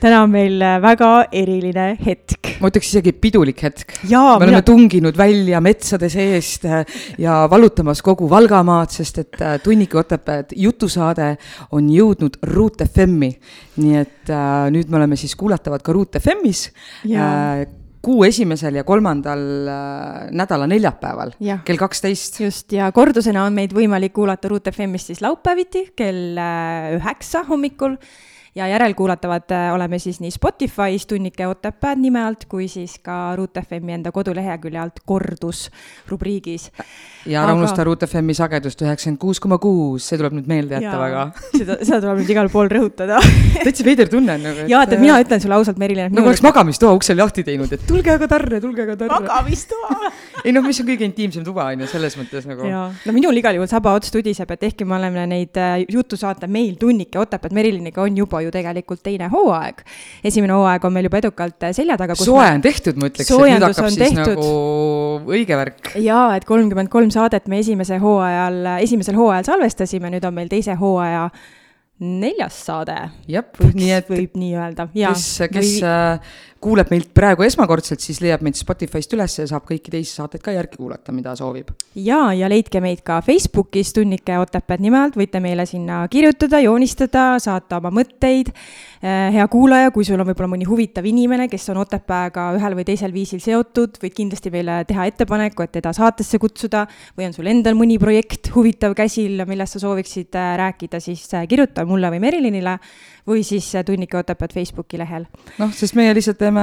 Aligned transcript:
täna 0.00 0.22
on 0.24 0.32
meil 0.32 0.62
väga 0.82 1.12
eriline 1.32 1.92
hetk 2.00 2.50
ma 2.60 2.68
ütleks 2.68 2.90
isegi 2.92 3.12
pidulik 3.16 3.62
hetk. 3.64 3.96
me 4.04 4.18
oleme 4.18 4.52
mina... 4.52 4.62
tunginud 4.66 5.16
välja 5.18 5.60
metsade 5.64 6.10
seest 6.12 6.66
äh, 6.68 6.84
ja 7.20 7.42
valutamas 7.50 8.02
kogu 8.04 8.28
Valgamaad, 8.30 8.92
sest 8.92 9.20
et 9.24 9.40
äh, 9.40 9.56
Tunniki 9.64 9.98
Otepääd 10.00 10.54
jutusaade 10.56 11.32
on 11.76 11.90
jõudnud 11.92 12.40
Ruut 12.52 12.84
FM-i. 12.84 13.32
nii 13.80 14.00
et 14.00 14.32
äh, 14.32 14.70
nüüd 14.74 14.90
me 14.92 15.00
oleme 15.00 15.18
siis 15.20 15.36
kuulatavad 15.40 15.84
ka 15.84 15.96
Ruut 15.96 16.20
FM-is 16.20 16.68
äh, 17.08 17.66
kuu 18.04 18.24
esimesel 18.28 18.80
ja 18.80 18.84
kolmandal 18.84 19.44
äh, 19.68 20.26
nädala 20.36 20.68
neljapäeval 20.70 21.36
kell 21.40 21.80
kaksteist. 21.80 22.40
just, 22.44 22.72
ja 22.76 22.90
kordusena 22.92 23.46
on 23.48 23.56
meid 23.56 23.72
võimalik 23.76 24.14
kuulata 24.16 24.52
Ruut 24.52 24.68
FM-ist 24.72 25.12
siis 25.12 25.24
laupäeviti 25.24 25.90
kell 25.96 26.36
äh, 26.36 26.98
üheksa 26.98 27.46
hommikul 27.48 27.96
ja 28.54 28.66
järelkuulatavad 28.66 29.50
äh, 29.50 29.74
oleme 29.74 29.98
siis 29.98 30.20
nii 30.20 30.30
Spotify's 30.30 31.06
Tunnike 31.08 31.46
Otepääd 31.46 31.98
nime 31.98 32.22
alt 32.24 32.44
kui 32.50 32.68
siis 32.68 32.98
ka 33.02 33.36
Ruut 33.36 33.54
FM-i 33.62 33.94
enda 33.94 34.12
kodulehekülje 34.12 34.78
alt 34.78 34.98
kordus 35.06 35.68
rubriigis. 36.08 36.70
ja 37.26 37.42
ära 37.42 37.52
Aga... 37.52 37.60
unusta 37.60 37.84
Ruut 37.84 38.02
FM-i 38.06 38.34
sagedust 38.34 38.82
üheksakümmend 38.82 39.20
kuus 39.22 39.40
koma 39.40 39.58
kuus, 39.58 40.08
see 40.08 40.18
tuleb 40.18 40.34
nüüd 40.34 40.50
meelde 40.50 40.74
jätta 40.74 40.96
ja, 40.96 41.00
väga. 41.02 41.22
seda, 41.54 41.76
seda 41.84 42.00
tuleb 42.00 42.22
nüüd 42.22 42.32
igal 42.34 42.50
pool 42.50 42.72
rõhutada 42.72 43.20
täitsa 43.64 43.86
veider 43.86 44.10
tunne 44.10 44.34
on 44.34 44.44
nagu. 44.48 44.66
jaa, 44.72 44.82
tead, 44.86 45.02
mina 45.04 45.20
ütlen 45.22 45.44
sulle 45.44 45.54
ausalt, 45.54 45.78
Merilin. 45.78 46.10
nagu 46.16 46.32
oleks 46.32 46.42
magamistoa 46.42 46.96
uksel 46.98 47.20
lahti 47.22 47.46
teinud, 47.46 47.70
et 47.70 47.86
tulge 47.86 48.16
aga 48.16 48.28
tarre, 48.34 48.60
tulge 48.60 48.82
aga 48.82 48.98
tarre. 49.04 49.20
magamistoa 49.28 50.10
ei 50.44 50.56
noh, 50.56 50.66
mis 50.66 50.82
on 50.82 50.90
kõige 50.90 51.06
intiimsem 51.06 51.46
tuba 51.46 51.68
on 51.70 51.86
ju, 51.86 51.90
selles 51.94 52.18
mõttes 52.18 52.50
nagu. 52.50 52.66
no 52.66 53.14
minul 53.14 53.38
igal 53.38 53.54
juhul 53.54 53.70
saba 53.70 53.94
ots 53.94 54.10
tudiseb, 54.10 54.50
et 54.58 54.68
ehkki 54.72 54.88
me 54.88 54.98
oleme 54.98 55.28
neid 55.30 55.60
äh, 55.60 55.84
jutusaate 55.86 56.50
meil 56.50 56.74
Tunnike 56.80 57.22
Otepääd 57.22 57.54
Meriliniga 57.54 58.02
on 58.02 58.18
juba 58.18 58.39
ju 58.44 58.52
tegelikult 58.54 59.02
teine 59.06 59.30
hooaeg. 59.32 59.84
esimene 60.24 60.56
hooaeg 60.56 60.84
on 60.84 60.96
meil 60.96 61.08
juba 61.08 61.20
edukalt 61.22 61.68
äh, 61.68 61.74
selja 61.76 61.96
taga. 62.00 62.16
soe 62.18 62.46
on 62.46 62.64
tehtud, 62.64 62.98
ma 63.00 63.10
ütleks, 63.10 63.30
et 63.30 63.44
nüüd 63.44 63.68
hakkab 63.68 63.88
siis 63.92 64.02
tehtud. 64.02 64.34
nagu 64.40 65.36
õige 65.36 65.60
värk. 65.60 65.94
jaa, 66.02 66.26
et 66.36 66.48
kolmkümmend 66.48 66.92
kolm 66.92 67.10
saadet 67.14 67.48
me 67.48 67.62
esimese 67.64 68.00
hooajal, 68.02 68.60
esimesel 68.80 69.18
hooajal 69.18 69.48
salvestasime, 69.52 70.12
nüüd 70.16 70.28
on 70.28 70.36
meil 70.36 70.52
teise 70.52 70.76
hooaja 70.80 71.28
neljas 72.00 72.56
saade. 72.64 72.96
nii 73.28 73.90
et 73.92 74.08
võib 74.08 74.36
nii 74.40 74.54
öelda. 74.56 74.88
kes, 74.94 75.26
kes 75.52 75.74
või... 75.84 76.18
Kuuleb 76.60 76.90
meilt 76.92 77.14
praegu 77.16 77.40
esmakordselt, 77.46 78.02
siis 78.04 78.18
leiab 78.20 78.42
meid 78.44 78.58
Spotify'st 78.58 79.14
üles 79.16 79.32
ja 79.38 79.46
saab 79.48 79.64
kõiki 79.64 79.88
teisi 79.94 80.12
saateid 80.12 80.42
ka 80.44 80.52
järgi 80.52 80.76
kuulata, 80.76 81.12
mida 81.16 81.32
soovib. 81.38 81.70
ja, 81.96 82.18
ja 82.36 82.50
leidke 82.52 82.82
meid 82.84 83.00
ka 83.06 83.22
Facebookis 83.24 83.94
Tunnike 83.96 84.36
Otepääd 84.42 84.82
nime 84.84 84.98
alt, 85.00 85.16
võite 85.16 85.40
meile 85.40 85.64
sinna 85.64 86.02
kirjutada, 86.12 86.60
joonistada, 86.60 87.38
saata 87.40 87.78
oma 87.80 87.88
mõtteid. 88.02 88.52
Äh, 89.00 89.30
hea 89.32 89.46
kuulaja, 89.48 89.88
kui 89.94 90.04
sul 90.04 90.20
on 90.20 90.28
võib-olla 90.28 90.50
mõni 90.52 90.68
huvitav 90.68 91.06
inimene, 91.08 91.46
kes 91.48 91.64
on 91.72 91.80
Otepääga 91.80 92.50
ühel 92.58 92.76
või 92.76 92.84
teisel 92.90 93.14
viisil 93.14 93.40
seotud, 93.40 93.96
võid 94.02 94.12
kindlasti 94.18 94.52
meile 94.52 94.82
teha 94.84 95.06
ettepaneku, 95.08 95.64
et 95.64 95.72
teda 95.78 95.94
saatesse 95.96 96.36
kutsuda 96.42 96.84
või 97.16 97.30
on 97.30 97.36
sul 97.38 97.48
endal 97.48 97.78
mõni 97.78 97.96
projekt 98.02 98.52
huvitav 98.52 98.92
käsil, 98.98 99.46
millest 99.48 99.78
sa 99.78 99.86
sooviksid 99.86 100.36
äh, 100.36 100.52
rääkida, 100.60 101.00
siis 101.00 101.24
äh, 101.32 101.48
kirjuta 101.48 101.88
mulle 101.88 102.12
või 102.12 102.20
Merilinile 102.28 102.76
või 103.28 103.42
siis 103.46 103.68
Tunnike 103.86 104.18
Otepääd 104.20 104.54
Facebooki 104.54 104.98
lehel. 105.00 105.26
noh, 105.60 105.72
sest 105.76 105.96
meie 105.98 106.14
lihtsalt 106.16 106.38
teeme 106.40 106.62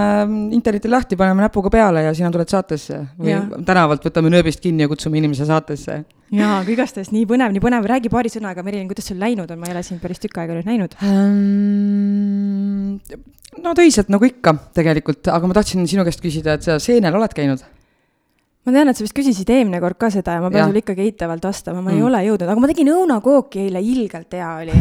interneti 0.56 0.90
lahti, 0.90 1.18
paneme 1.20 1.46
näpuga 1.46 1.72
peale 1.74 2.04
ja 2.08 2.14
sina 2.18 2.32
tuled 2.34 2.50
saatesse 2.52 3.00
või 3.20 3.34
ja. 3.34 3.42
tänavalt 3.66 4.06
võtame 4.08 4.32
nööbist 4.34 4.64
kinni 4.64 4.86
ja 4.86 4.92
kutsume 4.92 5.20
inimese 5.22 5.46
saatesse. 5.50 6.02
jaa, 6.32 6.60
aga 6.62 6.74
igastahes 6.74 7.14
nii 7.14 7.26
põnev, 7.30 7.54
nii 7.56 7.64
põnev, 7.64 7.88
räägi 7.94 8.12
paari 8.14 8.32
sõnaga, 8.34 8.66
Merilin, 8.66 8.90
kuidas 8.90 9.10
sul 9.12 9.22
läinud 9.22 9.52
on, 9.52 9.62
ma 9.62 9.70
ei 9.70 9.78
ole 9.78 9.86
sind 9.86 10.04
päris 10.04 10.22
tükk 10.24 10.42
aega 10.42 10.58
nüüd 10.58 10.70
näinud 10.70 10.98
um,. 11.08 13.00
no 13.64 13.74
töiselt 13.78 14.12
nagu 14.14 14.28
ikka 14.28 14.58
tegelikult, 14.78 15.32
aga 15.34 15.50
ma 15.50 15.58
tahtsin 15.58 15.88
sinu 15.90 16.06
käest 16.08 16.24
küsida, 16.24 16.58
et 16.58 16.68
sa 16.68 16.80
seenel 16.84 17.16
oled 17.20 17.34
käinud? 17.38 17.64
ma 18.68 18.74
tean, 18.76 18.90
et 18.92 19.00
sa 19.00 19.06
vist 19.06 19.16
küsisid 19.16 19.50
eelmine 19.54 19.80
kord 19.84 20.00
ka 20.02 20.10
seda 20.12 20.36
ja 20.36 20.44
ma 20.44 20.52
pean 20.52 20.68
sulle 20.68 20.84
ikkagi 20.84 21.06
eitavalt 21.08 21.46
vastama, 21.48 21.80
ma 21.80 21.92
mm. 21.94 21.96
ei 21.96 22.08
ole 22.10 22.24
jõudnud, 22.28 22.50
aga 22.52 22.64
ma 22.64 22.72
tegin 22.74 22.92
õunakooki 22.92 23.68
eile, 23.68 23.80
ilgelt 23.96 24.36
hea 24.36 24.50
oli 24.64 24.76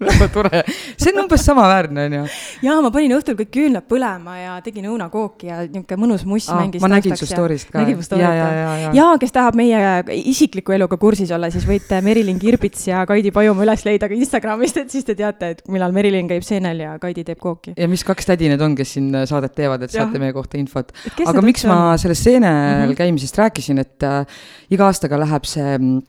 väga 0.00 0.28
tore, 0.32 0.62
see 1.00 1.12
on 1.12 1.22
umbes 1.24 1.44
samaväärne, 1.44 2.04
on 2.08 2.16
ju. 2.16 2.22
ja 2.64 2.76
ma 2.84 2.90
panin 2.94 3.12
õhtul 3.16 3.36
kõik 3.38 3.50
küünlad 3.56 3.86
põlema 3.90 4.36
ja 4.38 4.54
tegin 4.64 4.88
õunakooki 4.90 5.50
ja 5.50 5.60
niisugune 5.66 6.00
mõnus 6.00 6.24
muss 6.28 6.48
Aa, 6.48 6.60
mängis. 6.62 6.82
ma 6.82 6.90
nägin 6.92 7.16
su 7.20 7.28
story'st 7.28 7.70
ka. 7.72 7.82
nägin 7.82 7.98
mu 8.00 8.06
story't, 8.06 8.40
jah. 8.40 8.94
ja 8.96 9.08
kes 9.20 9.34
tahab 9.36 9.58
meie 9.60 9.80
isikliku 10.16 10.74
eluga 10.76 10.96
kursis 11.00 11.32
olla, 11.36 11.50
siis 11.52 11.66
võite 11.68 12.00
Merilin 12.04 12.40
Kirbits 12.40 12.88
ja 12.88 13.04
Kaidi 13.08 13.32
Pajumaa 13.34 13.66
üles 13.68 13.84
leida 13.88 14.08
ka 14.10 14.16
Instagramist, 14.16 14.80
et 14.80 14.94
siis 14.94 15.06
te 15.08 15.16
teate, 15.18 15.52
et 15.56 15.64
millal 15.72 15.94
Merilin 15.96 16.30
käib 16.30 16.46
seenel 16.46 16.84
ja 16.86 16.96
Kaidi 17.02 17.26
teeb 17.28 17.40
kooki. 17.42 17.74
ja 17.76 17.88
mis 17.90 18.04
kaks 18.06 18.32
tädi 18.32 18.48
need 18.52 18.64
on, 18.64 18.76
kes 18.78 18.96
siin 18.96 19.12
saadet 19.28 19.56
teevad, 19.58 19.84
et 19.84 19.92
ja. 19.92 20.04
saate 20.04 20.22
meie 20.22 20.36
kohta 20.36 20.60
infot. 20.60 20.94
aga 21.26 21.44
miks 21.44 21.66
ma 21.68 21.96
sellest 22.00 22.30
seenel 22.30 22.48
mm 22.54 22.86
-hmm. 22.86 22.96
käimisest 23.02 23.38
rääkisin, 23.38 23.84
et 23.84 24.02
äh, 24.02 24.24
iga 24.70 24.88
aastaga 24.88 25.20
läheb 25.20 25.44
see 25.44 25.76
mm, 25.76 26.00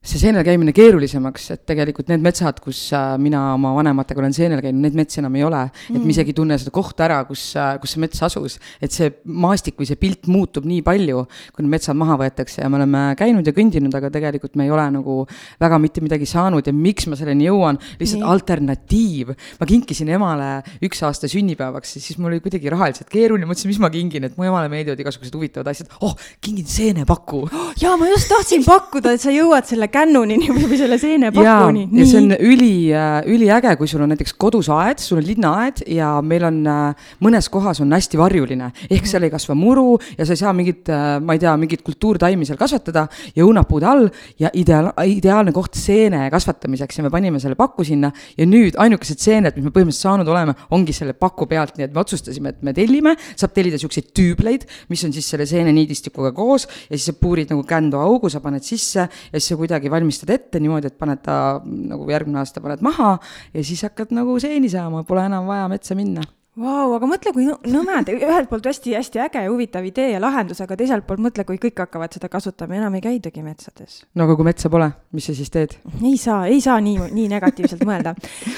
see 0.00 0.16
seenel 0.16 0.40
käimine 0.40 0.72
keerulisemaks, 0.72 1.50
et 1.52 1.62
tegelikult 1.68 2.08
need 2.08 2.22
metsad, 2.24 2.56
kus 2.64 2.78
äh, 2.96 3.18
mina 3.20 3.50
oma 3.52 3.74
vanematega 3.76 4.22
olen 4.22 4.32
seenel 4.32 4.62
käinud, 4.64 4.80
neid 4.80 4.94
metsi 4.96 5.18
enam 5.20 5.34
ei 5.36 5.42
ole 5.44 5.58
mm.. 5.66 5.98
et 5.98 6.06
me 6.06 6.14
isegi 6.14 6.32
ei 6.32 6.36
tunne 6.38 6.56
seda 6.56 6.70
kohta 6.72 7.04
ära, 7.04 7.18
kus, 7.28 7.42
äh, 7.60 7.74
kus 7.82 7.92
see 7.92 8.00
mets 8.00 8.22
asus. 8.24 8.56
et 8.80 8.96
see 8.96 9.10
maastik 9.28 9.76
või 9.76 9.90
see 9.90 10.00
pilt 10.00 10.24
muutub 10.32 10.64
nii 10.64 10.80
palju, 10.86 11.26
kui 11.52 11.66
need 11.66 11.74
metsad 11.74 11.98
maha 12.00 12.16
võetakse 12.22 12.62
ja 12.62 12.70
me 12.72 12.78
oleme 12.78 13.02
käinud 13.20 13.44
ja 13.44 13.52
kõndinud, 13.58 13.98
aga 13.98 14.08
tegelikult 14.14 14.56
me 14.56 14.64
ei 14.64 14.72
ole 14.72 14.86
nagu 14.94 15.18
väga 15.60 15.80
mitte 15.84 16.00
midagi 16.00 16.30
saanud 16.32 16.64
ja 16.64 16.72
miks 16.72 17.04
ma 17.12 17.20
selleni 17.20 17.50
jõuan, 17.50 17.76
lihtsalt 18.00 18.22
nii. 18.22 18.30
alternatiiv. 18.32 19.34
ma 19.60 19.68
kinkisin 19.68 20.14
emale 20.16 20.48
üks 20.80 21.04
aasta 21.04 21.28
sünnipäevaks 21.28 21.98
ja 21.98 22.04
siis 22.06 22.16
mul 22.16 22.32
oli 22.32 22.40
kuidagi 22.40 22.72
rahaliselt 22.72 23.12
keeruline, 23.12 23.44
mõtlesin, 23.44 23.74
mis 23.74 23.82
ma 23.84 23.92
kingin, 23.92 24.30
et 24.30 24.40
mu 24.40 24.48
emale 24.48 24.72
meeldivad 24.72 25.04
igasugused 25.04 25.36
huvitavad 25.36 25.68
asjad. 25.74 25.92
oh, 26.00 26.16
kingin 26.40 26.64
seenepaku. 26.64 27.44
jaa, 27.84 28.00
ma 28.00 28.08
just 28.14 28.32
tahtsin 28.32 28.64
pakkuda, 28.64 29.12
et 29.12 29.28
sa 29.28 29.36
jõuad 29.36 29.68
selle 29.68 29.89
kännuni 29.92 30.38
või 30.54 30.78
selle 30.78 30.98
seenepakuni. 31.00 31.86
ja 31.98 32.06
see 32.08 32.20
on 32.22 32.34
üli, 32.36 32.72
äh, 32.94 33.18
üliäge, 33.30 33.74
kui 33.80 33.90
sul 33.90 34.04
on 34.04 34.12
näiteks 34.14 34.34
kodus 34.40 34.70
aed, 34.72 35.02
sul 35.02 35.20
on 35.20 35.26
linnaaed 35.26 35.84
ja 35.90 36.12
meil 36.24 36.46
on 36.48 36.60
äh, 36.70 37.08
mõnes 37.24 37.50
kohas 37.52 37.82
on 37.84 37.92
hästi 37.94 38.20
varjuline. 38.20 38.70
ehk 38.90 39.08
seal 39.10 39.26
ei 39.26 39.32
kasva 39.32 39.56
muru 39.58 39.98
ja 40.16 40.26
sa 40.26 40.36
ei 40.36 40.42
saa 40.42 40.54
mingit, 40.56 40.88
äh, 40.92 41.18
ma 41.22 41.36
ei 41.36 41.42
tea, 41.42 41.54
mingit 41.60 41.84
kultuurtaimi 41.86 42.48
seal 42.48 42.60
kasvatada 42.60 43.06
ja 43.36 43.46
õunapuud 43.46 43.86
all 43.86 44.08
ja 44.40 44.52
ideaal, 44.54 44.92
ideaalne 45.06 45.54
koht 45.56 45.78
seene 45.78 46.26
kasvatamiseks 46.32 47.00
ja 47.00 47.06
me 47.06 47.12
panime 47.12 47.40
selle 47.42 47.58
paku 47.58 47.84
sinna 47.86 48.12
ja 48.36 48.46
nüüd 48.48 48.78
ainukesed 48.80 49.20
seened, 49.22 49.56
mis 49.56 49.66
me 49.66 49.74
põhimõtteliselt 49.74 50.08
saanud 50.08 50.28
oleme, 50.30 50.54
ongi 50.76 50.94
selle 50.96 51.14
paku 51.18 51.46
pealt, 51.50 51.76
nii 51.78 51.88
et 51.88 51.94
me 51.94 52.02
otsustasime, 52.02 52.54
et 52.54 52.62
me 52.66 52.74
tellime, 52.76 53.14
saab 53.34 53.54
tellida 53.56 53.78
siukseid 53.80 54.10
tüübleid, 54.16 54.66
mis 54.92 55.04
on 55.06 55.14
siis 55.14 55.28
selle 55.32 55.46
seeneniidistikuga 55.48 56.32
koos 56.36 56.66
ja 56.90 56.96
siis 56.96 57.08
sa 57.10 57.16
puurid 57.16 57.52
nagu 57.52 57.64
kändu 57.68 58.00
augu, 58.00 58.30
sa 58.32 58.42
paned 58.44 58.64
sisse 58.66 59.06
ja 59.06 59.38
siis 59.38 59.50
sa 59.52 59.58
kuidagi 59.60 59.79
midagi 59.80 59.92
valmistad 59.92 60.34
ette 60.36 60.60
niimoodi, 60.60 60.90
et 60.90 60.98
paned 61.00 61.22
ta 61.24 61.60
nagu 61.64 62.10
järgmine 62.10 62.42
aasta 62.42 62.60
paned 62.60 62.84
maha 62.84 63.16
ja 63.54 63.64
siis 63.64 63.82
hakkad 63.88 64.12
nagu 64.12 64.36
seeni 64.42 64.68
saama, 64.68 65.02
pole 65.08 65.24
enam 65.24 65.48
vaja 65.48 65.68
metsa 65.72 65.96
minna 65.96 66.26
Vau, 66.60 66.90
aga 66.96 67.06
mõtle, 67.06 67.30
kui 67.30 67.44
nõme, 67.46 67.94
ühelt 68.10 68.48
poolt 68.50 68.64
hästi-hästi 68.66 69.20
äge 69.22 69.44
ja 69.44 69.48
huvitav 69.52 69.84
idee 69.86 70.08
ja 70.10 70.18
lahendus, 70.20 70.58
aga 70.60 70.74
teiselt 70.76 71.06
poolt 71.06 71.22
mõtle, 71.22 71.44
kui 71.46 71.60
kõik 71.62 71.78
hakkavad 71.78 72.10
seda 72.16 72.26
kasutama, 72.28 72.74
enam 72.74 72.96
ei 72.98 73.04
käidagi 73.04 73.44
metsades. 73.44 74.00
no 74.18 74.26
aga 74.26 74.34
kui 74.36 74.48
metsa 74.48 74.68
pole, 74.68 74.88
mis 75.14 75.28
sa 75.30 75.34
siis 75.38 75.52
teed? 75.54 75.76
ei 76.02 76.18
saa, 76.18 76.48
ei 76.50 76.58
saa 76.60 76.80
nii, 76.82 77.06
nii 77.14 77.28
negatiivselt 77.30 77.86
mõelda. 77.86 78.16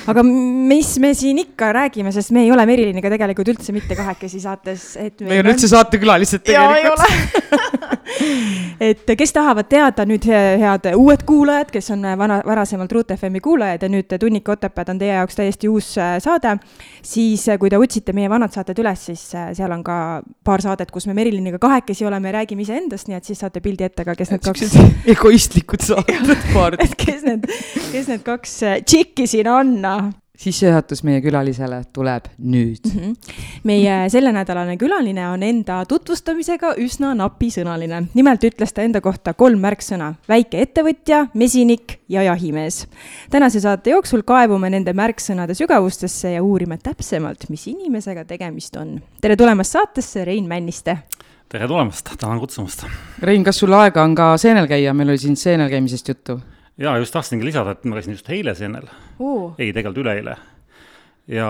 aga 0.09 0.25
mis 0.25 0.95
me 1.05 1.13
siin 1.15 1.45
ikka 1.45 1.69
räägime, 1.77 2.15
sest 2.17 2.33
me 2.33 2.47
ei 2.47 2.51
ole 2.55 2.65
Meriliniga 2.67 3.13
tegelikult 3.13 3.53
üldse 3.53 3.77
mitte 3.77 3.99
kahekesi 4.01 4.41
saates, 4.41 4.89
et 4.97 5.21
me 5.21 5.37
ei 5.37 5.45
ole 5.45 5.53
üldse 5.53 5.71
saatekülalised 5.71 6.49
tegelikult 6.49 7.07
et 8.81 9.13
kes 9.19 9.33
tahavad 9.33 9.69
teada 9.71 10.07
nüüd 10.09 10.27
head 10.27 10.89
uued 10.97 11.25
kuulajad, 11.27 11.71
kes 11.73 11.91
on 11.95 12.07
vana, 12.19 12.41
varasemalt 12.47 12.93
Ruut 12.93 13.13
FM-i 13.17 13.41
kuulajad 13.41 13.83
ja 13.87 13.91
nüüd 13.93 14.17
Tunnik 14.21 14.49
Otepääd 14.49 14.93
on 14.93 15.01
teie 15.01 15.15
jaoks 15.17 15.39
täiesti 15.39 15.69
uus 15.71 15.93
äh, 15.99 16.17
saade, 16.23 16.57
siis 17.03 17.49
äh, 17.49 17.59
kui 17.61 17.71
te 17.73 17.81
otsite 17.81 18.15
meie 18.17 18.31
vanad 18.31 18.55
saated 18.55 18.79
üles, 18.83 19.05
siis 19.11 19.27
äh, 19.39 19.51
seal 19.57 19.73
on 19.75 19.85
ka 19.87 19.97
paar 20.45 20.65
saadet, 20.65 20.91
kus 20.95 21.07
me 21.09 21.17
Meriliniga 21.17 21.61
kahekesi 21.63 22.07
oleme 22.09 22.31
ja 22.31 22.39
räägime 22.41 22.67
iseendast, 22.67 23.11
nii 23.11 23.19
et 23.19 23.29
siis 23.29 23.43
saate 23.43 23.63
pildi 23.65 23.89
ette 23.89 24.07
ka, 24.07 24.17
kes 24.19 24.35
need 24.35 24.47
kaks. 24.47 24.79
egoistlikud 25.17 25.85
saated 25.85 26.49
paar. 26.57 26.79
et 26.83 26.97
kes 26.99 27.27
need, 27.29 27.47
kes 27.93 28.11
need 28.13 28.27
kaks 28.27 28.59
tšikki 28.87 29.29
siin 29.31 29.51
on. 29.53 29.79
Noh. 29.83 30.22
Sissejuhatus 30.39 31.03
meie 31.05 31.21
külalisele 31.21 31.83
tuleb 31.93 32.25
nüüd 32.39 32.87
mm. 32.89 33.01
-hmm. 33.01 33.17
meie 33.69 34.09
sellenädalane 34.09 34.77
külaline 34.77 35.29
on 35.29 35.43
enda 35.43 35.85
tutvustamisega 35.87 36.75
üsna 36.81 37.13
napisõnaline. 37.15 38.07
nimelt 38.15 38.45
ütles 38.45 38.73
ta 38.73 38.83
enda 38.83 39.01
kohta 39.01 39.35
kolm 39.35 39.61
märksõna, 39.61 40.15
väikeettevõtja, 40.29 41.27
mesinik 41.35 41.99
ja 42.09 42.23
jahimees. 42.23 42.87
tänase 43.31 43.61
saate 43.61 43.91
jooksul 43.91 44.23
kaevume 44.23 44.71
nende 44.71 44.93
märksõnade 44.93 45.55
sügavustesse 45.55 46.33
ja 46.33 46.43
uurime 46.43 46.79
täpsemalt, 46.79 47.49
mis 47.49 47.67
inimesega 47.67 48.25
tegemist 48.25 48.77
on. 48.77 49.01
tere 49.21 49.37
tulemast 49.37 49.71
saatesse, 49.73 50.25
Rein 50.25 50.49
Männiste 50.49 50.99
tere 51.49 51.69
tulemast, 51.69 52.09
tänan 52.21 52.41
kutsumast. 52.41 52.87
Rein, 53.23 53.45
kas 53.45 53.59
sul 53.59 53.73
aega 53.73 54.03
on 54.03 54.15
ka 54.15 54.37
seenel 54.37 54.67
käia, 54.67 54.95
meil 54.95 55.09
oli 55.09 55.19
siin 55.19 55.37
seenel 55.37 55.69
käimisest 55.69 56.09
juttu 56.09 56.41
jaa, 56.81 56.97
just 57.03 57.15
tahtsingi 57.15 57.47
lisada, 57.47 57.77
et 57.77 57.85
ma 57.85 57.99
käisin 57.99 58.17
just 58.17 58.31
eile 58.33 58.55
seenel 58.59 58.89
uh.. 59.19 59.53
ei, 59.59 59.73
tegelikult 59.73 60.03
üleeile. 60.05 60.37
ja, 61.31 61.49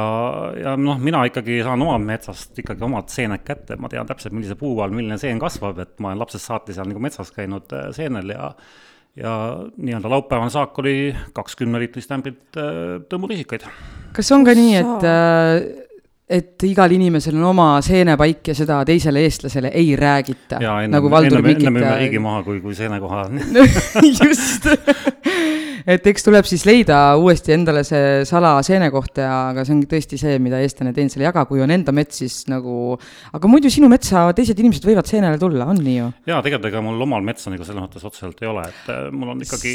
ja 0.58 0.76
noh, 0.76 1.00
mina 1.02 1.24
ikkagi 1.28 1.60
saan 1.66 1.82
oma 1.84 1.98
metsast 2.02 2.58
ikkagi 2.62 2.86
omad 2.88 3.12
seened 3.12 3.44
kätte, 3.46 3.78
ma 3.80 3.90
tean 3.92 4.08
täpselt, 4.08 4.34
millise 4.36 4.58
puu 4.60 4.78
all 4.82 4.94
milline 4.94 5.18
seen 5.20 5.40
kasvab, 5.42 5.82
et 5.84 5.98
ma 6.00 6.12
olen 6.12 6.24
lapsest 6.24 6.50
saati 6.50 6.76
seal 6.76 6.90
nagu 6.90 7.02
metsas 7.02 7.32
käinud 7.34 7.72
äh, 7.76 7.90
seenel 7.96 8.34
ja 8.34 8.54
ja 9.16 9.32
nii-öelda 9.76 10.08
laupäevane 10.08 10.50
saak 10.50 10.78
oli 10.80 11.14
kakskümmend 11.36 11.82
liitrist 11.82 12.12
ämbrit 12.14 12.56
äh, 12.56 13.02
tõmmurisikaid. 13.12 13.66
kas 14.16 14.32
on 14.32 14.46
ka 14.46 14.54
nii, 14.56 14.76
et 14.80 15.04
äh, 15.08 15.81
et 16.32 16.64
igal 16.64 16.94
inimesel 16.96 17.36
on 17.36 17.48
oma 17.50 17.68
seenepaik 17.84 18.52
ja 18.52 18.54
seda 18.56 18.80
teisele 18.88 19.24
eestlasele 19.26 19.72
ei 19.74 19.96
räägita. 19.96 20.60
nagu 20.88 21.10
Valdur 21.10 21.42
Mikita. 21.42 21.68
enne 21.68 21.78
müüme 21.78 21.96
riigi 21.98 22.22
maha, 22.22 22.42
kui, 22.46 22.60
kui 22.64 22.74
seenekoha 22.74 23.26
just 24.22 24.68
et 25.86 26.06
eks 26.06 26.26
tuleb 26.26 26.46
siis 26.48 26.64
leida 26.68 26.98
uuesti 27.20 27.54
endale 27.54 27.82
see 27.86 28.22
salaseene 28.28 28.90
koht 28.94 29.18
ja, 29.22 29.30
aga 29.50 29.64
see 29.66 29.74
ongi 29.76 29.88
tõesti 29.90 30.18
see, 30.20 30.38
mida 30.42 30.60
eestlane 30.62 30.92
teinud 30.96 31.16
ei 31.18 31.26
jaga, 31.26 31.44
kui 31.48 31.62
on 31.64 31.72
enda 31.74 31.94
mets, 31.94 32.20
siis 32.22 32.36
nagu, 32.50 32.96
aga 33.34 33.50
muidu 33.50 33.70
sinu 33.72 33.90
metsa 33.92 34.24
teised 34.36 34.58
inimesed 34.62 34.86
võivad 34.86 35.08
seenele 35.10 35.40
tulla, 35.40 35.66
on 35.72 35.80
nii 35.82 35.96
ju? 35.96 36.08
jaa, 36.30 36.40
tegelikult 36.44 36.70
ega 36.70 36.84
mul 36.84 37.06
omal 37.06 37.24
metsa 37.26 37.52
nagu 37.52 37.66
selles 37.66 37.82
mõttes 37.82 38.06
otseselt 38.08 38.42
ei 38.44 38.50
ole, 38.50 38.66
et 38.70 38.92
äh, 38.94 39.08
mul 39.14 39.34
on 39.34 39.42
ikkagi, 39.44 39.74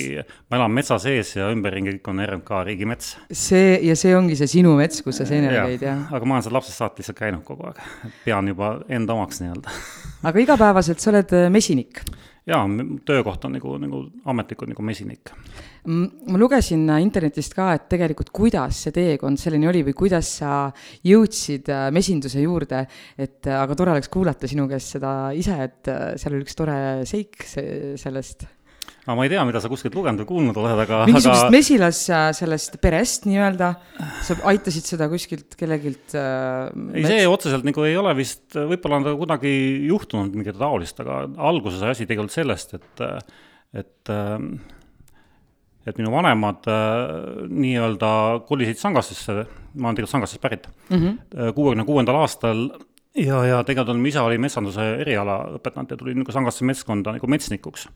ma 0.51 0.62
elan 0.62 0.77
metsa 0.77 1.00
sees 1.01 1.33
ja 1.38 1.50
ümberringi 1.54 1.98
kõik 1.98 2.12
on 2.13 2.24
RMK 2.25 2.63
riigimets. 2.69 3.15
see, 3.31 3.77
ja 3.88 3.98
see 4.00 4.15
ongi 4.18 4.39
see 4.39 4.51
sinu 4.57 4.77
mets, 4.80 5.04
kus 5.06 5.21
sa 5.21 5.27
seenele 5.30 5.65
käid, 5.74 5.88
jah? 5.89 6.07
aga 6.12 6.30
ma 6.30 6.38
olen 6.38 6.48
seal 6.48 6.57
lapsest 6.59 6.83
saati 6.83 7.04
lihtsalt 7.04 7.19
käinud 7.19 7.44
kogu 7.48 7.69
aeg, 7.69 7.83
pean 8.25 8.54
juba 8.54 8.77
enda 8.88 9.18
omaks 9.18 9.44
nii-öelda 9.44 9.77
aga 10.30 10.45
igapäevaselt 10.45 11.04
sa 11.04 11.13
oled 11.13 11.36
äh, 11.36 11.51
mesinik 11.54 12.04
jaa, 12.48 12.63
töökoht 13.06 13.45
on 13.45 13.57
nagu, 13.57 13.75
nagu 13.81 14.04
ametlikult 14.25 14.71
nagu 14.71 14.86
mesinik. 14.86 15.31
Ma 15.88 16.39
lugesin 16.39 16.84
äh, 16.92 17.00
internetist 17.04 17.56
ka, 17.56 17.69
et 17.78 17.88
tegelikult 17.92 18.31
kuidas 18.36 18.84
see 18.86 18.95
teekond 18.95 19.39
selleni 19.39 19.69
oli 19.69 19.86
või 19.88 19.95
kuidas 19.98 20.34
sa 20.42 20.68
jõudsid 21.07 21.72
äh, 21.72 21.88
mesinduse 21.95 22.44
juurde, 22.44 22.84
et 23.16 23.48
äh, 23.48 23.62
aga 23.62 23.78
tore 23.78 23.95
oleks 23.95 24.12
kuulata 24.12 24.50
sinu 24.51 24.68
käest 24.69 24.98
seda 24.98 25.16
ise, 25.38 25.57
et 25.69 25.92
seal 26.19 26.36
oli 26.36 26.45
üks 26.48 26.60
tore 26.60 26.78
seik 27.07 27.39
sellest. 27.48 28.48
Aga 29.07 29.16
ma 29.16 29.24
ei 29.24 29.31
tea, 29.31 29.44
mida 29.48 29.62
sa 29.63 29.69
kuskilt 29.72 29.95
lugenud 29.95 30.19
või 30.25 30.28
kuulnud 30.28 30.57
oled, 30.60 30.80
aga 30.84 31.01
mingisugusest 31.07 31.45
aga... 31.48 31.51
mesilas 31.56 32.00
sellest 32.36 32.75
perest 32.83 33.28
nii-öelda, 33.30 33.69
sa 34.28 34.36
aitasid 34.51 34.90
seda 34.90 35.07
kuskilt 35.12 35.56
kellegilt 35.60 36.16
äh, 36.19 36.68
ei, 36.92 37.06
see 37.07 37.28
otseselt 37.31 37.68
nagu 37.68 37.88
ei 37.88 37.95
ole 37.95 38.12
vist, 38.19 38.50
võib-olla 38.57 39.00
on 39.00 39.07
ta 39.07 39.16
kunagi 39.24 39.54
juhtunud 39.88 40.36
midagi 40.36 40.60
taolist, 40.60 41.00
aga 41.06 41.24
alguses 41.48 41.80
sai 41.80 41.95
asi 41.95 42.10
tegelikult 42.10 42.36
sellest, 42.36 42.75
et, 42.75 43.06
et 43.80 44.18
et 45.88 45.98
minu 46.00 46.12
vanemad 46.13 46.68
äh, 46.72 47.48
nii-öelda 47.48 48.12
kolisid 48.50 48.81
Sangastesse, 48.81 49.48
ma 49.75 49.89
olen 49.89 49.98
tegelikult 49.98 50.16
Sangastest 50.16 50.44
pärit, 50.44 50.69
mhm. 50.89 51.18
kuuekümne 51.56 51.86
kuuendal 51.88 52.22
aastal 52.22 52.68
ja, 53.16 53.42
ja 53.45 53.63
tegelikult 53.68 54.00
mu 54.00 54.12
isa 54.12 54.24
oli 54.28 54.39
metsanduse 54.42 54.86
eriala 55.01 55.39
õpetanud 55.57 55.92
ja 55.94 56.00
tuli 56.00 56.16
nagu 56.18 56.34
Sangasse 56.34 56.68
metskonda 56.68 57.16
nagu 57.18 57.30
metsnikuks 57.31 57.88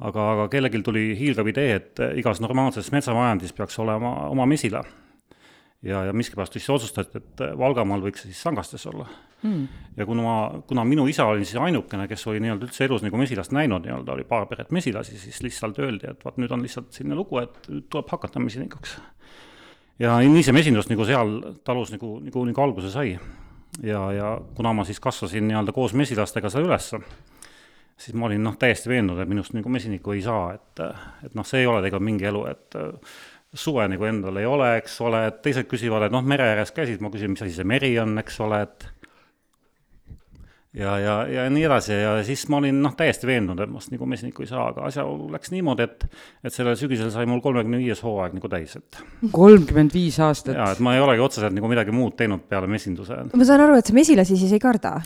aga, 0.00 0.26
aga 0.34 0.48
kellelgi 0.52 0.82
tuli 0.84 1.06
hiilgav 1.18 1.48
idee, 1.50 1.78
et 1.78 2.04
igas 2.18 2.40
normaalses 2.42 2.90
metsamajandis 2.94 3.54
peaks 3.56 3.78
olema 3.82 4.14
oma 4.30 4.46
mesila. 4.50 4.82
Ja, 5.84 6.04
ja 6.08 6.12
miskipärast 6.16 6.56
siis 6.56 6.68
otsustati, 6.70 7.20
et 7.20 7.42
Valgamaal 7.58 8.02
võiks 8.04 8.24
siis 8.24 8.40
Sangastes 8.42 8.86
olla 8.90 9.06
mm.. 9.42 9.64
ja 9.96 10.06
kuna 10.08 10.24
ma, 10.24 10.36
kuna 10.68 10.84
minu 10.88 11.06
isa 11.10 11.26
oli 11.30 11.44
siis 11.44 11.60
ainukene, 11.60 12.08
kes 12.08 12.26
oli 12.30 12.40
nii-öelda 12.44 12.68
üldse 12.68 12.86
elus 12.88 13.04
nagu 13.04 13.20
mesilast 13.20 13.52
näinud, 13.56 13.84
nii-öelda 13.84 14.16
oli 14.16 14.24
paar 14.28 14.48
peret 14.50 14.72
mesilasi, 14.74 15.18
siis 15.20 15.42
lihtsalt 15.44 15.78
öeldi, 15.84 16.08
et 16.10 16.24
vot 16.24 16.38
nüüd 16.40 16.54
on 16.54 16.64
lihtsalt 16.64 16.92
selline 16.96 17.18
lugu, 17.18 17.40
et 17.42 17.58
tuleb 17.68 18.10
hakata 18.10 18.42
mesinikuks. 18.42 18.96
ja 20.02 20.16
nii 20.24 20.46
see 20.46 20.56
mesindus 20.56 20.90
nagu 20.90 21.06
seal 21.08 21.36
talus 21.64 21.92
nagu, 21.94 22.16
nagu, 22.24 22.48
nagu 22.48 22.64
alguse 22.64 22.90
sai. 22.94 23.18
ja, 23.82 24.00
ja 24.12 24.34
kuna 24.56 24.72
ma 24.72 24.88
siis 24.88 25.00
kasvasin 25.00 25.48
nii-öelda 25.48 25.76
koos 25.76 25.94
mesilastega 25.94 26.50
seal 26.50 26.68
ülesse 26.70 27.02
siis 27.94 28.16
ma 28.18 28.26
olin 28.26 28.42
noh, 28.42 28.56
täiesti 28.58 28.90
veendunud, 28.90 29.20
et 29.22 29.30
minust 29.30 29.54
nagu 29.54 29.70
mesinikku 29.70 30.16
ei 30.16 30.22
saa, 30.24 30.56
et, 30.56 30.80
et 31.28 31.36
noh, 31.38 31.46
see 31.46 31.60
ei 31.62 31.68
ole 31.70 31.78
tegelikult 31.84 32.08
mingi 32.08 32.26
elu, 32.26 32.40
et 32.50 32.76
suve 33.54 33.86
nagu 33.90 34.06
endal 34.08 34.38
ei 34.40 34.46
ole, 34.48 34.70
eks 34.80 34.98
ole, 35.06 35.24
et 35.30 35.40
teised 35.44 35.68
küsivad, 35.70 36.06
et 36.06 36.14
noh, 36.14 36.24
mere 36.26 36.50
ääres 36.52 36.74
käisid, 36.74 37.02
ma 37.04 37.10
küsin, 37.14 37.34
mis 37.34 37.44
asi 37.44 37.54
see 37.56 37.68
meri 37.68 37.92
on, 38.02 38.16
eks 38.22 38.40
ole, 38.44 38.64
et 38.66 38.88
ja, 40.74 40.94
ja, 40.98 41.14
ja 41.30 41.44
nii 41.50 41.64
edasi 41.68 41.94
ja 41.94 42.14
siis 42.26 42.44
ma 42.50 42.58
olin 42.58 42.80
noh, 42.82 42.94
täiesti 42.98 43.28
veendunud, 43.28 43.62
et 43.62 43.70
mast 43.70 43.92
nagu 43.94 44.06
mesinikku 44.10 44.42
ei 44.42 44.50
saa, 44.50 44.66
aga 44.72 44.88
asjaolu 44.88 45.28
läks 45.34 45.52
niimoodi, 45.54 45.86
et 45.86 46.06
et 46.44 46.54
sellel 46.54 46.76
sügisel 46.78 47.12
sai 47.14 47.28
mul 47.30 47.42
kolmekümne 47.44 47.78
viies 47.78 48.02
hooaeg 48.04 48.34
nagu 48.36 48.50
täis, 48.50 48.74
et 48.80 48.98
kolmkümmend 49.34 49.94
viis 49.94 50.18
aastat? 50.24 50.56
jaa, 50.58 50.70
et 50.74 50.82
ma 50.84 50.96
ei 50.96 51.02
olegi 51.04 51.22
otseselt 51.24 51.54
nagu 51.54 51.70
midagi 51.70 51.94
muud 51.94 52.16
teinud 52.18 52.46
peale 52.50 52.68
mesinduse. 52.70 53.20
ma 53.30 53.46
saan 53.46 53.62
aru, 53.66 53.78
et 53.78 53.90
sa 53.90 53.94
mesilasi 53.96 54.38
siis 54.40 54.54
ei 54.56 54.62
karda 54.62 54.96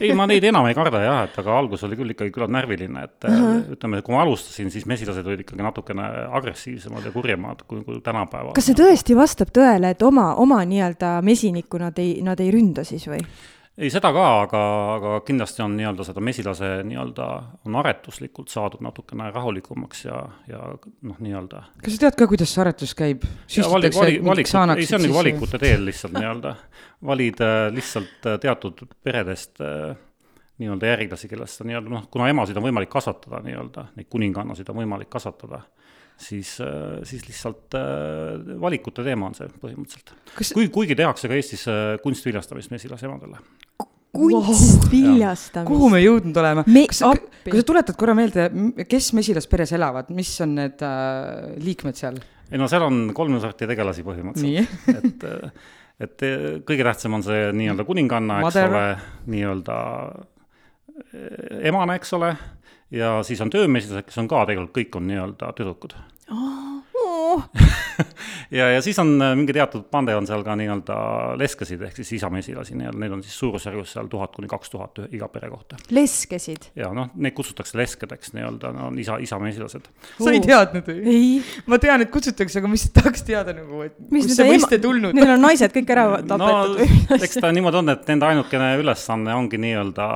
ei, 0.00 0.12
ma 0.18 0.28
neid 0.30 0.46
enam 0.52 0.68
ei 0.70 0.76
karda 0.78 1.02
jah, 1.02 1.22
et 1.26 1.40
aga 1.42 1.56
algus 1.58 1.82
oli 1.88 1.98
küll 1.98 2.14
ikkagi 2.14 2.34
küllalt 2.34 2.54
närviline, 2.54 3.06
et 3.08 3.26
uh 3.28 3.38
-huh. 3.38 3.62
ütleme, 3.76 4.02
kui 4.06 4.14
ma 4.14 4.22
alustasin, 4.22 4.70
siis 4.70 4.86
mesilased 4.86 5.26
olid 5.26 5.42
ikkagi 5.42 5.66
natukene 5.66 6.06
agressiivsemad 6.30 7.04
ja 7.04 7.12
kurjemad 7.14 7.66
kui, 7.66 7.82
kui 7.84 8.00
tänapäeval. 8.00 8.54
kas 8.54 8.70
see 8.70 8.78
tõesti 8.78 9.18
vastab 9.18 9.50
tõele, 9.50 9.90
et 9.96 10.02
oma, 10.02 10.34
oma 10.34 10.62
nii-öelda 10.64 11.18
mesinikku 11.22 11.82
nad 11.82 11.98
ei, 11.98 12.20
nad 12.22 12.40
ei 12.40 12.54
ründa 12.54 12.84
siis 12.86 13.08
või? 13.10 13.20
Ei, 13.78 13.88
seda 13.92 14.10
ka, 14.12 14.24
aga, 14.42 14.60
aga 14.96 15.12
kindlasti 15.26 15.62
on 15.64 15.74
nii-öelda 15.78 16.04
seda 16.04 16.22
mesilase 16.24 16.70
nii-öelda, 16.86 17.28
on 17.66 17.78
aretuslikult 17.80 18.52
saadud 18.52 18.84
natukene 18.84 19.30
rahulikumaks 19.32 20.04
ja, 20.04 20.18
ja 20.50 20.60
noh, 20.76 21.18
nii-öelda. 21.24 21.64
kas 21.82 21.96
sa 21.96 22.04
tead 22.04 22.18
ka, 22.20 22.28
kuidas 22.30 22.52
see 22.52 22.62
aretus 22.64 22.94
käib? 22.98 23.24
vali, 23.24 23.92
vali, 23.96 24.18
valik, 24.24 24.48
ei, 24.76 24.86
see 24.86 24.98
on 24.98 25.06
nagu 25.06 25.18
valikute 25.18 25.60
teel 25.62 25.86
lihtsalt 25.88 26.16
nii-öelda. 26.18 26.54
valid 27.12 27.44
äh, 27.44 27.66
lihtsalt 27.74 28.28
äh, 28.28 28.40
teatud 28.42 28.84
peredest 29.04 29.64
äh, 29.64 29.94
nii-öelda 30.62 30.92
järglasi, 30.92 31.30
kellest 31.32 31.60
sa 31.60 31.68
nii-öelda 31.68 31.92
noh, 31.92 32.08
kuna 32.12 32.28
emasid 32.30 32.60
on 32.60 32.68
võimalik 32.68 32.92
kasvatada 32.92 33.40
nii-öelda, 33.46 33.88
neid 33.96 34.10
kuningannasid 34.12 34.68
on 34.68 34.82
võimalik 34.82 35.10
kasvatada 35.12 35.64
siis, 36.22 36.54
äh, 36.62 37.00
siis 37.08 37.26
lihtsalt 37.26 37.76
äh, 37.78 38.56
valikute 38.60 39.04
teema 39.06 39.28
on 39.30 39.36
see 39.36 39.48
põhimõtteliselt. 39.62 40.14
Kas.... 40.36 40.52
kui, 40.56 40.68
kuigi 40.72 40.96
tehakse 40.98 41.30
ka 41.30 41.38
Eestis 41.38 41.66
äh, 41.70 41.96
kunstviljastamist 42.04 42.72
mesilasemadele 42.74 43.40
kunstviljastamist? 44.12 45.56
Wow.. 45.56 45.68
kuhu 45.68 45.90
me 45.92 46.02
jõudnud 46.02 46.40
oleme? 46.42 46.64
kas 46.90 47.00
sa, 47.00 47.12
kas 47.46 47.62
sa 47.62 47.68
tuletad 47.68 47.98
korra 47.98 48.16
meelde, 48.16 48.48
kes 48.88 49.12
mesilasperes 49.16 49.72
elavad, 49.78 50.10
mis 50.14 50.32
on 50.44 50.56
need 50.60 50.84
äh, 50.86 51.54
liikmed 51.64 51.98
seal? 51.98 52.18
ei 52.52 52.60
no 52.60 52.68
seal 52.68 52.84
on 52.86 53.06
kolme 53.16 53.40
sorti 53.42 53.68
tegelasi 53.70 54.04
põhimõtteliselt, 54.04 54.90
et, 55.00 55.24
et 56.06 56.26
kõige 56.68 56.88
tähtsam 56.90 57.16
on 57.18 57.24
see 57.24 57.48
nii-öelda 57.56 57.88
kuninganna, 57.88 58.42
eks 58.44 58.60
ole, 58.66 58.84
nii-öelda 59.32 59.78
emane, 61.72 61.96
eks 61.96 62.12
ole 62.18 62.34
ja 62.92 63.14
siis 63.24 63.40
on 63.40 63.50
töömeeslased, 63.52 64.04
kes 64.08 64.20
on 64.20 64.28
ka 64.28 64.44
tegelikult, 64.48 64.74
kõik 64.76 65.00
on 65.00 65.08
nii-öelda 65.08 65.52
tüdrukud 65.56 65.96
oh. 66.32 67.42
ja, 68.50 68.68
ja 68.70 68.82
siis 68.82 68.98
on 68.98 69.14
äh, 69.22 69.34
mingi 69.36 69.54
teatud 69.56 69.84
pande 69.90 70.14
on 70.16 70.26
seal 70.28 70.44
ka 70.46 70.54
nii-öelda 70.58 70.96
leskesid 71.40 71.82
ehk 71.86 71.98
siis 72.00 72.14
isamesilasi 72.18 72.76
nii-öelda, 72.78 73.00
neid 73.02 73.16
on 73.16 73.22
siis 73.24 73.36
suurusjärgus 73.40 73.94
seal 73.96 74.08
tuhat 74.12 74.34
kuni 74.36 74.50
kaks 74.50 74.72
tuhat 74.72 75.02
iga 75.10 75.28
pere 75.32 75.50
kohta. 75.52 75.78
leskesid? 75.94 76.70
ja 76.78 76.92
noh, 76.96 77.10
neid 77.14 77.36
kutsutakse 77.36 77.78
leskedeks 77.80 78.34
nii-öelda, 78.36 78.72
no 78.76 78.88
on 78.90 79.00
isa, 79.02 79.18
isamesilased 79.22 79.88
oh.. 79.88 80.24
sa 80.24 80.34
ei 80.34 80.42
teadnud 80.44 80.88
või? 80.92 81.26
ma 81.72 81.80
tean, 81.82 82.06
et 82.06 82.12
kutsutakse, 82.14 82.60
aga 82.60 82.70
ma 82.70 82.78
lihtsalt 82.78 82.96
tahaks 83.00 83.26
teada 83.28 83.56
nagu, 83.56 83.84
et 83.86 83.98
mis 84.12 84.28
kust 84.28 84.40
see 84.40 84.48
mõiste 84.48 84.80
tulnud. 84.82 85.16
Neil 85.16 85.36
on 85.36 85.46
naised 85.48 85.76
kõik 85.76 85.94
ära 85.96 86.08
tapetud 86.30 86.40
no, 86.40 86.80
või? 86.80 87.20
eks 87.20 87.38
ta 87.40 87.52
niimoodi 87.54 87.82
on, 87.82 87.94
et 87.96 88.10
nende 88.12 88.32
ainukene 88.32 88.74
ülesanne 88.82 89.36
ongi 89.36 89.60
nii-öelda 89.62 90.08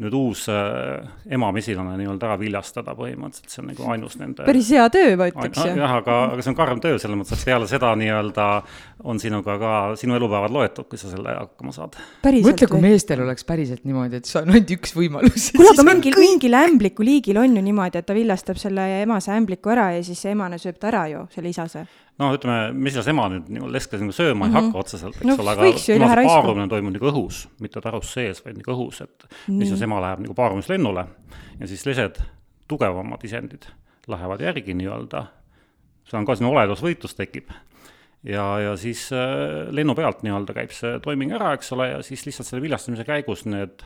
nüüd 0.00 0.14
uus 0.16 0.46
äh, 0.48 1.02
emamesilane 1.30 1.98
nii-öelda 2.00 2.30
ära 2.30 2.38
viljastada 2.40 2.94
põhimõtteliselt, 2.96 3.52
see 3.52 3.62
on 3.62 3.68
nagu 3.72 3.90
ainus 3.92 4.16
nende 4.20 4.46
päris 4.48 4.70
hea 4.72 4.86
töö, 4.92 5.14
ma 5.20 5.28
ütleks. 5.32 5.60
jah, 5.68 5.96
aga, 6.00 6.18
aga 6.32 6.44
see 6.44 6.52
on 6.54 6.58
karm 6.58 6.80
töö 6.84 7.00
selles 7.02 7.20
mõttes, 7.20 7.42
et 7.42 7.50
peale 7.50 7.68
seda 7.70 7.92
nii-öelda 8.00 8.48
on 9.04 9.20
sinuga 9.20 9.56
ka, 9.58 9.72
sinu 9.98 10.14
elupäevad 10.16 10.52
loetud, 10.54 10.86
kui 10.90 11.00
sa 11.00 11.10
selle 11.10 11.34
hakkama 11.34 11.72
saad. 11.74 11.96
mõtle, 12.22 12.68
kui 12.70 12.82
meestel 12.82 13.24
oleks 13.24 13.46
päriselt 13.48 13.84
niimoodi, 13.88 14.20
et 14.20 14.28
see 14.28 14.40
on 14.42 14.52
ainult 14.52 14.70
üks 14.76 14.94
võimalus. 14.96 15.50
kuule, 15.56 15.72
aga 15.74 15.86
mingil, 15.90 16.18
mingil 16.20 16.58
ämbliku 16.58 17.06
liigil 17.06 17.40
on 17.42 17.56
ju 17.58 17.64
niimoodi, 17.64 18.02
et 18.02 18.06
ta 18.06 18.16
villastab 18.16 18.60
selle 18.62 18.86
emase 19.02 19.32
ämbliku 19.34 19.74
ära 19.74 19.90
ja 19.96 20.04
siis 20.06 20.22
see 20.22 20.34
emane 20.36 20.60
sööb 20.62 20.78
ta 20.80 20.92
ära 20.92 21.06
ju, 21.10 21.26
selle 21.34 21.52
isase 21.52 21.86
no 22.20 22.30
ütleme, 22.36 22.70
mesilasema 22.76 23.26
nüüd 23.32 23.50
nagu 23.56 23.70
leskas 23.72 24.02
nagu 24.02 24.14
sööma 24.14 24.46
mm 24.46 24.52
-hmm. 24.52 24.56
ei 24.56 24.60
mhm. 24.60 24.66
hakka 24.66 24.78
otseselt, 24.78 25.16
eks 25.16 25.26
no, 25.26 25.36
ole, 25.38 25.50
aga 25.50 25.62
kuna 25.62 26.14
see 26.14 26.26
paarumine 26.28 26.68
toimub 26.68 26.96
nagu 26.96 27.10
õhus, 27.10 27.46
mitte 27.60 27.80
tarus 27.80 28.12
sees, 28.12 28.44
vaid 28.44 28.60
nagu 28.60 28.76
õhus, 28.76 29.02
et 29.02 29.26
mesilasema 29.48 30.00
läheb 30.00 30.24
nagu 30.26 30.34
paarumislennule 30.34 31.06
ja 31.60 31.66
siis 31.66 31.86
lesed, 31.86 32.20
tugevamad 32.68 33.24
isendid 33.24 33.66
lähevad 34.08 34.40
järgi 34.40 34.74
nii-öelda, 34.74 35.26
seal 36.04 36.20
on 36.20 36.26
ka 36.26 36.36
selline 36.36 36.52
oledusvõitlus 36.52 37.14
tekib 37.16 37.50
ja, 38.22 38.44
ja 38.60 38.76
siis 38.76 39.08
äh, 39.12 39.70
lennu 39.74 39.94
pealt 39.98 40.22
nii-öelda 40.26 40.54
käib 40.56 40.74
see 40.76 40.98
toiming 41.04 41.34
ära, 41.36 41.52
eks 41.56 41.72
ole, 41.76 41.88
ja 41.94 42.02
siis 42.06 42.24
lihtsalt 42.26 42.48
selle 42.48 42.62
viljastamise 42.64 43.06
käigus 43.08 43.44
need 43.48 43.82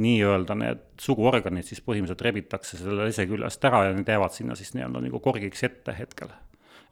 nii-öelda 0.00 0.54
need 0.58 0.84
suguorganid 1.02 1.66
siis 1.66 1.82
põhimõtteliselt 1.82 2.22
rebitakse 2.28 2.78
selle 2.78 3.08
lese 3.08 3.26
küljest 3.26 3.64
ära 3.66 3.88
ja 3.88 3.96
need 3.96 4.08
jäävad 4.08 4.36
sinna 4.36 4.54
siis 4.58 4.72
nii-öelda 4.76 5.02
nagu 5.08 5.20
korgiks 5.22 5.64
ette 5.66 5.96
hetkel. 5.98 6.30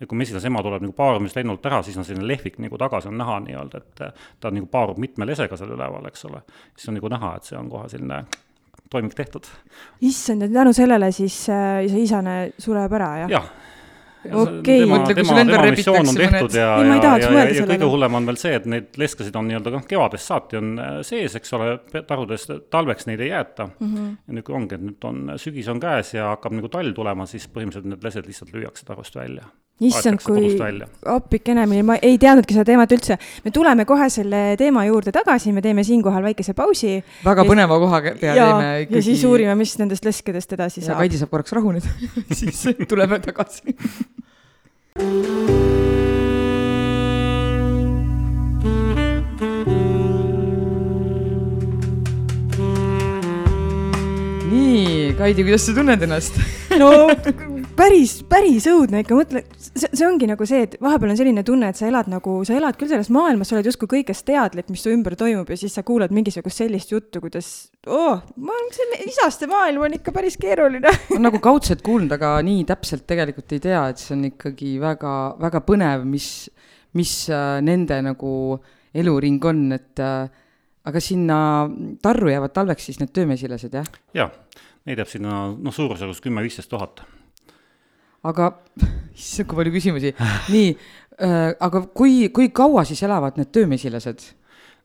ja 0.01 0.07
kui 0.07 0.19
mesilasema 0.19 0.63
tuleb 0.63 0.83
nagu 0.87 0.95
paarumislennult 0.95 1.65
ära, 1.67 1.83
siis 1.83 1.97
on 1.99 2.07
selline 2.07 2.27
lehvik 2.27 2.59
nagu 2.63 2.79
tagasi 2.79 3.09
on 3.11 3.17
näha 3.19 3.39
nii-öelda, 3.47 3.79
et 3.79 4.03
ta 4.41 4.51
nagu 4.51 4.67
paarub 4.67 4.99
mitme 4.99 5.27
lesega 5.27 5.57
seal 5.57 5.75
üleval, 5.75 6.07
eks 6.11 6.27
ole. 6.27 6.43
siis 6.77 6.91
on 6.91 6.99
nagu 6.99 7.15
näha, 7.15 7.33
et 7.37 7.51
see 7.51 7.59
on 7.59 7.71
kohe 7.71 7.89
selline 7.89 8.25
toiming 8.91 9.15
tehtud. 9.15 9.47
issand, 10.01 10.43
ja 10.43 10.49
tänu 10.49 10.73
sellele 10.73 11.13
siis 11.13 11.47
äh, 11.51 11.87
see 11.87 12.03
isane 12.03 12.39
sureb 12.59 12.99
ära, 12.99 13.15
jah? 13.23 13.35
jah 13.39 13.51
okei 14.33 14.87
kõige 17.69 17.91
hullem 17.93 18.19
on 18.21 18.29
veel 18.31 18.41
see, 18.41 18.55
et 18.59 18.67
neid 18.71 18.99
leskasid 19.01 19.37
on 19.39 19.49
nii-öelda 19.51 19.75
noh, 19.75 19.87
kevadest 19.89 20.33
saati 20.33 20.61
on 20.61 20.75
sees, 21.07 21.37
eks 21.39 21.57
ole, 21.59 21.71
tarudes 22.09 22.49
talveks 22.71 23.09
neid 23.11 23.23
ei 23.25 23.33
jäeta 23.33 23.71
mm. 23.71 23.95
-hmm. 23.95 24.11
ja 24.27 24.39
nüüd, 24.39 24.49
kui 24.49 24.59
ongi, 24.59 24.79
et 24.79 24.85
nüüd 24.91 25.09
on, 25.09 25.25
sügis 25.41 25.71
on 25.73 25.81
käes 25.83 26.15
ja 26.15 26.33
hakkab 26.35 26.57
nagu 26.59 26.73
talv 26.73 26.95
tulema, 26.97 27.27
siis 27.27 27.49
põhimõtteliselt 27.49 27.93
need 27.95 28.05
lesed 28.05 28.29
lihtsalt 28.29 28.55
lüüakse 28.55 28.87
tarust 28.89 29.17
välja 29.17 29.49
issand, 29.81 30.23
kui 30.25 30.51
appikene, 31.07 31.67
ma 31.87 31.99
ei 32.03 32.19
teadnudki 32.21 32.57
seda 32.57 32.67
teemat 32.67 32.93
üldse. 32.97 33.19
me 33.45 33.53
tuleme 33.55 33.87
kohe 33.89 34.09
selle 34.11 34.43
teema 34.59 34.85
juurde 34.89 35.13
tagasi, 35.15 35.53
me 35.55 35.63
teeme 35.63 35.85
siinkohal 35.87 36.25
väikese 36.31 36.55
pausi. 36.59 36.99
väga 37.25 37.47
põneva 37.49 37.79
koha 37.79 38.03
peal 38.09 38.19
teeme 38.43 38.73
ikkagi. 38.85 38.99
ja 38.99 39.07
siis 39.11 39.25
uurime, 39.29 39.55
mis 39.59 39.77
nendest 39.79 40.05
leskedest 40.09 40.59
edasi 40.59 40.83
saab. 40.83 41.03
Kaidi 41.03 41.21
saab 41.21 41.31
korraks 41.35 41.55
rahuneda 41.55 41.87
siis 42.39 42.65
tuleme 42.89 43.21
tagasi 43.23 43.77
nii, 54.49 55.15
Kaidi, 55.19 55.45
kuidas 55.47 55.69
sa 55.69 55.77
tunned 55.77 56.03
ennast 56.03 56.43
no 56.81 56.91
päris, 57.79 58.15
päris 58.29 58.67
õudne 58.71 59.03
ikka, 59.03 59.17
mõtle, 59.19 59.43
see, 59.55 59.89
see 59.93 60.07
ongi 60.07 60.29
nagu 60.29 60.47
see, 60.49 60.65
et 60.67 60.77
vahepeal 60.83 61.13
on 61.13 61.19
selline 61.19 61.45
tunne, 61.47 61.71
et 61.71 61.79
sa 61.79 61.87
elad 61.89 62.09
nagu, 62.11 62.39
sa 62.47 62.57
elad 62.59 62.79
küll 62.79 62.91
selles 62.91 63.11
maailmas, 63.15 63.51
sa 63.51 63.57
oled 63.57 63.69
justkui 63.69 63.91
kõigest 63.93 64.27
teadlik, 64.29 64.69
mis 64.73 64.83
su 64.85 64.93
ümber 64.93 65.15
toimub 65.19 65.49
ja 65.53 65.59
siis 65.61 65.77
sa 65.79 65.85
kuulad 65.87 66.15
mingisugust 66.15 66.63
sellist 66.63 66.93
juttu, 66.93 67.23
kuidas 67.23 67.51
oh, 67.87 68.25
ma, 68.43 68.57
see 68.75 69.03
isaste 69.09 69.49
maailm 69.51 69.87
on 69.87 69.99
ikka 69.99 70.15
päris 70.17 70.39
keeruline 70.41 70.93
on 71.17 71.25
nagu 71.25 71.41
kaudselt 71.45 71.85
kuulnud, 71.87 72.13
aga 72.19 72.35
nii 72.47 72.65
täpselt 72.69 73.07
tegelikult 73.09 73.55
ei 73.57 73.63
tea, 73.69 73.85
et 73.93 74.03
see 74.03 74.17
on 74.17 74.27
ikkagi 74.31 74.75
väga, 74.83 75.15
väga 75.43 75.63
põnev, 75.67 76.07
mis, 76.09 76.49
mis 76.99 77.15
äh, 77.33 77.59
nende 77.65 78.01
nagu 78.11 78.33
eluring 78.99 79.45
on, 79.47 79.67
et 79.77 80.03
äh, 80.03 80.25
aga 80.89 81.05
sinna 81.05 81.39
tarru 82.03 82.33
jäävad 82.33 82.57
talveks 82.57 82.91
siis 82.91 82.99
need 83.03 83.15
töömesilased, 83.15 83.79
jah? 83.79 83.95
jaa, 84.17 84.33
neid 84.89 85.05
jääb 85.05 85.15
sinna 85.15 85.45
noh, 85.53 85.75
suurusjärgus 85.75 86.25
kümme-viisteist 86.25 86.73
tuhat 86.73 87.05
aga 88.27 88.51
issand, 89.19 89.49
kui 89.49 89.61
palju 89.61 89.75
küsimusi. 89.75 90.15
nii 90.55 90.73
äh,, 90.73 91.53
aga 91.61 91.85
kui, 91.95 92.29
kui 92.35 92.51
kaua 92.55 92.85
siis 92.89 93.03
elavad 93.07 93.39
need 93.39 93.53
töömesilased? 93.55 94.27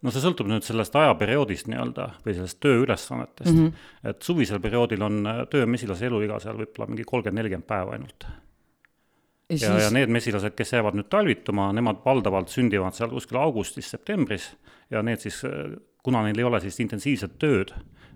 no 0.04 0.12
see 0.12 0.24
sõltub 0.24 0.50
nüüd 0.52 0.66
sellest 0.68 0.96
ajaperioodist 1.00 1.70
nii-öelda 1.72 2.10
või 2.26 2.36
sellest 2.38 2.60
tööülesannetest 2.64 3.52
mm. 3.54 3.60
-hmm. 3.66 4.10
et 4.12 4.28
suvisel 4.28 4.62
perioodil 4.64 5.06
on 5.06 5.22
äh, 5.26 5.44
töömesilase 5.52 6.10
eluiga 6.10 6.40
seal 6.44 6.60
võib-olla 6.60 6.90
mingi 6.92 7.08
kolmkümmend, 7.08 7.40
nelikümmend 7.40 7.68
päeva 7.68 7.96
ainult. 7.98 8.28
ja, 8.28 9.56
ja, 9.56 9.58
siis... 9.58 9.84
ja 9.86 9.90
need 9.96 10.14
mesilased, 10.14 10.56
kes 10.58 10.76
jäävad 10.76 11.00
nüüd 11.00 11.10
talvituma, 11.10 11.72
nemad 11.74 12.04
valdavalt 12.06 12.52
sündivad 12.54 12.98
seal 12.98 13.12
kuskil 13.16 13.40
augustis-septembris 13.42 14.52
ja 14.92 15.02
need 15.02 15.24
siis, 15.24 15.44
äh, 15.48 15.76
kuna 16.04 16.24
neil 16.28 16.40
ei 16.40 16.50
ole 16.52 16.60
sellist 16.60 16.84
intensiivset 16.84 17.40
tööd, 17.40 17.74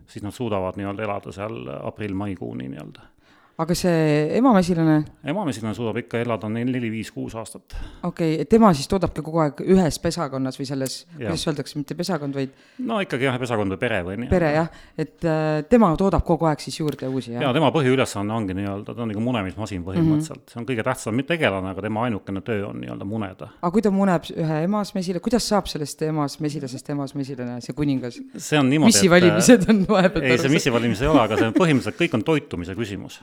siis 0.07 0.23
nad 0.23 0.35
suudavad 0.35 0.79
nii-öelda 0.79 1.03
elada 1.07 1.31
seal 1.35 1.63
aprill-maikuuni 1.81 2.67
nii-öelda 2.73 3.13
aga 3.57 3.73
see 3.73 4.01
emamesilane? 4.37 4.99
emamesilane 5.25 5.73
suudab 5.73 5.97
ikka 6.03 6.19
elada 6.21 6.49
neli, 6.51 6.91
viis, 6.93 7.09
kuus 7.09 7.33
aastat. 7.41 7.73
okei 8.05 8.35
okay,, 8.35 8.43
et 8.43 8.49
tema 8.51 8.69
siis 8.77 8.89
toodabki 8.91 9.23
kogu 9.25 9.41
aeg 9.41 9.63
ühes 9.65 9.97
pesakonnas 10.03 10.59
või 10.59 10.67
selles, 10.69 10.97
kuidas 11.15 11.45
öeldakse, 11.49 11.79
mitte 11.79 11.97
pesakond, 11.97 12.37
vaid 12.37 12.53
no 12.85 12.99
ikkagi 13.01 13.25
jah, 13.25 13.39
pesakond 13.41 13.73
või 13.73 13.79
pere 13.81 14.03
või 14.05 14.19
nii. 14.21 14.29
pere 14.29 14.51
jah, 14.59 14.69
et 14.93 15.25
äh, 15.25 15.63
tema 15.71 15.89
toodab 15.97 16.21
kogu 16.27 16.45
aeg 16.51 16.61
siis 16.61 16.77
juurde 16.77 17.09
uusi, 17.09 17.33
jah? 17.33 17.47
jaa, 17.47 17.55
tema 17.57 17.71
põhiülesanne 17.73 18.35
ongi 18.35 18.57
nii-öelda, 18.59 18.93
ta 18.93 19.05
on 19.07 19.09
nagu 19.13 19.25
munemismasin 19.25 19.81
põhimõtteliselt 19.87 20.37
mm, 20.37 20.43
-hmm. 20.43 20.53
see 20.53 20.61
on 20.61 20.69
kõige 20.69 20.85
tähtsam 20.85 21.23
tegelane, 21.33 21.73
aga 21.73 21.87
tema 21.87 22.05
ainukene 22.05 22.45
töö 22.45 22.69
on 22.69 22.77
nii-öelda 22.83 23.09
muneda. 23.09 23.49
aga 23.57 23.73
kui 23.73 23.81
ta 23.81 23.93
muneb 23.95 24.29
ühe 24.35 24.61
emasmesile, 24.67 25.23
kuidas 25.23 25.49
saab 25.49 25.65
sellest 25.65 26.05
emasmesilasest 26.05 26.93
emasmesilane, 26.93 27.57
see 27.65 27.73
kuningas? 27.73 28.21
see 28.37 28.61
on 28.61 28.69
niimoodi, 28.69 28.93
et 28.93 29.01
missivalimised 29.01 29.67
on 29.73 29.83
vahepeal 29.89 30.29
ei, 30.29 30.37
see 30.45 30.55
missivalimis 30.59 31.01
ei 31.01 31.09
ole, 31.09 31.25
aga 31.25 31.41
see 31.41 31.49
on 31.49 31.57
põhimõtteliselt 31.57 32.01
kõik 32.05 32.21
on 32.21 32.29
toitumise 32.31 32.77
küsimus 32.77 33.21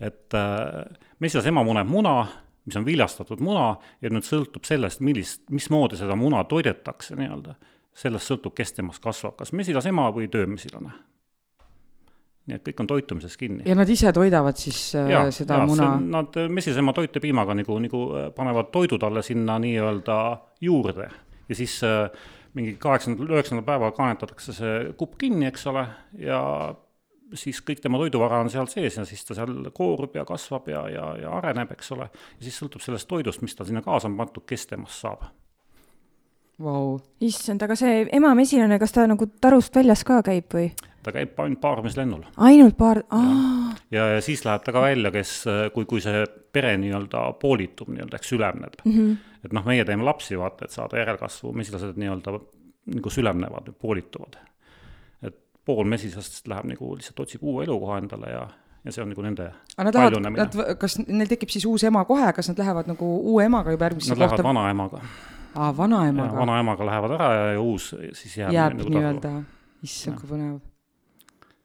et 0.00 0.34
äh, 0.34 0.84
mesilasema 1.20 1.64
muneb 1.66 1.88
muna, 1.88 2.14
mis 2.64 2.76
on 2.76 2.86
viljastatud 2.86 3.42
muna 3.44 3.74
ja 4.02 4.10
nüüd 4.12 4.26
sõltub 4.26 4.66
sellest, 4.68 5.02
millist, 5.04 5.44
mismoodi 5.52 5.98
seda 6.00 6.16
muna 6.16 6.42
toidetakse 6.48 7.18
nii-öelda. 7.18 7.54
sellest 8.00 8.30
sõltub, 8.30 8.54
kes 8.56 8.72
temast 8.72 9.02
kasvab, 9.02 9.36
kas 9.36 9.52
mesilasema 9.52 10.08
või 10.14 10.28
töömesilane. 10.32 10.92
nii 12.46 12.56
et 12.56 12.64
kõik 12.66 12.80
on 12.80 12.86
toitumises 12.86 13.36
kinni. 13.36 13.62
ja 13.66 13.74
nad 13.74 13.88
ise 13.88 14.12
toidavad 14.12 14.56
siis 14.56 14.94
äh, 14.94 15.10
ja, 15.10 15.30
seda 15.30 15.60
ja, 15.60 15.66
muna? 15.66 15.94
Nad 16.00 16.36
mesilasema 16.48 16.92
toitepiimaga 16.92 17.54
nagu, 17.54 17.78
nagu 17.78 18.04
äh, 18.16 18.28
panevad 18.34 18.70
toidu 18.72 18.98
talle 18.98 19.22
sinna 19.22 19.58
nii-öelda 19.58 20.20
juurde 20.60 21.10
ja 21.48 21.54
siis 21.54 21.82
äh, 21.84 22.08
mingi 22.54 22.76
kaheksandal, 22.80 23.28
üheksandal 23.30 23.66
päeval 23.66 23.92
kaanetatakse 23.94 24.54
see 24.54 24.78
kupp 24.98 25.18
kinni, 25.20 25.46
eks 25.50 25.66
ole, 25.70 25.84
ja 26.18 26.40
siis 27.34 27.60
kõik 27.66 27.82
tema 27.82 27.98
toiduvara 28.00 28.40
on 28.44 28.50
seal 28.50 28.68
sees 28.70 28.96
ja 28.98 29.04
siis 29.08 29.24
ta 29.26 29.36
seal 29.38 29.70
koorub 29.76 30.16
ja 30.16 30.24
kasvab 30.28 30.68
ja, 30.72 30.86
ja, 30.90 31.06
ja 31.22 31.36
areneb, 31.38 31.72
eks 31.76 31.92
ole. 31.96 32.08
ja 32.10 32.48
siis 32.48 32.58
sõltub 32.60 32.84
sellest 32.84 33.08
toidust, 33.08 33.42
mis 33.42 33.54
tal 33.56 33.68
sinna 33.68 33.82
kaasa 33.84 34.10
on 34.10 34.18
pandud, 34.18 34.44
kes 34.46 34.66
temast 34.70 35.02
saab 35.04 35.26
wow.. 36.60 36.98
issand, 37.24 37.62
aga 37.64 37.76
see 37.78 38.04
emamesilane, 38.16 38.78
kas 38.80 38.94
ta 38.96 39.06
nagu 39.10 39.28
tarust 39.40 39.76
väljas 39.76 40.04
ka 40.06 40.20
käib 40.26 40.52
või? 40.54 40.68
ta 41.04 41.14
käib 41.14 41.38
ainult 41.40 41.60
paarumislennul. 41.62 42.26
ainult 42.48 42.76
paar, 42.78 43.02
aa. 43.16 43.72
ja, 43.94 44.10
ja 44.16 44.20
siis 44.24 44.44
läheb 44.44 44.64
ta 44.66 44.74
ka 44.76 44.84
välja, 44.84 45.12
kes, 45.14 45.34
kui, 45.74 45.88
kui 45.88 46.04
see 46.04 46.24
pere 46.52 46.74
nii-öelda 46.82 47.24
poolitub 47.40 47.92
nii-öelda 47.94 48.20
ehk 48.20 48.28
sülemneb 48.28 48.80
mm. 48.84 48.92
-hmm. 48.92 49.16
et 49.44 49.56
noh, 49.56 49.66
meie 49.66 49.84
teeme 49.88 50.04
lapsi, 50.06 50.38
vaata, 50.38 50.68
et 50.68 50.76
saada 50.76 51.00
järelkasvu, 51.00 51.52
mesilased 51.56 52.00
nii-öelda 52.00 52.38
nagu 52.90 53.10
sülemnevad, 53.12 53.72
poolituvad 53.78 54.40
pool 55.70 55.88
mesisest 55.88 56.48
läheb 56.50 56.68
nagu 56.74 56.94
lihtsalt 56.98 57.22
otsib 57.24 57.44
uue 57.46 57.64
elukoha 57.66 57.98
endale 58.02 58.32
ja, 58.32 58.46
ja 58.84 58.94
see 58.94 59.04
on 59.04 59.12
nagu 59.14 59.24
nende 59.26 59.50
aga 59.76 59.88
nad 59.88 59.98
lähevad, 59.98 60.30
nad, 60.36 60.58
kas 60.80 60.98
neil 61.06 61.30
tekib 61.30 61.52
siis 61.54 61.66
uus 61.70 61.84
ema 61.88 62.04
kohe, 62.08 62.32
kas 62.36 62.50
nad 62.52 62.62
lähevad 62.62 62.90
nagu 62.90 63.10
uue 63.32 63.46
emaga 63.46 63.74
juba 63.74 63.90
järgmisse 63.90 64.14
kohta? 64.14 64.24
Nad 64.24 64.32
lähevad 64.32 64.48
vanaemaga. 64.50 65.04
aa, 65.54 65.70
vanaemaga. 65.76 66.40
vanaemaga 66.42 66.90
lähevad 66.90 67.16
ära 67.18 67.30
ja, 67.34 67.46
ja 67.54 67.62
uus 67.62 67.92
siis 68.18 68.36
jääb. 68.42 68.52
jääb 68.56 68.80
nagu 68.80 68.96
nii-öelda, 68.96 69.36
issand 69.86 70.20
kui 70.20 70.34
põnev 70.34 70.58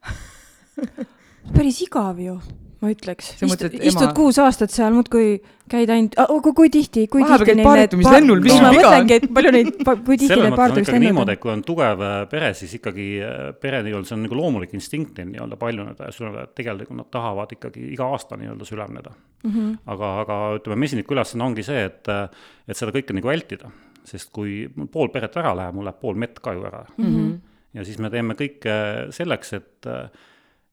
päris 1.55 1.81
igav 1.85 2.21
ju 2.21 2.39
ma 2.84 2.91
ütleks. 2.91 3.32
istud, 3.39 3.75
istud 3.79 4.08
ema... 4.08 4.13
kuus 4.17 4.38
aastat 4.41 4.74
seal 4.74 4.94
muudkui, 4.96 5.38
käid 5.72 5.91
ainult 5.94 6.17
kui, 6.44 6.53
kui 6.58 6.72
tihti, 6.74 7.05
kui 7.12 7.24
Vahepeal 7.24 7.48
tihti 7.48 7.55
neil 7.62 7.79
need 7.79 7.96
paar... 7.96 8.41
mis 8.44 8.60
ma 8.62 8.72
mõtlengi, 8.75 9.17
et 9.20 9.27
palju 9.38 9.53
neid, 9.55 9.72
kui 9.86 10.20
tihti 10.22 10.38
need 10.41 10.58
paardumislennud 10.60 11.00
on? 11.00 11.05
niimoodi, 11.05 11.36
et 11.38 11.44
kui 11.44 11.53
on 11.53 11.63
tugev 11.65 12.03
äh, 12.05 12.17
pere, 12.32 12.51
siis 12.60 12.75
ikkagi 12.79 13.08
äh, 13.25 13.39
pere 13.62 13.82
nii-öelda, 13.86 14.10
see 14.10 14.17
on 14.17 14.24
nagu 14.27 14.39
loomulik 14.39 14.75
instinkt 14.77 15.22
neil 15.22 15.32
nii-öelda 15.32 15.60
paljuneda 15.62 16.12
ja 16.12 16.15
süveneda, 16.15 16.46
et 16.50 16.55
tegelikult 16.60 17.00
nad 17.00 17.12
tahavad 17.15 17.58
ikkagi 17.58 17.88
iga 17.96 18.12
aasta 18.15 18.39
nii-öelda 18.41 18.70
süveneda 18.70 19.15
mm. 19.15 19.50
-hmm. 19.50 19.74
aga, 19.96 20.13
aga 20.25 20.39
ütleme, 20.60 20.79
mesiniku 20.86 21.17
ülesanne 21.17 21.48
ongi 21.48 21.65
see, 21.65 21.88
et, 21.89 22.12
äh, 22.12 22.46
et 22.67 22.77
seda 22.77 22.94
kõike 22.96 23.15
nagu 23.15 23.32
vältida, 23.32 23.72
sest 24.05 24.34
kui 24.36 24.65
pool 24.94 25.13
peret 25.13 25.38
ära 25.41 25.55
läheb, 25.58 25.79
mul 25.79 25.88
läheb 25.88 26.01
pool 26.03 26.20
mett 26.20 26.44
ka 26.44 26.53
ju 26.53 26.67
ära 26.67 26.86
mm. 26.98 27.12
-hmm. 27.12 27.36
ja 27.79 27.88
siis 27.88 28.00
me 28.03 28.12
teeme 28.13 28.38
kõike 28.38 28.79
selleks, 29.15 29.53
et, 29.53 29.94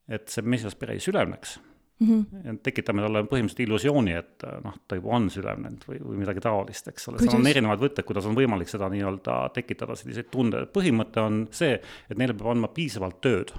et 0.08 0.28
see 0.28 0.42
mesilaspere 0.44 0.98
ei 0.98 1.00
süveneks 1.00 1.60
mm. 2.02 2.26
-hmm. 2.42 2.60
tekitame 2.62 3.02
talle 3.04 3.24
põhimõtteliselt 3.30 3.64
illusiooni, 3.66 4.14
et 4.18 4.46
noh, 4.64 4.76
ta 4.88 4.98
juba 4.98 5.16
on 5.16 5.28
süvenenud 5.30 5.84
või, 5.88 5.98
või 6.04 6.22
midagi 6.22 6.44
taolist, 6.44 6.88
eks 6.92 7.08
ole, 7.08 7.22
seal 7.22 7.38
on 7.38 7.50
erinevad 7.50 7.82
võtted, 7.82 8.06
kuidas 8.08 8.26
on 8.26 8.38
võimalik 8.38 8.70
seda 8.70 8.88
nii-öelda 8.92 9.36
tekitada, 9.54 9.96
selliseid 9.98 10.30
tunde, 10.30 10.64
põhimõte 10.72 11.20
on 11.20 11.44
see, 11.50 11.76
et 12.10 12.18
neile 12.18 12.36
peab 12.38 12.54
andma 12.54 12.72
piisavalt 12.72 13.20
tööd. 13.20 13.54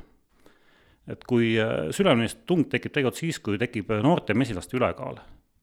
et 1.08 1.24
kui 1.28 1.58
äh, 1.60 1.90
süvenemistung 1.92 2.70
tekib 2.72 2.94
tegelikult 2.94 3.20
siis, 3.20 3.40
kui 3.44 3.58
tekib 3.60 3.90
noorte 4.04 4.34
mesilaste 4.34 4.78
ülekaal, 4.78 5.18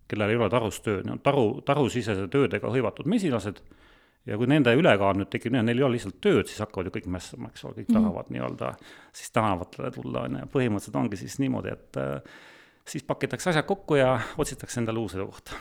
kellel 0.09 0.31
ei 0.31 0.37
ole 0.37 0.51
tarus 0.53 0.83
tööd, 0.85 1.07
taru, 1.25 1.63
tarusisese 1.65 2.27
töödega 2.29 2.69
hõivatud 2.69 3.09
mesilased 3.09 3.63
ja 4.29 4.37
kui 4.37 4.49
nende 4.51 4.73
ülekaal 4.77 5.19
nüüd 5.19 5.31
tekib, 5.33 5.55
neil 5.57 5.73
ei 5.73 5.87
ole 5.87 5.97
lihtsalt 5.97 6.21
tööd, 6.23 6.49
siis 6.49 6.61
hakkavad 6.63 6.91
ju 6.91 6.95
kõik 6.99 7.09
mässama, 7.15 7.51
eks 7.51 7.65
ole, 7.65 7.79
kõik 7.79 7.89
mm 7.89 7.97
-hmm. 7.97 8.07
tahavad 8.07 8.33
nii-öelda 8.35 8.73
siis 9.13 9.31
tänavatele 9.37 9.91
tulla, 9.91 10.25
on 10.29 10.39
ju, 10.41 10.49
põhimõtteliselt 10.57 11.01
ongi 11.03 11.17
siis 11.17 11.39
niimoodi, 11.39 11.73
et 11.73 11.97
äh, 11.97 12.41
siis 12.89 13.05
pakitakse 13.07 13.51
asjad 13.51 13.67
kokku 13.69 14.01
ja 14.01 14.19
otsitakse 14.39 14.81
endale 14.81 14.99
uus 14.99 15.15
elukoht 15.15 15.55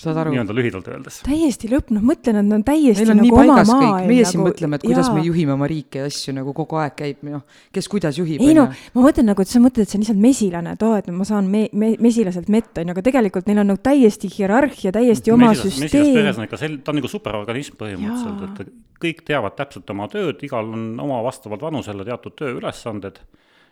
saad 0.00 0.18
aru? 0.20 0.32
nii-öelda 0.34 0.54
lühidalt 0.56 0.88
öeldes. 0.90 1.20
täiesti 1.24 1.70
lõpp, 1.72 1.90
noh, 1.96 2.02
mõtle, 2.04 2.34
nad 2.36 2.52
on 2.52 2.64
täiesti 2.66 3.04
Meil 3.04 3.12
on 3.14 3.20
nagu 3.22 3.38
oma 3.40 3.56
maailm. 3.64 4.08
meie 4.10 4.24
nagu, 4.24 4.30
siin 4.32 4.42
mõtleme, 4.44 4.78
et 4.78 4.84
kuidas 4.84 5.08
jaa. 5.08 5.14
me 5.16 5.22
juhime 5.24 5.54
oma 5.54 5.68
riiki 5.70 6.00
ja 6.02 6.08
asju 6.10 6.34
nagu 6.36 6.52
kogu 6.56 6.80
aeg 6.80 6.96
käib, 6.98 7.22
noh, 7.26 7.44
kes 7.74 7.88
kuidas 7.92 8.18
juhib. 8.20 8.44
ei 8.44 8.56
no, 8.56 8.66
ma 8.96 9.04
mõtlen 9.06 9.28
nagu, 9.30 9.44
et 9.44 9.52
sa 9.52 9.62
mõtled, 9.62 9.86
et 9.86 9.92
see 9.92 9.98
on 9.98 10.04
lihtsalt 10.04 10.20
mesilane, 10.20 10.74
et 10.76 10.84
oo, 10.84 10.92
et 11.00 11.08
ma 11.16 11.28
saan 11.28 11.48
me-, 11.52 11.70
me-, 11.72 11.94
mesilaselt 12.02 12.50
mett, 12.52 12.72
on 12.76 12.92
ju, 12.92 12.96
aga 12.96 13.06
tegelikult 13.08 13.48
neil 13.48 13.62
on 13.62 13.72
nagu 13.72 13.80
täiesti 13.88 14.30
hierarhia, 14.36 14.92
täiesti 14.96 15.32
oma 15.32 15.52
Mesilas, 15.54 15.78
süsteem. 15.78 15.88
mesilasperes 15.88 16.42
on 16.42 16.50
ikka 16.50 16.60
sel-, 16.60 16.76
ta 16.84 16.92
on 16.92 17.00
nagu 17.00 17.12
superorganism 17.12 17.80
põhimõtteliselt, 17.80 18.60
et 18.66 19.00
kõik 19.06 19.24
teavad 19.28 19.56
täpselt 19.56 19.96
oma 19.96 20.10
tööd, 20.12 20.44
igal 20.44 20.68
on 20.76 20.88
oma 21.00 21.22
vastavalt 21.24 21.64
vanusele 21.64 22.04
teatud 22.04 22.36
tööülesanded 22.36 23.24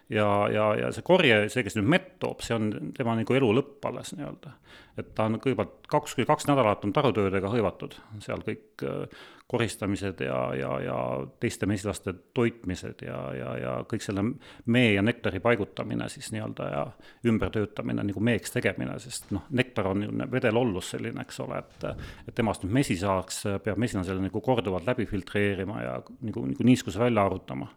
ja, 0.09 0.49
ja, 0.53 0.67
ja 0.79 0.91
see 0.93 1.05
korje, 1.07 1.45
see, 1.53 1.65
kes 1.67 1.79
nüüd 1.79 1.89
mett 1.97 2.17
toob, 2.23 2.43
see 2.45 2.57
on 2.57 2.71
tema 2.97 3.17
nagu 3.19 3.37
elu 3.39 3.51
lõpp 3.59 3.87
alles 3.89 4.13
nii-öelda. 4.17 4.53
et 5.01 5.15
ta 5.17 5.27
on 5.27 5.39
kõigepealt 5.43 5.89
kaks 5.91 6.15
kuni 6.15 6.27
kaks 6.29 6.47
nädalat 6.47 6.85
on 6.87 6.93
tarutöödega 6.95 7.51
hõivatud, 7.51 7.97
seal 8.23 8.45
kõik 8.47 8.85
äh, 8.87 9.23
koristamised 9.51 10.21
ja, 10.25 10.39
ja, 10.57 10.71
ja 10.81 10.97
teiste 11.41 11.67
mesilaste 11.67 12.15
toitmised 12.37 13.03
ja, 13.07 13.19
ja, 13.37 13.51
ja 13.61 13.73
kõik 13.89 14.05
selle 14.05 14.25
mee 14.67 14.95
ja 14.95 15.03
nektari 15.05 15.41
paigutamine 15.45 16.09
siis 16.13 16.31
nii-öelda 16.33 16.69
ja 16.71 16.85
ümbertöötamine 17.29 18.07
nagu 18.09 18.25
meeks 18.25 18.55
tegemine, 18.55 18.97
sest 19.03 19.33
noh, 19.37 19.45
nektar 19.57 19.91
on 19.93 20.07
ju 20.07 20.29
vedelollus 20.33 20.95
selline, 20.95 21.25
eks 21.25 21.41
ole, 21.45 21.61
et 21.61 21.89
et 22.29 22.35
temast 22.35 22.65
nüüd 22.65 22.77
mesi 22.81 22.97
saaks, 23.01 23.45
peab 23.65 23.81
mesilane 23.81 24.07
selle 24.09 24.25
nagu 24.25 24.41
korduvalt 24.45 24.87
läbi 24.89 25.09
filtreerima 25.09 25.81
ja 25.83 25.97
nagu, 26.01 26.47
nagu 26.51 26.69
niiskuse 26.71 27.01
välja 27.01 27.25
arutama 27.25 27.69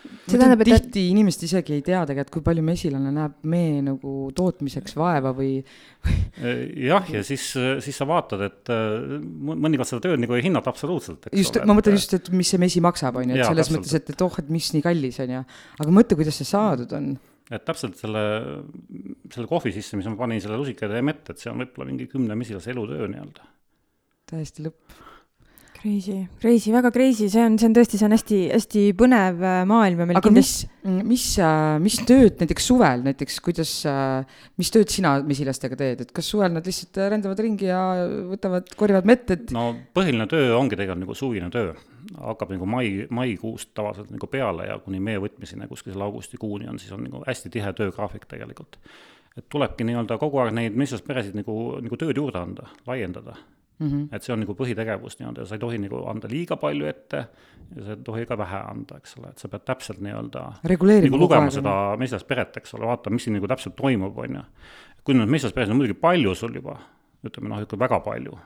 see 0.00 0.38
tähendab, 0.38 0.62
et 0.64 0.70
tihti 0.70 1.02
inimesed 1.12 1.44
isegi 1.46 1.74
ei 1.76 1.82
tea 1.84 2.00
tegelikult, 2.08 2.32
kui 2.36 2.44
palju 2.46 2.64
mesilane 2.64 3.12
näeb 3.14 3.48
mee 3.50 3.80
nagu 3.84 4.14
tootmiseks 4.36 4.96
vaeva 4.98 5.32
või 5.36 5.58
jah, 6.90 7.10
ja 7.12 7.22
siis, 7.26 7.46
siis 7.84 8.00
sa 8.00 8.06
vaatad, 8.08 8.44
et 8.46 8.72
äh, 8.72 9.18
mõnikord 9.20 9.90
seda 9.90 10.04
tööd 10.08 10.22
nagu 10.22 10.36
ei 10.38 10.46
hinnata 10.46 10.72
absoluutselt, 10.72 11.28
just, 11.36 11.60
ma 11.66 11.76
mõtlen 11.76 11.98
just, 11.98 12.14
et 12.16 12.30
mis 12.34 12.52
see 12.52 12.62
mesi 12.62 12.84
maksab, 12.84 13.20
on 13.20 13.34
ju, 13.34 13.36
et 13.36 13.44
selles 13.44 13.68
täpselt. 13.68 13.80
mõttes, 13.80 13.98
et, 13.98 14.14
et 14.14 14.24
oh, 14.26 14.40
et 14.42 14.54
mis 14.56 14.70
nii 14.76 14.86
kallis, 14.86 15.20
on 15.24 15.36
ju. 15.36 15.42
aga 15.84 15.98
mõtle, 16.00 16.20
kuidas 16.22 16.40
see 16.40 16.48
saadud 16.48 16.96
on. 16.96 17.12
et 17.50 17.66
täpselt 17.66 18.00
selle, 18.00 18.24
selle 19.34 19.50
kohvi 19.50 19.74
sisse, 19.76 20.00
mis 20.00 20.08
ma 20.08 20.16
panin 20.20 20.42
selle 20.42 20.60
lusikatäie 20.60 21.04
mette, 21.04 21.34
et 21.34 21.42
see 21.42 21.52
on 21.52 21.60
võib-olla 21.64 21.92
mingi 21.92 22.08
kümne 22.10 22.38
mesilase 22.38 22.72
elutöö 22.74 23.10
nii-öelda. 23.10 23.48
täiesti 24.30 24.68
lõpp 24.68 25.08
Crazy, 25.80 26.26
crazy, 26.38 26.72
väga 26.74 26.90
crazy, 26.92 27.30
see 27.32 27.40
on, 27.40 27.54
see 27.56 27.64
on 27.70 27.72
tõesti, 27.72 27.96
see 27.96 28.04
on 28.04 28.12
hästi-hästi 28.12 28.80
põnev 29.00 29.38
äh, 29.40 29.60
maailm 29.64 30.02
ja 30.02 30.06
meil 30.10 30.18
aga 30.18 30.28
kindlasti... 30.28 30.66
mis, 30.84 30.96
mis, 31.08 31.22
äh, 31.40 31.76
mis 31.80 31.94
tööd 32.04 32.42
näiteks 32.42 32.66
suvel 32.68 33.04
näiteks, 33.06 33.38
kuidas, 33.46 33.70
äh, 33.88 34.42
mis 34.60 34.68
tööd 34.74 34.90
sina 34.92 35.14
mesilastega 35.24 35.78
teed, 35.80 36.02
et 36.04 36.10
kas 36.12 36.26
suvel 36.28 36.52
nad 36.52 36.66
lihtsalt 36.68 37.00
rändavad 37.14 37.40
ringi 37.40 37.70
ja 37.70 37.78
võtavad, 38.28 38.68
korjavad 38.76 39.08
mett, 39.08 39.32
et? 39.32 39.54
no 39.56 39.70
põhiline 39.96 40.26
töö 40.28 40.50
ongi 40.58 40.76
tegelikult 40.76 41.06
nagu 41.06 41.16
suvine 41.16 41.48
töö, 41.54 41.70
hakkab 42.18 42.52
nagu 42.52 42.68
mai, 42.68 42.90
maikuust 43.08 43.70
tavaliselt 43.78 44.10
nagu 44.12 44.28
peale 44.28 44.66
ja 44.68 44.76
kuni 44.84 45.00
mee 45.00 45.22
võtmiseni 45.22 45.70
kuskil 45.70 45.94
selle 45.94 46.04
augustikuuni 46.10 46.68
on, 46.68 46.82
siis 46.82 46.92
on 46.92 47.06
nagu 47.06 47.22
hästi 47.24 47.54
tihe 47.56 47.72
töögraafik 47.78 48.28
tegelikult. 48.28 48.76
et 49.38 49.48
tulebki 49.48 49.88
nii-öelda 49.88 50.20
kogu 50.20 50.42
aeg 50.44 50.52
neid 50.60 50.76
mesilasperesid 50.76 51.40
nagu, 51.40 51.56
nagu 51.80 52.00
tööd 52.04 52.20
juurde 52.20 52.44
anda, 52.44 52.68
laiendada 52.84 53.38
Mm 53.80 53.88
-hmm. 53.88 54.16
et 54.16 54.22
see 54.22 54.32
on 54.32 54.40
nagu 54.40 54.52
põhitegevus 54.52 55.14
nii-öelda 55.18 55.40
ja 55.40 55.46
sa 55.46 55.54
ei 55.54 55.60
tohi 55.60 55.78
nagu 55.80 56.02
anda 56.10 56.28
liiga 56.28 56.56
palju 56.56 56.86
ette 56.86 57.16
ja 57.76 57.84
sa 57.84 57.90
ei 57.90 58.02
tohi 58.04 58.26
ka 58.26 58.36
vähe 58.38 58.58
anda, 58.70 58.96
eks 58.96 59.16
ole, 59.18 59.30
et 59.30 59.38
sa 59.38 59.48
pead 59.48 59.64
täpselt 59.64 60.00
nii-öelda 60.04 60.42
nagu 61.08 61.18
lugema 61.18 61.50
seda 61.50 61.96
mesilasperet, 61.96 62.56
eks 62.56 62.74
ole, 62.74 62.86
vaatama, 62.86 63.14
mis 63.14 63.24
siin 63.24 63.34
nagu 63.34 63.48
täpselt 63.48 63.76
toimub, 63.76 64.18
on 64.18 64.34
ju. 64.34 64.42
kui 65.04 65.14
nüüd 65.14 65.32
mesilasperes 65.32 65.70
on 65.70 65.76
muidugi 65.76 66.00
palju 66.00 66.34
sul 66.34 66.54
juba, 66.54 66.76
ütleme 67.24 67.48
noh, 67.48 67.62
ikka 67.62 67.78
väga 67.78 68.00
palju, 68.00 68.36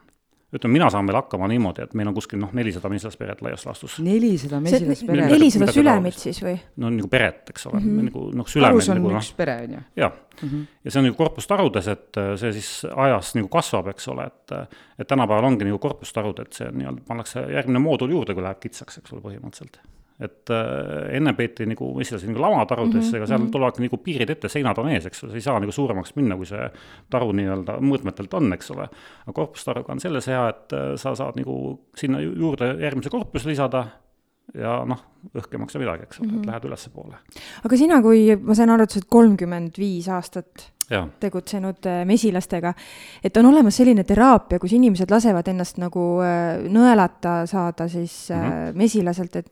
ütleme, 0.54 0.76
mina 0.76 0.88
saan 0.92 1.08
veel 1.08 1.18
hakkama 1.18 1.48
niimoodi, 1.50 1.84
et 1.84 1.94
meil 1.98 2.08
on 2.10 2.14
kuskil 2.16 2.38
noh, 2.40 2.52
nelisada 2.56 2.90
mesilasperet 2.92 3.42
laias 3.44 3.64
laastus. 3.66 3.96
nelisada 4.04 4.60
mesilasperet? 4.62 5.32
nelisada 5.32 5.72
sülemit 5.74 6.18
siis 6.20 6.38
või? 6.44 6.54
no 6.82 6.90
nagu 6.94 7.10
peret, 7.10 7.42
eks 7.50 7.66
ole 7.70 7.80
mm, 7.80 7.88
-hmm. 7.88 8.10
nagu 8.10 8.26
noh, 8.40 8.50
sülemed. 8.50 8.78
tarus 8.78 8.90
on 8.92 9.00
nagu, 9.00 9.10
üks 9.14 9.32
no, 9.32 9.38
pere, 9.40 9.56
on 9.64 9.74
ju? 9.76 9.82
jah 10.02 10.12
mm, 10.12 10.48
-hmm. 10.48 10.66
ja 10.84 10.90
see 10.94 11.00
on 11.00 11.08
nagu 11.08 11.18
korpustarudes, 11.18 11.88
et 11.96 12.20
äh, 12.22 12.30
see 12.40 12.52
siis 12.60 12.70
ajas 13.06 13.34
nagu 13.38 13.50
kasvab, 13.52 13.90
eks 13.94 14.08
ole, 14.14 14.28
et 14.30 14.56
äh, 14.58 14.78
et 14.98 15.10
tänapäeval 15.10 15.50
ongi 15.50 15.66
nagu 15.66 15.78
korpustarud, 15.82 16.38
et 16.46 16.52
see 16.52 16.70
nii-öelda 16.70 17.02
pannakse 17.08 17.46
järgmine 17.50 17.82
moodul 17.82 18.14
juurde, 18.14 18.34
kui 18.34 18.46
läheb 18.46 18.62
kitsaks, 18.62 19.02
eks 19.02 19.12
ole, 19.12 19.24
põhimõtteliselt 19.26 19.82
et 20.22 20.50
äh, 20.50 21.16
enne 21.16 21.32
peeti 21.34 21.66
nagu, 21.66 21.88
mis 21.98 22.12
seal 22.12 22.22
nagu 22.28 22.42
lamatarudesse 22.44 23.00
mm, 23.00 23.10
-hmm. 23.10 23.16
aga 23.16 23.26
seal 23.26 23.40
mhm. 23.40 23.50
tulevad 23.50 23.80
nagu 23.82 23.98
piirid 23.98 24.30
ette, 24.30 24.48
seinad 24.48 24.78
on 24.78 24.92
ees, 24.94 25.06
eks 25.10 25.24
ole, 25.24 25.32
sa 25.32 25.40
ei 25.40 25.46
saa 25.48 25.58
nagu 25.60 25.72
suuremaks 25.74 26.14
minna, 26.14 26.36
kui 26.38 26.46
see 26.46 26.68
taru 27.10 27.32
nii-öelda 27.34 27.80
mõõtmetelt 27.82 28.36
on, 28.38 28.52
eks 28.54 28.70
ole. 28.70 28.86
aga 29.26 29.34
korpustaruga 29.34 29.92
on 29.92 30.00
selles 30.00 30.30
hea, 30.30 30.46
et 30.48 30.72
äh, 30.72 30.94
sa 30.96 31.16
saad 31.18 31.40
nagu 31.40 31.56
sinna 31.98 32.20
juurde 32.22 32.76
järgmise 32.78 33.10
korpuse 33.10 33.50
lisada 33.50 33.86
ja 34.54 34.76
noh, 34.86 35.02
õhk 35.34 35.56
ei 35.56 35.58
maksa 35.64 35.82
midagi, 35.82 36.06
eks 36.06 36.20
ole 36.20 36.28
mm, 36.28 36.30
-hmm. 36.30 36.38
et 36.38 36.46
mhm. 36.46 36.50
lähed 36.52 36.64
ülespoole. 36.70 37.16
aga 37.64 37.76
sina, 37.76 38.00
kui 38.02 38.36
ma 38.36 38.54
sain 38.54 38.70
aru, 38.70 38.82
et 38.86 38.90
sa 38.90 39.00
oled 39.00 39.10
kolmkümmend 39.10 39.78
viis 39.78 40.08
aastat 40.08 40.70
ja. 40.90 41.08
tegutsenud 41.20 41.90
äh, 41.90 42.04
mesilastega, 42.06 42.74
et 43.24 43.36
on 43.36 43.50
olemas 43.50 43.76
selline 43.76 44.04
teraapia, 44.04 44.62
kus 44.62 44.78
inimesed 44.78 45.10
lasevad 45.10 45.48
ennast 45.48 45.82
nagu 45.82 46.06
nõelata 46.70 47.46
saada 47.50 47.88
siis 47.88 48.30
mm 48.30 48.42
-hmm. 48.42 48.74
mesilaselt, 48.78 49.36
et 49.36 49.50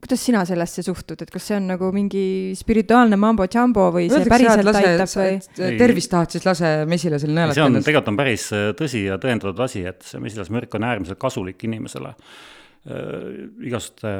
kuidas 0.00 0.22
sina 0.24 0.42
sellesse 0.48 0.82
suhtud, 0.84 1.20
et 1.20 1.30
kas 1.32 1.48
see 1.50 1.56
on 1.58 1.66
nagu 1.70 1.90
mingi 1.94 2.52
spirituaalne 2.58 3.18
mambo-jambo 3.20 3.88
või 3.94 4.06
see 4.08 4.22
Öeldakse, 4.22 4.32
päriselt 4.32 4.66
lase, 4.66 4.84
aitab 4.88 5.10
või? 5.20 5.74
tervist 5.82 6.12
tahad, 6.12 6.32
siis 6.34 6.46
lase 6.48 6.70
mesilasel 6.88 7.34
nõelata 7.34 7.58
see 7.58 7.66
on, 7.66 7.80
tegelikult 7.80 8.12
on 8.14 8.20
päris 8.20 8.46
äh, 8.56 8.70
tõsi 8.78 9.04
ja 9.06 9.18
tõendatud 9.20 9.60
asi, 9.66 9.84
et 9.90 10.06
see 10.06 10.22
mesilasmürk 10.22 10.78
on 10.78 10.86
äärmiselt 10.88 11.20
kasulik 11.20 11.66
inimesele 11.68 12.14
äh, 12.14 13.34
igasuguste 13.68 14.14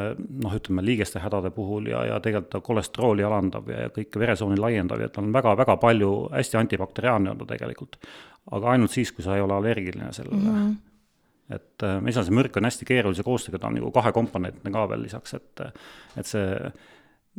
noh, 0.45 0.59
ütleme 0.61 0.85
liigeste 0.85 1.23
hädade 1.25 1.53
puhul 1.57 1.89
ja, 1.95 2.05
ja 2.11 2.21
tegelikult 2.21 2.53
ta 2.53 2.61
kolesterooli 2.67 3.25
alandab 3.27 3.73
ja, 3.73 3.87
ja 3.87 3.95
kõike 3.97 4.21
veresooni 4.21 4.61
laiendab 4.61 5.01
ja 5.01 5.09
ta 5.09 5.25
on 5.25 5.33
väga-väga 5.33 5.79
palju, 5.81 6.13
hästi 6.37 6.61
antibakteriaalne 6.61 7.33
on 7.33 7.41
ta 7.41 7.49
tegelikult. 7.55 7.97
aga 8.51 8.77
ainult 8.77 8.93
siis, 8.93 9.13
kui 9.17 9.25
sa 9.25 9.37
ei 9.37 9.43
ole 9.45 9.57
allergiline 9.57 10.13
sellele 10.13 10.45
mm. 10.45 10.55
-hmm 10.55 10.79
et 11.51 11.87
äh, 11.87 11.99
mesilasel 12.05 12.37
mürk 12.37 12.57
on 12.57 12.69
hästi 12.69 12.89
keerulise 12.89 13.25
koostööga, 13.27 13.61
ta 13.61 13.71
on 13.71 13.79
nagu 13.79 13.91
kahekomponentne 13.95 14.73
ka 14.75 14.87
veel 14.91 15.05
lisaks, 15.07 15.35
et 15.39 15.65
et 16.19 16.27
see 16.27 16.73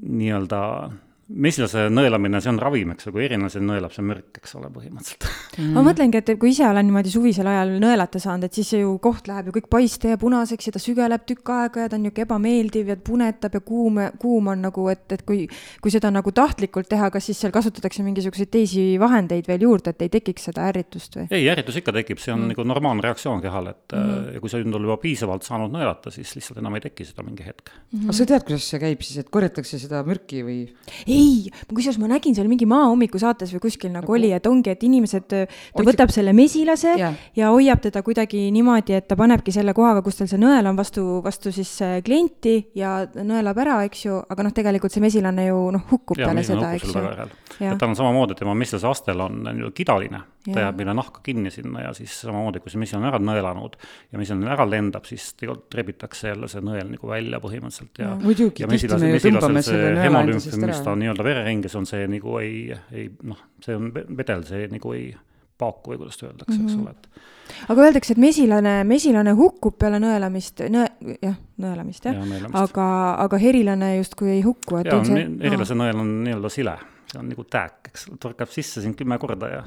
nii-öelda 0.02 0.62
mesilase 1.32 1.88
nõelamine, 1.94 2.41
see 2.44 2.52
on 2.52 2.60
ravim, 2.62 2.91
eks 2.94 3.08
ole, 3.08 3.15
kui 3.15 3.26
erinelase 3.26 3.62
nõelab, 3.63 3.94
see 3.94 4.02
on 4.04 4.08
mürk, 4.10 4.39
eks 4.41 4.56
ole, 4.60 4.70
põhimõtteliselt 4.74 5.28
mm.. 5.58 5.72
ma 5.76 5.84
mõtlengi, 5.86 6.20
et 6.22 6.32
kui 6.41 6.52
ise 6.52 6.65
olen 6.67 6.88
niimoodi 6.88 7.13
suvisel 7.13 7.48
ajal 7.52 7.74
nõelata 7.82 8.22
saanud, 8.22 8.48
et 8.48 8.58
siis 8.60 8.72
see 8.74 8.82
ju 8.82 8.94
koht 9.04 9.30
läheb 9.30 9.50
ju 9.50 9.56
kõik 9.60 9.70
paiste 9.72 10.12
ja 10.12 10.20
punaseks 10.22 10.70
ja 10.70 10.76
ta 10.76 10.82
sügeleb 10.82 11.26
tükk 11.30 11.54
aega 11.56 11.86
ja 11.86 11.91
ta 11.91 11.98
on 11.98 12.06
niisugune 12.06 12.26
ebameeldiv 12.26 12.91
ja 12.91 12.98
punetab 12.98 13.56
ja 13.58 13.62
kuum, 13.65 14.00
kuum 14.22 14.52
on 14.54 14.65
nagu, 14.67 14.88
et, 14.91 15.06
et 15.15 15.24
kui, 15.28 15.46
kui 15.84 15.94
seda 15.94 16.12
nagu 16.13 16.34
tahtlikult 16.36 16.89
teha, 16.91 17.10
kas 17.13 17.30
siis 17.30 17.39
seal 17.41 17.54
kasutatakse 17.56 18.04
mingisuguseid 18.06 18.52
teisi 18.52 18.86
vahendeid 19.02 19.48
veel 19.50 19.65
juurde, 19.67 19.96
et 19.96 20.06
ei 20.06 20.12
tekiks 20.17 20.50
seda 20.52 20.67
ärritust 20.72 21.17
või? 21.20 21.28
ei, 21.32 21.48
ärritus 21.52 21.80
ikka 21.82 21.96
tekib, 22.02 22.22
see 22.22 22.34
on 22.36 22.46
mm. 22.46 22.54
nagu 22.54 22.67
normaalne 22.67 23.06
reaktsioon 23.06 23.44
kehal, 23.44 23.72
et 23.72 23.96
mm. 23.96 24.36
ja 24.36 24.44
kui 24.44 24.52
sa 24.52 24.62
nüüd 24.62 24.80
oled 24.80 24.89
juba 24.89 25.00
piisavalt 25.02 25.48
saanud 25.48 25.74
nõelata, 25.74 26.13
siis 26.13 26.34
lihtsalt 26.38 26.62
enam 26.62 26.78
ei 26.78 26.86
teki 26.88 27.08
seda 27.08 27.26
mingi 27.26 27.48
hetk 27.48 27.72
mm. 27.72 27.82
-hmm. 27.94 28.10
aga 28.10 28.17
sa 28.20 28.30
tead, 28.34 28.48
kuidas 28.48 28.67
see 28.74 28.82
käib 28.84 29.06
siis, 29.06 29.24
et 29.24 29.32
korjatakse 29.34 29.80
seda 29.82 30.04
mürki 30.08 30.44
või? 30.46 30.60
ei, 31.08 31.21
kusjuures 31.72 32.00
ma 32.02 32.10
nägin 32.12 32.36
seal 32.38 32.50
mingi 32.52 32.68
Maa 32.70 32.88
hommikusaates 32.90 33.52
või 33.56 33.64
kuskil 33.66 33.92
nagu 33.94 34.14
oli, 34.14 34.32
et 34.36 34.48
ongi, 34.48 34.74
et 34.74 34.84
inimesed, 34.88 35.28
ta 35.28 35.42
Otsib... 35.46 35.88
võtab 35.90 36.14
selle 36.14 36.34
mesilase 36.38 36.96
ja. 37.00 37.12
ja 37.38 37.52
hoiab 37.54 37.84
teda 37.84 38.04
kuidagi 38.06 38.48
niimoodi, 38.54 38.96
et 38.98 39.08
ta 39.10 39.18
panebki 39.20 39.54
selle 39.56 39.76
kohaga, 39.78 40.04
kus 40.06 40.22
tal 40.22 40.30
see 40.32 40.42
nõel 40.42 40.70
on 40.70 40.80
vastu, 40.80 41.06
vastu 41.26 41.54
siis 41.56 41.72
äh, 41.86 42.00
klienti 42.06 42.58
ja 42.78 43.02
nõelab 43.16 43.62
ära, 43.64 43.80
eks 43.88 44.06
ju, 44.08 44.20
aga 44.32 44.48
noh, 44.48 44.56
tegelikult 44.56 44.94
see 44.94 45.04
mesilane 45.04 45.48
ju 45.50 45.64
noh, 45.78 45.88
hukkub 45.92 46.22
ja, 46.22 46.30
peale 46.30 46.46
seda, 46.48 46.74
eks 46.78 46.92
ju. 46.92 47.06
et 47.60 47.78
tal 47.78 47.92
on 47.92 47.98
samamoodi, 48.00 48.38
tema 48.40 48.56
mesilase 48.58 48.90
astel 48.90 49.26
on 49.26 49.42
nii-öelda 49.48 49.74
kidaline, 49.78 50.24
ta 50.48 50.66
jääb 50.66 50.80
meile 50.82 50.96
nahka 50.98 51.22
kinni 51.26 51.52
sinna 51.54 51.88
ja 51.88 51.94
siis 51.98 52.16
samamoodi, 52.24 52.64
kui 52.64 52.74
see 52.74 52.82
mesilane 52.82 53.08
on 53.08 53.14
ära 53.14 53.22
nõelanud 53.22 53.78
ja 54.12 54.22
mesilane 54.22 54.52
ära 54.56 54.68
lendab, 54.70 55.06
siis 55.10 55.32
tegelikult 55.40 55.80
rebitakse 55.82 56.32
jälle 56.32 56.50
see 56.52 56.64
nõel 56.66 56.90
nagu 56.96 57.12
välja 57.12 57.42
põhimõtteliselt 57.44 58.02
ja. 58.02 58.14
muidugi, 58.22 58.66
tihti 58.66 59.00
me 59.02 59.12
ju 59.16 59.22
tõmbame 59.28 59.64
selle 59.66 59.92
nõela 59.98 60.24
endast 60.26 60.58
ära. 60.58 60.82
On 61.12 61.17
nii-öelda 61.17 61.28
vereringes 61.28 61.76
on 61.76 61.89
see 61.89 62.08
nagu 62.12 62.38
ei, 62.41 62.56
ei 62.91 63.10
noh, 63.28 63.43
see 63.63 63.76
on 63.78 63.91
vedel, 63.93 64.45
see 64.47 64.67
nagu 64.71 64.95
ei 64.97 65.12
paaku 65.62 65.93
või 65.93 66.02
kuidas 66.02 66.21
öeldakse 66.24 66.58
mm, 66.58 66.65
-hmm. 66.65 66.69
eks 66.69 66.76
mhm. 66.76 66.82
ole, 66.82 66.91
et. 66.91 67.67
aga 67.69 67.88
öeldakse, 67.88 68.15
et 68.15 68.21
mesilane, 68.21 68.76
mesilane 68.88 69.36
hukkub 69.38 69.78
peale 69.78 70.00
nõelamist, 70.02 70.63
nõe, 70.74 70.88
jah, 71.21 71.38
nõelamist 71.62 72.08
jah 72.08 72.17
ja,, 72.17 72.50
aga, 72.63 72.88
aga 73.26 73.41
herilane 73.41 73.95
justkui 74.00 74.38
ei 74.38 74.41
hukku, 74.45 74.82
et. 74.82 74.89
jaa, 74.89 75.04
herilase 75.43 75.78
no. 75.78 75.86
nõel 75.86 76.02
on 76.06 76.15
nii-öelda 76.26 76.54
sile 76.54 76.78
see 77.12 77.19
on 77.19 77.28
nagu 77.32 77.43
tääk, 77.43 77.91
eks, 77.91 78.08
torkab 78.21 78.52
sisse 78.54 78.84
sind 78.84 78.95
kümme 79.00 79.17
korda 79.21 79.50
ja 79.52 79.62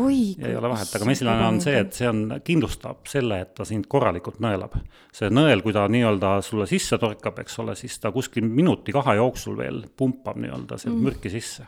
Oi, 0.00 0.34
ja 0.38 0.50
ei 0.50 0.58
ole 0.58 0.72
vahet, 0.72 0.90
aga 0.98 1.08
mesilane 1.08 1.46
on 1.46 1.60
see, 1.62 1.78
et 1.84 1.94
see 1.94 2.10
on, 2.10 2.24
kindlustab 2.44 3.06
selle, 3.10 3.40
et 3.44 3.54
ta 3.56 3.66
sind 3.68 3.86
korralikult 3.90 4.42
nõelab. 4.44 4.76
see 5.14 5.30
nõel, 5.32 5.62
kui 5.64 5.76
ta 5.76 5.86
nii-öelda 5.90 6.38
sulle 6.46 6.66
sisse 6.70 6.98
torkab, 6.98 7.38
eks 7.44 7.58
ole, 7.62 7.78
siis 7.78 7.98
ta 8.02 8.12
kuskil 8.14 8.46
minuti-kahe 8.46 9.18
jooksul 9.20 9.58
veel 9.58 9.84
pumpab 9.96 10.40
nii-öelda 10.42 10.78
sealt 10.78 10.96
mm. 10.96 11.10
mürki 11.10 11.32
sisse 11.32 11.66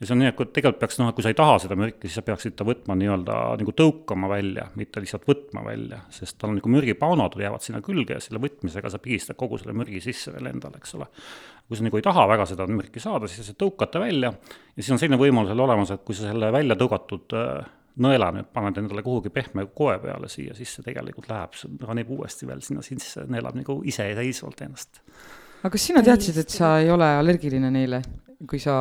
ja 0.00 0.06
see 0.08 0.14
on 0.14 0.22
nii, 0.22 0.30
et 0.32 0.38
tegelikult 0.56 0.80
peaks 0.80 0.96
noh, 1.00 1.10
kui 1.16 1.24
sa 1.24 1.32
ei 1.32 1.36
taha 1.36 1.58
seda 1.60 1.76
mürki, 1.76 2.08
siis 2.08 2.16
sa 2.20 2.24
peaksid 2.24 2.54
ta 2.56 2.64
võtma 2.64 2.96
nii-öelda 2.96 3.38
nagu 3.60 3.74
tõukama 3.76 4.30
välja, 4.32 4.66
mitte 4.80 5.02
lihtsalt 5.04 5.26
võtma 5.28 5.64
välja, 5.66 6.00
sest 6.14 6.38
tal 6.40 6.54
on 6.54 6.60
nagu 6.60 6.72
mürgipaunad 6.72 7.36
jäävad 7.36 7.64
sinna 7.66 7.82
külge 7.84 8.16
ja 8.16 8.22
selle 8.24 8.40
võtmisega 8.40 8.92
sa 8.92 9.00
pigistad 9.02 9.36
kogu 9.40 9.60
selle 9.60 9.74
mürgi 9.76 10.00
sisse 10.04 10.32
veel 10.32 10.48
endale, 10.54 10.80
eks 10.80 10.96
ole. 10.96 11.10
kui 11.68 11.78
sa 11.78 11.84
nagu 11.86 12.00
ei 12.00 12.06
taha 12.06 12.24
väga 12.32 12.46
seda 12.48 12.66
mürki 12.70 13.02
saada, 13.02 13.28
siis 13.28 13.52
sa 13.52 13.56
tõukad 13.60 13.92
ta 13.92 14.00
välja 14.02 14.32
ja 14.32 14.80
siis 14.80 14.94
on 14.96 15.02
selline 15.02 15.20
võimalus 15.20 15.52
veel 15.52 15.66
olemas, 15.66 15.92
et 15.92 16.06
kui 16.06 16.16
sa 16.16 16.30
selle 16.30 16.48
välja 16.54 16.78
tõugatud 16.80 17.36
äh, 17.36 17.68
nõela 18.00 18.30
nüüd 18.34 18.48
paned 18.54 18.80
endale 18.80 19.04
kuhugi 19.04 19.32
pehme 19.34 19.66
koe 19.76 19.98
peale 20.00 20.30
siia 20.32 20.56
sisse, 20.56 20.84
tegelikult 20.86 21.28
läheb, 21.28 21.58
ranib 21.84 22.12
uuesti 22.16 22.48
veel 22.48 22.62
sinna 22.64 22.84
sisse, 22.86 23.26
neelab 23.28 23.58
nagu 23.58 23.80
iseseisvalt 23.84 24.64
ennast. 24.64 25.02
aga 25.60 25.72
kas 25.76 25.86
sina 25.90 26.02
teadsid, 26.06 26.40
et 26.40 26.56
sa 26.56 26.78
ei 26.80 26.88
ole 26.90 27.08
allergiline 27.20 27.68
neile, 27.74 28.00
kui 28.48 28.62
sa 28.62 28.78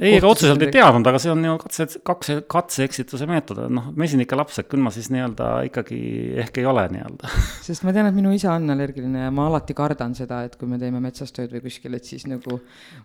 ei, 0.00 0.16
ega 0.16 0.28
otseselt 0.30 0.62
ei 0.64 0.72
teadnud, 0.72 1.06
aga 1.10 1.20
see 1.22 1.32
on 1.32 1.44
ju 1.44 1.56
katse, 1.60 1.86
katse, 2.06 2.36
katse-eksituse 2.50 3.28
meetod, 3.28 3.60
noh, 3.72 3.90
mesinike 4.00 4.38
laps, 4.38 4.60
et 4.62 4.68
küll 4.70 4.82
ma 4.82 4.92
siis 4.94 5.10
nii-öelda 5.12 5.48
ikkagi 5.68 5.98
ehk 6.44 6.60
ei 6.62 6.68
ole 6.70 6.86
nii-öelda. 6.94 7.30
sest 7.66 7.84
ma 7.86 7.94
tean, 7.96 8.08
et 8.10 8.16
minu 8.16 8.32
isa 8.36 8.54
on 8.56 8.72
allergiline 8.74 9.26
ja 9.26 9.32
ma 9.34 9.48
alati 9.50 9.76
kardan 9.76 10.16
seda, 10.18 10.42
et 10.48 10.56
kui 10.60 10.70
me 10.70 10.80
teeme 10.80 11.02
metsas 11.04 11.34
tööd 11.36 11.52
või 11.56 11.64
kuskil, 11.66 11.96
et 11.98 12.08
siis 12.08 12.26
nagu 12.30 12.60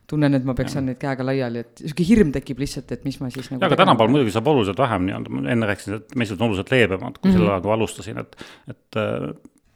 tunnen, 0.09 0.39
et 0.39 0.47
ma 0.47 0.55
peaksin 0.57 0.87
neid 0.89 1.01
käega 1.01 1.25
laiali, 1.27 1.65
et 1.65 1.83
sihuke 1.83 2.07
hirm 2.07 2.31
tekib 2.35 2.63
lihtsalt, 2.63 2.95
et 2.95 3.03
mis 3.07 3.19
ma 3.21 3.31
siis 3.33 3.51
nagu. 3.51 3.65
aga 3.67 3.79
tänapäeval 3.83 4.13
muidugi 4.15 4.35
saab 4.35 4.53
oluliselt 4.53 4.79
vähem 4.79 5.09
nii-öelda, 5.09 5.35
ma 5.35 5.49
enne 5.55 5.71
rääkisin, 5.71 5.99
et 5.99 6.15
mesud 6.23 6.39
on 6.39 6.49
oluliselt 6.49 6.71
leebemad, 6.71 7.19
kui 7.19 7.31
mm 7.31 7.35
-hmm. 7.35 7.43
sel 7.43 7.51
ajal, 7.51 7.65
kui 7.65 7.75
alustasin, 7.75 8.23
et, 8.23 8.39
et 8.71 9.03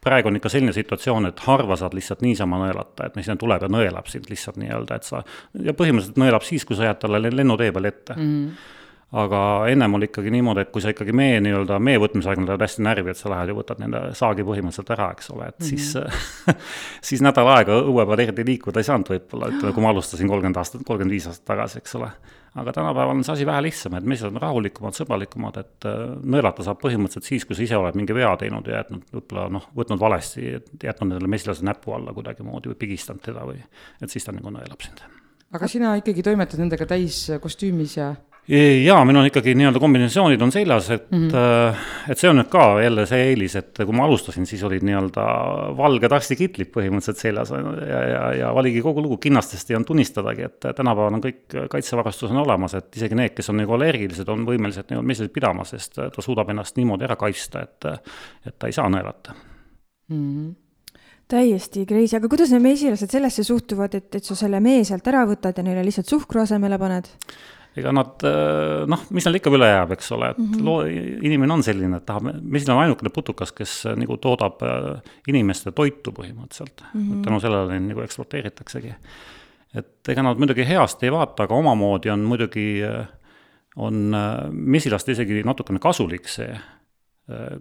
praegu 0.04 0.32
on 0.32 0.40
ikka 0.40 0.50
selline 0.50 0.74
situatsioon, 0.76 1.30
et 1.30 1.46
harva 1.46 1.76
saad 1.80 1.96
lihtsalt 1.98 2.24
niisama 2.26 2.62
nõelata, 2.64 3.08
et 3.08 3.16
mees 3.20 3.30
tuleb 3.40 3.68
ja 3.68 3.72
nõelab 3.72 4.08
sind 4.12 4.30
lihtsalt 4.32 4.60
nii-öelda, 4.62 5.00
et 5.00 5.08
sa, 5.08 5.24
ja 5.60 5.76
põhimõtteliselt 5.76 6.20
nõelab 6.22 6.46
siis, 6.48 6.66
kui 6.66 6.80
sa 6.80 6.90
jääd 6.90 7.02
talle 7.04 7.32
lennutee 7.32 7.72
peal 7.76 7.92
ette 7.92 8.16
mm. 8.18 8.36
-hmm 8.36 8.76
aga 9.10 9.40
ennem 9.72 9.94
oli 9.98 10.06
ikkagi 10.06 10.30
niimoodi, 10.30 10.62
et 10.62 10.72
kui 10.74 10.84
sa 10.84 10.92
ikkagi 10.94 11.14
mee 11.18 11.40
nii-öelda, 11.42 11.80
mee 11.82 11.98
võtmise 12.02 12.30
aeg 12.30 12.44
läheb 12.46 12.62
hästi 12.62 12.84
närvi, 12.86 13.10
et 13.10 13.18
sa 13.18 13.32
lähed 13.32 13.50
ja 13.50 13.56
võtad 13.58 13.80
nende 13.82 14.02
saagi 14.18 14.46
põhimõtteliselt 14.46 14.92
ära, 14.94 15.08
eks 15.16 15.32
ole, 15.34 15.48
et 15.50 15.58
mm 15.58 15.66
-hmm. 15.66 15.70
siis 15.70 16.58
siis 17.10 17.24
nädal 17.26 17.50
aega 17.56 17.80
õue 17.80 18.06
peal 18.06 18.20
eriti 18.20 18.46
liikuda 18.46 18.80
ei 18.80 18.90
saanud 18.90 19.10
võib-olla, 19.10 19.50
ütleme, 19.50 19.74
kui 19.74 19.84
ma 19.84 19.90
alustasin 19.96 20.30
kolmkümmend 20.30 20.62
aastat, 20.62 20.86
kolmkümmend 20.86 21.18
viis 21.18 21.28
aastat 21.28 21.46
tagasi, 21.46 21.82
eks 21.82 21.96
ole 21.96 22.12
aga 22.60 22.74
tänapäeval 22.76 23.14
on 23.14 23.24
see 23.26 23.34
asi 23.34 23.48
vähe 23.48 23.64
lihtsam, 23.66 23.96
et 23.98 24.08
mehed 24.08 24.26
on 24.30 24.40
rahulikumad, 24.42 24.96
sõbralikumad, 24.98 25.60
et 25.62 25.88
äh, 25.90 26.02
nõelata 26.36 26.66
saab 26.66 26.82
põhimõtteliselt 26.84 27.30
siis, 27.30 27.46
kui 27.48 27.58
sa 27.58 27.66
ise 27.66 27.80
oled 27.80 27.98
mingi 28.00 28.16
vea 28.16 28.32
teinud 28.40 28.68
ja 28.70 28.82
jätnud 28.82 29.14
võib-olla 29.16 29.48
noh, 29.58 29.70
võtnud 29.78 30.02
valesti, 30.02 30.52
jätnud 30.84 31.10
endale 31.10 31.32
mesilase 31.32 31.66
näpu 31.68 31.96
alla 31.98 32.14
kuidagimoodi 32.16 32.74
või 32.74 32.80
pigistanud 32.84 33.24
teda 33.26 33.46
või, 33.48 33.62
et 34.02 34.14
siis 34.14 34.28
ta 34.28 34.36
nagu 34.36 34.54
nõelab 34.54 34.86
sind. 34.86 35.04
aga 35.56 35.68
sina 35.72 35.96
ikkagi 36.00 36.26
toimetad 36.26 36.62
nendega 36.62 36.86
täiskostüümis 36.90 37.98
ja 37.98 38.14
jaa, 38.50 39.02
meil 39.06 39.20
on 39.20 39.28
ikkagi 39.30 39.54
nii-öelda 39.58 39.80
kombinatsioonid 39.82 40.42
on 40.42 40.52
seljas, 40.52 40.90
et 40.96 41.12
mm, 41.12 41.28
-hmm. 41.28 41.82
et 42.10 42.18
see 42.18 42.30
on 42.32 42.40
nüüd 42.40 42.50
ka 42.50 42.64
jälle 42.82 43.06
see 43.10 43.28
eelis, 43.30 43.56
et 43.60 43.82
kui 43.84 43.96
ma 43.96 44.08
alustasin, 44.08 44.48
siis 44.50 44.64
olid 44.66 44.86
nii-öelda 44.88 45.26
valged 45.78 46.16
arstikitlid 46.18 46.72
põhimõtteliselt 46.74 47.22
seljas 47.22 47.52
ja, 47.54 48.00
ja, 48.14 48.24
ja 48.40 48.52
oligi 48.52 48.82
kogu 48.82 49.04
lugu, 49.06 49.18
kinnastest 49.22 49.70
ei 49.70 49.78
olnud 49.78 49.92
tunnistadagi, 49.92 50.48
et 50.50 50.70
tänapäeval 50.76 51.20
on 51.20 51.26
kõik 51.26 51.58
kaitsevarustus 51.70 52.32
on 52.32 52.42
olemas, 52.46 52.74
et 52.80 52.98
isegi 52.98 53.20
need, 53.20 53.36
kes 53.38 53.52
on 53.54 53.62
nagu 53.62 53.76
allergilised, 53.78 54.32
on 54.34 54.48
võimelised 54.48 54.90
nii-öelda 54.90 55.12
mesilist 55.12 55.36
pidama, 55.36 55.68
sest 55.70 56.02
ta 56.02 56.26
suudab 56.26 56.50
ennast 56.50 56.80
niimoodi 56.80 57.06
ära 57.06 57.20
kaitsta, 57.20 57.62
et, 57.68 58.10
et 58.50 58.58
ta 58.58 58.72
ei 58.72 58.74
saa 58.74 58.90
nõelata 58.90 59.38
mm. 60.10 60.18
-hmm 60.18 60.50
täiesti 61.30 61.86
crazy, 61.86 62.16
aga 62.18 62.26
kuidas 62.26 62.50
need 62.50 62.64
mesilased 62.64 63.12
sellesse 63.14 63.44
suhtuvad, 63.46 63.94
et, 63.94 64.16
et 64.16 64.26
sa 64.26 64.34
selle 64.36 64.58
mee 64.60 64.82
sealt 64.84 65.06
ära 65.12 65.28
võtad 65.30 65.54
ja 65.58 65.64
neile 65.64 65.84
lihtsalt 65.86 66.10
suhkru 66.10 66.42
asemele 66.42 66.80
paned? 66.82 67.06
Ega 67.78 67.92
nad 67.94 68.24
äh, 68.26 68.86
noh, 68.90 69.04
mis 69.14 69.26
neil 69.28 69.40
ikka 69.40 69.52
üle 69.54 69.68
jääb, 69.70 69.94
eks 69.96 70.12
ole, 70.16 70.32
et 70.34 70.40
mm 70.40 70.54
-hmm. 70.54 70.64
loo, 70.66 70.80
inimene 71.30 71.54
on 71.54 71.64
selline, 71.64 71.98
et 71.98 72.06
tahab, 72.06 72.32
mesil 72.42 72.74
on 72.74 72.82
ainukene 72.84 73.12
putukas, 73.14 73.52
kes 73.56 73.86
äh, 73.86 73.98
nagu 74.00 74.18
toodab 74.18 74.64
äh, 74.66 75.12
inimeste 75.28 75.72
toitu 75.72 76.12
põhimõtteliselt 76.12 76.84
mm. 76.94 77.02
-hmm. 77.02 77.24
tänu 77.26 77.40
sellele 77.40 77.74
neid 77.74 77.92
nagu 77.92 78.02
ekspluateeritaksegi. 78.02 78.94
et 79.74 80.10
ega 80.10 80.24
nad 80.24 80.38
muidugi 80.38 80.66
heast 80.68 81.04
ei 81.04 81.12
vaata, 81.12 81.44
aga 81.44 81.56
omamoodi 81.56 82.10
on 82.10 82.20
muidugi, 82.20 82.82
on 83.76 84.16
mesilaste 84.52 85.12
isegi 85.12 85.44
natukene 85.44 85.80
kasulik 85.80 86.28
see 86.28 86.50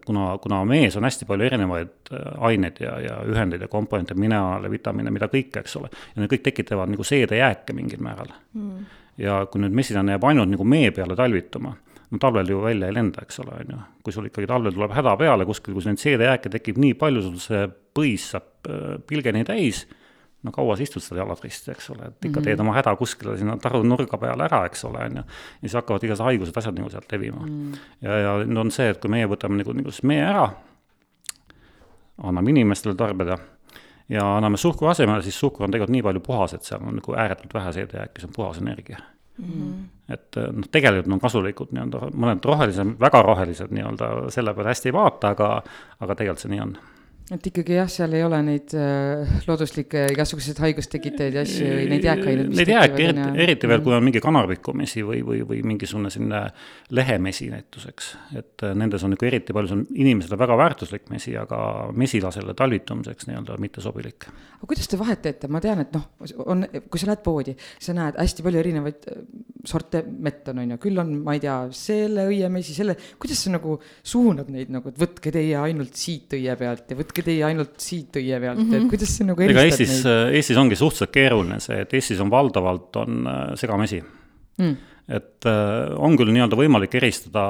kuna, 0.07 0.39
kuna 0.39 0.65
mees 0.65 0.97
on 0.97 1.05
hästi 1.05 1.27
palju 1.29 1.45
erinevaid 1.45 2.11
aineid 2.39 2.81
ja, 2.81 3.01
ja 3.01 3.19
ühendeid 3.29 3.61
ja 3.61 3.69
komponente, 3.69 4.15
mineraale, 4.15 4.71
vitamiine, 4.71 5.11
mida 5.11 5.29
kõike, 5.29 5.61
eks 5.61 5.77
ole. 5.77 5.91
ja 6.15 6.23
need 6.23 6.33
kõik 6.33 6.43
tekitavad 6.43 6.89
nagu 6.89 7.05
seedejääke 7.05 7.77
mingil 7.77 8.01
määral 8.01 8.33
mm 8.55 8.87
ja 9.19 9.43
kui 9.51 9.63
nüüd 9.63 9.75
mesilane 9.77 10.17
jääb 10.17 10.27
ainult 10.29 10.51
nagu 10.53 10.65
mee 10.69 10.91
peale 10.95 11.17
talvituma, 11.19 11.75
no 12.11 12.21
talvel 12.23 12.51
ju 12.53 12.63
välja 12.63 12.89
ei 12.89 12.97
lenda, 12.97 13.23
eks 13.27 13.41
ole, 13.45 13.61
on 13.61 13.73
ju. 13.75 13.79
kui 14.07 14.15
sul 14.15 14.29
ikkagi 14.31 14.49
talvel 14.49 14.75
tuleb 14.75 14.95
häda 14.97 15.15
peale 15.21 15.47
kuskil, 15.49 15.75
kus 15.77 15.89
neid 15.89 16.01
seedejääke 16.03 16.53
tekib 16.55 16.79
nii 16.81 16.95
palju, 16.99 17.25
sul 17.27 17.41
see 17.43 17.65
põis 17.99 18.29
saab 18.35 18.71
äh, 18.71 18.95
pilgeni 19.09 19.45
täis, 19.49 19.85
no 20.47 20.55
kaua 20.55 20.79
sa 20.79 20.87
istud 20.87 21.03
seal 21.03 21.21
jalad 21.21 21.43
risti, 21.43 21.73
eks 21.75 21.91
ole, 21.95 22.13
et 22.13 22.15
ikka 22.15 22.29
mm 22.29 22.33
-hmm. 22.39 22.47
teed 22.47 22.65
oma 22.65 22.77
häda 22.77 22.95
kuskile 22.97 23.37
sinna 23.39 23.59
taru 23.59 23.83
nurga 23.83 24.19
peale 24.19 24.47
ära, 24.47 24.65
eks 24.67 24.85
ole, 24.85 25.05
on 25.05 25.21
ju. 25.21 25.25
ja 25.27 25.61
siis 25.61 25.75
hakkavad 25.75 26.05
igasugused 26.05 26.25
haigused, 26.25 26.57
asjad 26.57 26.79
nagu 26.79 26.91
sealt 26.91 27.13
levima 27.13 27.47
mm. 27.47 27.73
-hmm. 27.73 27.79
ja, 28.01 28.19
ja 28.19 28.33
nüüd 28.45 28.59
on 28.59 28.71
see, 28.71 28.89
et 28.89 29.01
kui 29.01 29.11
meie 29.11 29.27
võtame 29.27 29.59
nagu, 29.59 29.73
nagu 29.73 29.91
siis 29.91 30.03
mee 30.03 30.23
ära, 30.23 30.51
anname 32.23 32.51
inimestele 32.51 32.95
tarbida 32.95 33.39
ja 34.09 34.25
anname 34.37 34.57
suhkru 34.57 34.89
asemele, 34.89 35.23
siis 35.23 35.39
suhkur 35.41 35.67
on 35.67 35.75
tegelikult 35.75 35.97
nii 35.97 36.03
palju 36.07 36.25
puhas, 36.25 36.55
et 36.55 36.67
seal 36.67 36.83
on 36.85 36.99
nagu 37.01 37.15
ääretult 37.15 37.55
vähe 37.55 37.73
seedejääki, 37.77 38.21
see 38.21 38.31
on 38.31 38.37
puhas 38.37 38.61
energia 38.63 38.99
mm. 39.39 39.45
-hmm. 39.45 40.13
et 40.15 40.37
eh, 40.37 40.53
noh, 40.53 40.69
tegelikult 40.71 41.13
on 41.13 41.21
kasulikud 41.21 41.73
nii-öelda 41.73 42.13
mõned 42.15 42.45
rohelised, 42.45 42.95
väga 43.01 43.23
rohelised 43.23 43.75
nii-öelda 43.75 44.13
selle 44.35 44.55
peale 44.55 44.75
hästi 44.75 44.89
ei 44.89 44.97
vaata, 44.97 45.35
aga, 45.37 45.51
aga 46.01 46.15
tegelikult 46.15 46.47
see 46.47 46.55
nii 46.55 46.65
on 46.67 46.79
et 47.35 47.47
ikkagi 47.51 47.77
jah, 47.77 47.89
seal 47.93 48.15
ei 48.17 48.23
ole 48.25 48.39
neid 48.47 48.73
äh, 48.79 49.29
looduslikke 49.45 50.07
igasuguseid 50.15 50.61
haigustekitajaid 50.65 51.37
ja 51.37 51.43
asju 51.45 51.67
või 51.67 51.89
neid 51.91 52.07
jääkaineid. 52.07 52.55
Neid 52.57 52.73
jääke, 52.73 53.03
eriti, 53.05 53.27
eriti 53.45 53.71
veel, 53.71 53.83
kui 53.85 53.97
on 53.97 54.07
mingi 54.07 54.23
kanarpikumesi 54.25 55.05
või, 55.05 55.21
või, 55.27 55.43
või 55.49 55.61
mingisugune 55.75 56.13
selline 56.15 56.41
lehemesi 56.97 57.51
näituseks. 57.53 58.11
et 58.39 58.65
äh, 58.65 58.73
nendes 58.79 59.05
on 59.05 59.13
nagu 59.13 59.29
eriti 59.29 59.57
palju, 59.57 59.71
see 59.71 59.79
on 59.81 59.85
inimesele 60.07 60.39
väga 60.41 60.57
väärtuslik 60.63 61.13
mesi, 61.13 61.37
aga 61.37 61.61
mesilasele 61.93 62.57
talvitumiseks 62.57 63.29
nii-öelda 63.29 63.59
mittesobilik. 63.61 64.31
aga 64.57 64.71
kuidas 64.73 64.89
te 64.89 65.01
vahet 65.01 65.23
teete, 65.27 65.53
ma 65.53 65.61
tean, 65.65 65.85
et 65.85 65.93
noh, 65.97 66.09
on, 66.47 66.65
kui 66.89 67.03
sa 67.03 67.11
lähed 67.11 67.25
poodi, 67.27 67.57
sa 67.83 67.97
näed 67.97 68.17
hästi 68.17 68.47
palju 68.47 68.63
erinevaid 68.65 69.11
äh, 69.13 69.21
sorte 69.69 70.01
mett 70.07 70.49
on, 70.49 70.63
on 70.63 70.75
ju, 70.75 70.81
küll 70.81 71.05
on, 71.05 71.13
ma 71.25 71.37
ei 71.37 71.45
tea, 71.45 71.59
selle 71.77 72.25
õiemesi, 72.31 72.73
selle, 72.77 72.97
kuidas 73.21 73.45
sa 73.45 73.53
nagu 73.53 73.77
suunad 74.01 74.49
neid 74.55 74.73
nagu, 74.73 74.89
et 74.89 75.01
võtke 75.01 75.33
teie 75.35 75.57
ainult 75.61 75.99
siit 75.99 76.33
õie 76.39 76.57
pealt 76.59 76.89
ja 76.89 76.99
võtke 76.99 77.18
võtke 77.19 77.27
teie 77.27 77.45
ainult 77.47 77.81
siit 77.83 78.17
õie 78.19 78.39
pealt 78.39 78.59
mm, 78.59 78.69
-hmm. 78.69 78.75
et 78.75 78.83
mhm. 78.83 78.91
kuidas 78.93 79.15
see 79.17 79.27
nagu 79.27 79.43
ega 79.43 79.65
Eestis, 79.67 80.05
Eestis 80.07 80.61
ongi 80.61 80.77
suhteliselt 80.79 81.13
keeruline 81.15 81.59
see, 81.61 81.81
et 81.83 81.95
Eestis 81.95 82.21
on 82.21 82.31
valdavalt, 82.31 82.97
on 82.97 83.27
äh, 83.27 83.43
segamesi 83.59 84.01
mm.. 84.59 84.77
et 85.09 85.49
äh, 85.49 85.97
on 85.97 86.17
küll 86.17 86.33
nii-öelda 86.33 86.59
võimalik 86.59 86.95
eristada 86.95 87.45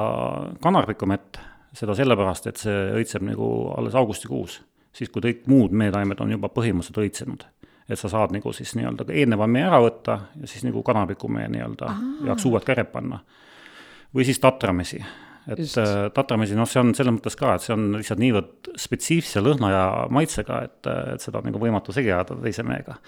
kanarpikumett, 0.62 1.38
seda 1.76 1.94
sellepärast, 1.94 2.48
et 2.48 2.56
see 2.56 2.80
õitseb 3.02 3.26
nagu 3.28 3.50
alles 3.76 3.94
augustikuus, 3.98 4.60
siis 4.92 5.12
kui 5.12 5.22
kõik 5.22 5.46
muud 5.46 5.76
meetaimed 5.76 6.20
on 6.24 6.36
juba 6.38 6.50
põhimõtteliselt 6.52 7.04
õitsenud 7.04 7.46
et 7.88 7.96
sa 7.96 8.10
saad 8.12 8.34
nagu 8.36 8.52
siis 8.52 8.74
nii-öelda 8.76 9.06
eelneva 9.08 9.46
mee 9.48 9.64
ära 9.64 9.80
võtta 9.80 10.18
ja 10.40 10.48
siis 10.48 10.64
nagu 10.66 10.82
kanarpikumee 10.84 11.48
nii-öelda 11.48 11.94
jaoks 12.28 12.44
uued 12.44 12.64
käred 12.64 12.92
panna. 12.92 13.20
või 14.14 14.24
siis 14.28 14.40
tatramesi 14.40 15.00
et 15.48 15.62
Just. 15.62 15.78
Äh, 15.80 16.08
tatramesi, 16.14 16.56
noh, 16.58 16.68
see 16.68 16.80
on 16.82 16.92
selles 16.96 17.14
mõttes 17.16 17.36
ka, 17.38 17.54
et 17.56 17.64
see 17.64 17.74
on 17.74 17.86
lihtsalt 17.96 18.20
niivõrd 18.20 18.72
spetsiifilise 18.78 19.42
lõhna 19.44 19.70
ja 19.72 19.84
maitsega, 20.12 20.62
et, 20.68 20.88
et 21.14 21.24
seda 21.24 21.40
on 21.40 21.48
nagu 21.48 21.62
võimatu 21.62 21.94
segi 21.96 22.12
ajada 22.12 22.36
teise 22.42 22.64
meega. 22.68 22.98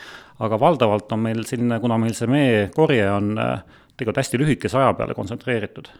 aga 0.40 0.60
valdavalt 0.60 1.12
on 1.12 1.24
meil 1.26 1.44
selline, 1.48 1.80
kuna 1.82 1.98
meil 2.00 2.16
see 2.16 2.30
meekorje 2.30 3.10
on 3.12 3.34
äh, 3.38 3.82
tegelikult 3.96 4.22
hästi 4.22 4.40
lühikese 4.40 4.80
aja 4.80 4.94
peale 4.96 5.16
kontsentreeritud, 5.18 5.90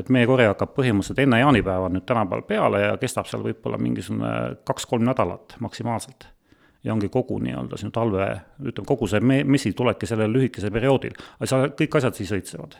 et 0.00 0.08
meekorje 0.12 0.48
hakkab 0.52 0.72
põhimõtteliselt 0.78 1.20
enne 1.26 1.42
jaanipäeva 1.42 1.90
nüüd 1.92 2.06
tänapäeval 2.08 2.46
peale 2.48 2.86
ja 2.86 2.96
kestab 3.00 3.28
seal 3.28 3.44
võib-olla 3.44 3.80
mingisugune 3.80 4.32
kaks-kolm 4.68 5.04
nädalat 5.04 5.58
maksimaalselt 5.60 6.30
ja 6.86 6.94
ongi 6.94 7.08
kogu 7.12 7.38
nii-öelda 7.42 7.78
sinu 7.80 7.92
talve, 7.94 8.28
ütleme, 8.62 8.86
kogu 8.88 9.08
see 9.10 9.20
me-, 9.20 9.42
mesi 9.44 9.72
tulebki 9.76 10.08
sellel 10.08 10.30
lühikesel 10.32 10.72
perioodil, 10.74 11.16
aga 11.38 11.48
sa, 11.50 11.64
kõik 11.80 11.98
asjad 11.98 12.18
siis 12.18 12.32
õitsevad. 12.36 12.78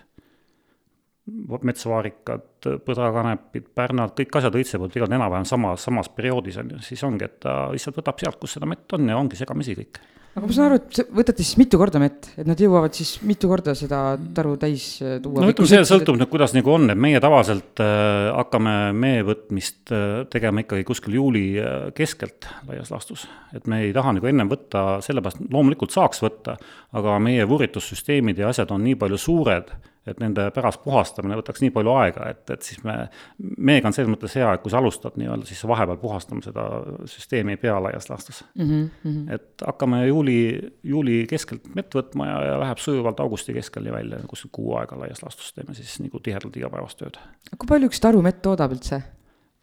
Metsvaarikad, 1.27 2.69
põdrakanepid, 2.87 3.71
pärnad, 3.75 4.13
kõik 4.19 4.37
asjad 4.39 4.59
õitsevad 4.61 4.93
tegelikult 4.95 5.17
enam-vähem 5.17 5.49
samas, 5.49 5.87
samas 5.89 6.11
perioodis 6.15 6.61
on 6.63 6.77
ju, 6.77 6.83
siis 6.87 7.03
ongi, 7.07 7.27
et 7.27 7.41
ta 7.43 7.65
lihtsalt 7.73 7.99
võtab 7.99 8.23
sealt, 8.23 8.39
kus 8.43 8.55
seda 8.59 8.69
mett 8.71 8.95
on 8.95 9.11
ja 9.11 9.19
ongi 9.19 9.39
segamesi 9.39 9.75
kõik 9.79 9.99
aga 10.37 10.45
ma 10.45 10.53
saan 10.53 10.67
aru, 10.69 10.77
et 10.83 11.13
võtate 11.17 11.45
siis 11.45 11.57
mitu 11.57 11.79
korda 11.81 12.01
mett, 12.01 12.29
et 12.37 12.49
nad 12.49 12.61
jõuavad 12.61 12.93
siis 12.97 13.15
mitu 13.25 13.49
korda 13.49 13.73
seda 13.79 14.01
taru 14.37 14.53
täis 14.61 14.99
äh, 15.01 15.17
tuua? 15.25 15.41
no 15.41 15.49
ütleme, 15.53 15.69
see 15.71 15.87
sõltub 15.89 16.19
nüüd, 16.21 16.29
kuidas 16.33 16.53
nagu 16.53 16.75
on, 16.75 16.91
et 16.93 17.01
meie 17.01 17.21
tavaliselt 17.25 17.81
äh, 17.81 18.29
hakkame 18.37 18.75
mee 18.97 19.25
võtmist 19.25 19.95
äh, 19.97 20.27
tegema 20.33 20.61
ikkagi 20.61 20.85
kuskil 20.89 21.17
juuli 21.17 21.47
äh, 21.57 21.89
keskelt 21.97 22.51
laias 22.69 22.93
laastus. 22.93 23.25
et 23.57 23.65
me 23.71 23.81
ei 23.87 23.97
taha 23.97 24.13
nagu 24.19 24.29
ennem 24.29 24.53
võtta, 24.53 24.85
sellepärast 25.07 25.41
loomulikult 25.49 25.97
saaks 25.97 26.21
võtta, 26.25 26.59
aga 27.01 27.17
meie 27.23 27.49
vuritussüsteemid 27.49 28.45
ja 28.45 28.53
asjad 28.53 28.77
on 28.77 28.85
nii 28.85 29.01
palju 29.01 29.21
suured 29.21 29.73
et 30.07 30.21
nende 30.23 30.49
pärast 30.55 30.83
puhastamine 30.85 31.39
võtaks 31.41 31.63
nii 31.65 31.73
palju 31.75 31.95
aega, 31.97 32.29
et, 32.33 32.43
et 32.55 32.67
siis 32.67 32.83
me, 32.87 32.97
meiega 33.39 33.91
on 33.91 33.97
selles 33.97 34.11
mõttes 34.13 34.37
hea, 34.39 34.53
et 34.55 34.63
kui 34.63 34.73
sa 34.73 34.81
alustad 34.83 35.19
nii-öelda, 35.21 35.49
siis 35.49 35.65
vahepeal 35.69 35.99
puhastama 36.03 36.45
seda 36.45 36.67
süsteemi 37.11 37.59
pea 37.61 37.77
laias 37.83 38.11
laastus 38.11 38.43
mm. 38.55 38.71
-hmm. 39.05 39.35
et 39.35 39.67
hakkame 39.67 40.05
juuli, 40.07 40.39
juuli 40.83 41.19
keskelt 41.31 41.69
mett 41.75 41.95
võtma 41.95 42.31
ja, 42.31 42.39
ja 42.51 42.61
läheb 42.63 42.83
sujuvalt 42.83 43.21
augusti 43.21 43.57
keskeni 43.57 43.93
välja, 43.93 44.23
kuskil 44.31 44.53
kuu 44.53 44.77
aega 44.81 44.99
laias 45.01 45.23
laastus 45.23 45.53
teeme 45.57 45.75
siis 45.75 45.99
nagu 46.01 46.21
tihedalt 46.21 46.57
igapäevast 46.57 46.99
tööd. 47.03 47.21
kui 47.57 47.69
palju 47.69 47.91
üks 47.91 48.01
taru 48.01 48.23
mett 48.23 48.43
toodab 48.43 48.73
üldse? 48.77 49.03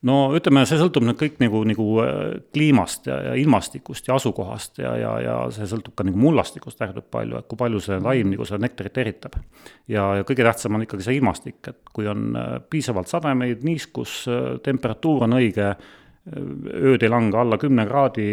No 0.07 0.17
ütleme, 0.35 0.63
see 0.67 0.79
sõltub 0.79 1.05
nüüd 1.07 1.17
kõik 1.19 1.39
nagu, 1.41 1.63
nagu 1.67 1.87
äh, 2.03 2.19
kliimast 2.55 3.07
ja, 3.09 3.17
ja 3.29 3.33
ilmastikust 3.39 4.09
ja 4.09 4.17
asukohast 4.19 4.81
ja, 4.83 4.93
ja, 4.99 5.13
ja 5.23 5.37
see 5.55 5.67
sõltub 5.69 5.95
ka 5.97 6.05
nagu 6.07 6.19
mullastikust 6.19 6.81
ääretult 6.83 7.09
palju, 7.13 7.39
et 7.39 7.49
kui 7.49 7.59
palju 7.59 7.81
see 7.83 7.99
laim 8.03 8.31
nagu 8.33 8.47
seda 8.47 8.61
nektarit 8.65 8.99
eritab. 9.03 9.39
ja, 9.87 10.09
ja 10.19 10.27
kõige 10.27 10.45
tähtsam 10.47 10.77
on 10.77 10.85
ikkagi 10.85 11.07
see 11.07 11.17
ilmastik, 11.19 11.59
et 11.71 11.93
kui 11.95 12.07
on 12.11 12.31
äh, 12.39 12.55
piisavalt 12.69 13.11
sademeid, 13.11 13.63
niiskus, 13.67 14.23
äh, 14.31 14.55
temperatuur 14.63 15.27
on 15.27 15.39
õige, 15.39 15.75
ööd 16.23 17.03
ei 17.03 17.09
lange 17.11 17.35
alla 17.35 17.57
kümne 17.59 17.83
kraadi 17.83 18.25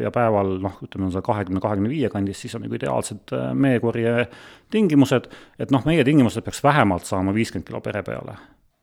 ja 0.00 0.08
päeval 0.08 0.54
noh, 0.64 0.78
ütleme, 0.80 1.10
on 1.10 1.12
see 1.12 1.24
kahekümne, 1.26 1.60
kahekümne 1.60 1.90
viie 1.92 2.08
kandis, 2.08 2.40
siis 2.40 2.56
on 2.56 2.64
nagu 2.64 2.78
ideaalsed 2.78 3.34
meekorje 3.60 4.22
tingimused, 4.72 5.28
et 5.60 5.74
noh, 5.74 5.84
meie 5.84 6.04
tingimused 6.08 6.48
peaks 6.48 6.64
vähemalt 6.64 7.04
saama 7.04 7.36
viiskümmend 7.36 7.68
kilo 7.68 7.84
pere 7.84 8.00
peale 8.06 8.38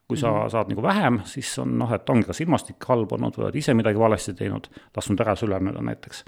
kui 0.07 0.17
sa 0.17 0.31
mm 0.31 0.37
-hmm. 0.37 0.49
saad 0.49 0.69
nagu 0.69 0.81
vähem, 0.81 1.21
siis 1.23 1.59
on 1.59 1.77
noh, 1.79 1.93
et 1.93 2.09
ongi 2.09 2.27
kas 2.27 2.41
ilmastik 2.41 2.85
halb 2.87 3.11
olnud 3.11 3.37
või 3.37 3.45
oled 3.47 3.55
ise 3.55 3.73
midagi 3.73 3.99
valesti 3.99 4.33
teinud, 4.33 4.67
lasknud 4.95 5.19
ära 5.19 5.35
süleneda 5.35 5.81
näiteks. 5.81 6.23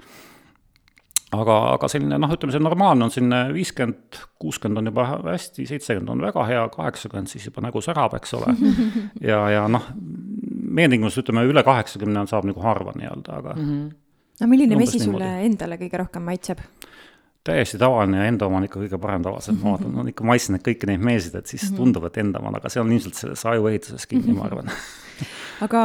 aga, 1.32 1.72
aga 1.74 1.88
selline 1.88 2.18
noh, 2.18 2.30
ütleme 2.30 2.52
see 2.52 2.62
normaalne 2.62 3.04
on 3.04 3.10
selline 3.10 3.52
viiskümmend, 3.52 4.18
kuuskümmend 4.38 4.78
on 4.78 4.86
juba 4.86 5.04
hästi, 5.24 5.66
seitsekümmend 5.66 6.08
on 6.08 6.20
väga 6.22 6.44
hea, 6.44 6.68
kaheksakümmend 6.68 7.28
siis 7.28 7.46
juba 7.46 7.60
nägu 7.60 7.80
särab, 7.80 8.14
eks 8.14 8.34
ole. 8.34 8.54
ja, 9.30 9.50
ja 9.50 9.68
noh, 9.68 9.82
meie 10.70 10.88
tingimustes 10.88 11.24
ütleme 11.24 11.44
üle 11.44 11.62
kaheksakümne 11.62 12.20
on, 12.20 12.26
saab 12.26 12.44
nagu 12.44 12.60
harva 12.60 12.92
nii-öelda, 12.96 13.32
aga 13.32 13.54
mm. 13.56 13.64
-hmm. 13.64 13.94
no 14.40 14.46
milline 14.46 14.78
vesi 14.78 14.98
sulle 14.98 15.40
endale 15.44 15.76
kõige 15.76 15.98
rohkem 15.98 16.22
maitseb? 16.22 16.58
Täiesti 17.46 17.78
tavaline 17.80 18.20
ja 18.20 18.28
enda 18.30 18.46
oma 18.48 18.60
on 18.60 18.68
ikka 18.68 18.82
kõige 18.82 19.00
parem 19.00 19.24
tavaliselt, 19.24 19.58
ma 19.62 19.74
vaatan, 19.74 19.96
on 20.02 20.12
ikka 20.12 20.26
maitsen 20.26 20.60
kõiki 20.60 20.90
neid 20.90 21.02
meesid, 21.04 21.34
et 21.38 21.46
siis 21.46 21.64
-hmm. 21.68 21.76
tundub, 21.80 22.06
et 22.08 22.18
enda 22.22 22.42
oma 22.42 22.52
on, 22.52 22.60
aga 22.60 22.72
see 22.72 22.82
on 22.82 22.92
ilmselt 22.92 23.18
selles 23.18 23.44
ajuehituses 23.46 24.06
kinni, 24.10 24.34
ma 24.36 24.48
arvan 24.50 24.70
aga 25.64 25.82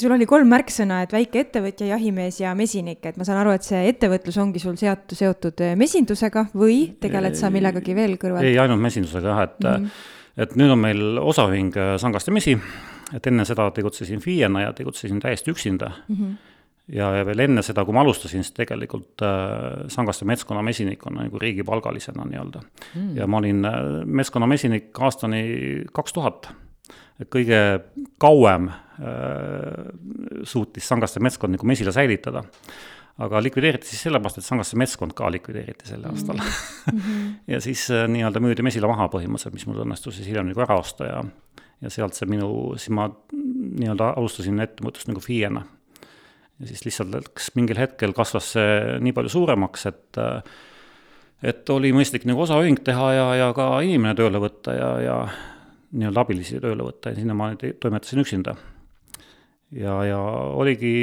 sul 0.00 0.14
oli 0.14 0.26
kolm 0.28 0.50
märksõna, 0.52 1.02
et 1.04 1.12
väikeettevõtja, 1.14 1.88
jahimees 1.94 2.40
ja 2.42 2.54
mesinik, 2.58 3.04
et 3.06 3.16
ma 3.20 3.26
saan 3.26 3.40
aru, 3.40 3.54
et 3.56 3.66
see 3.66 3.84
ettevõtlus 3.88 4.38
ongi 4.42 4.62
sul 4.62 4.76
seotud, 4.80 5.16
seotud 5.16 5.64
eh, 5.64 5.76
mesindusega 5.80 6.48
või 6.54 6.80
tegeled 7.00 7.38
sa 7.38 7.50
millegagi 7.54 7.96
veel 7.96 8.18
kõrval? 8.20 8.44
ei, 8.44 8.58
ainult 8.58 8.82
mesindusega 8.84 9.28
jah, 9.28 9.44
et 9.48 9.60
mm, 9.60 9.84
-hmm. 9.84 10.42
et 10.46 10.56
nüüd 10.60 10.74
on 10.76 10.82
meil 10.82 11.04
osaühing 11.18 11.76
eh, 11.76 11.94
Sangaste 11.98 12.34
Mesi, 12.34 12.58
et 13.14 13.26
enne 13.26 13.44
seda 13.44 13.70
tegutsesin 13.70 14.20
FIE-na 14.20 14.68
ja 14.68 14.72
tegutsesin 14.72 15.20
täiesti 15.20 15.50
üksinda 15.54 15.92
mm. 16.08 16.16
-hmm 16.16 16.42
ja, 16.92 17.10
ja 17.18 17.24
veel 17.26 17.44
enne 17.46 17.62
seda, 17.64 17.84
kui 17.86 17.96
ma 17.96 18.02
alustasin, 18.04 18.44
siis 18.44 18.54
tegelikult 18.56 19.24
äh, 19.24 19.84
Sangaste 19.92 20.26
metskonnamesinikuna 20.28 21.24
nagu 21.24 21.40
riigipalgalisena 21.40 22.26
nii-öelda 22.28 22.64
mm.. 22.64 23.12
ja 23.18 23.28
ma 23.30 23.40
olin 23.40 23.64
äh, 23.68 23.78
metskonnamesinik 24.04 24.90
aastani 25.00 25.44
kaks 25.94 26.16
tuhat. 26.16 26.50
et 27.20 27.30
kõige 27.32 27.60
kauem 28.20 28.68
äh, 28.68 29.86
suutis 30.44 30.88
Sangaste 30.88 31.22
metskond 31.24 31.56
nagu 31.56 31.66
mesila 31.66 31.92
säilitada. 31.92 32.44
aga 33.18 33.40
likvideeriti 33.42 33.86
siis 33.86 34.02
sellepärast, 34.02 34.38
et 34.38 34.44
Sangaste 34.44 34.76
metskond 34.76 35.14
ka 35.16 35.30
likvideeriti 35.30 35.88
sel 35.88 36.04
aastal 36.10 36.36
mm. 36.36 36.98
-hmm. 36.98 37.32
ja 37.54 37.60
siis 37.60 37.90
äh, 37.90 38.08
nii-öelda 38.08 38.40
müüdi 38.40 38.62
mesila 38.62 38.88
maha 38.88 39.08
põhimõtteliselt, 39.08 39.54
mis 39.54 39.66
mul 39.66 39.84
õnnestus 39.86 40.18
siis 40.18 40.28
hiljem 40.28 40.52
nagu 40.52 40.60
ära 40.60 40.78
osta 40.78 41.08
ja 41.08 41.24
ja 41.82 41.90
sealt 41.90 42.14
see 42.14 42.28
minu, 42.30 42.76
siis 42.78 42.90
ma 42.96 43.08
nii-öelda 43.34 44.14
alustasin 44.16 44.60
ettevõtlust 44.62 45.08
nagu 45.10 45.20
FIE-na 45.20 45.64
ja 46.60 46.70
siis 46.70 46.84
lihtsalt 46.86 47.10
läks 47.14 47.50
mingil 47.58 47.78
hetkel 47.80 48.14
kasvas 48.16 48.52
see 48.56 48.98
nii 49.02 49.14
palju 49.16 49.32
suuremaks, 49.34 49.86
et 49.90 50.22
et 51.44 51.70
oli 51.74 51.90
mõistlik 51.92 52.24
nagu 52.28 52.40
osaühing 52.44 52.80
teha 52.86 53.08
ja, 53.12 53.26
ja 53.42 53.50
ka 53.56 53.68
inimene 53.84 54.14
tööle 54.16 54.40
võtta 54.40 54.76
ja, 54.76 54.90
ja 55.02 55.16
nii-öelda 55.94 56.24
abilisi 56.24 56.60
tööle 56.62 56.86
võtta 56.86 57.12
ja 57.12 57.18
sinnamaani 57.18 57.74
toimetasin 57.82 58.22
üksinda. 58.22 58.56
ja, 59.74 59.98
ja 60.08 60.18
oligi 60.56 60.94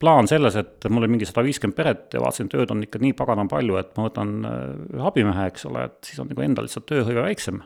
plaan 0.00 0.28
selles, 0.28 0.56
et 0.60 0.84
mul 0.90 1.04
oli 1.04 1.14
mingi 1.14 1.28
sada 1.28 1.44
viiskümmend 1.46 1.76
peret 1.76 2.16
ja 2.16 2.20
vaatasin, 2.20 2.50
tööd 2.52 2.72
on 2.72 2.84
ikka 2.84 3.00
nii 3.00 3.14
pagana 3.16 3.46
palju, 3.48 3.78
et 3.80 3.94
ma 3.96 4.08
võtan 4.08 4.34
ühe 4.44 5.06
abimehe, 5.08 5.46
eks 5.50 5.64
ole, 5.70 5.86
et 5.88 5.96
siis 6.04 6.20
on 6.20 6.28
nagu 6.32 6.44
endal 6.44 6.68
lihtsalt 6.68 6.88
tööhõive 6.90 7.24
väiksem. 7.24 7.62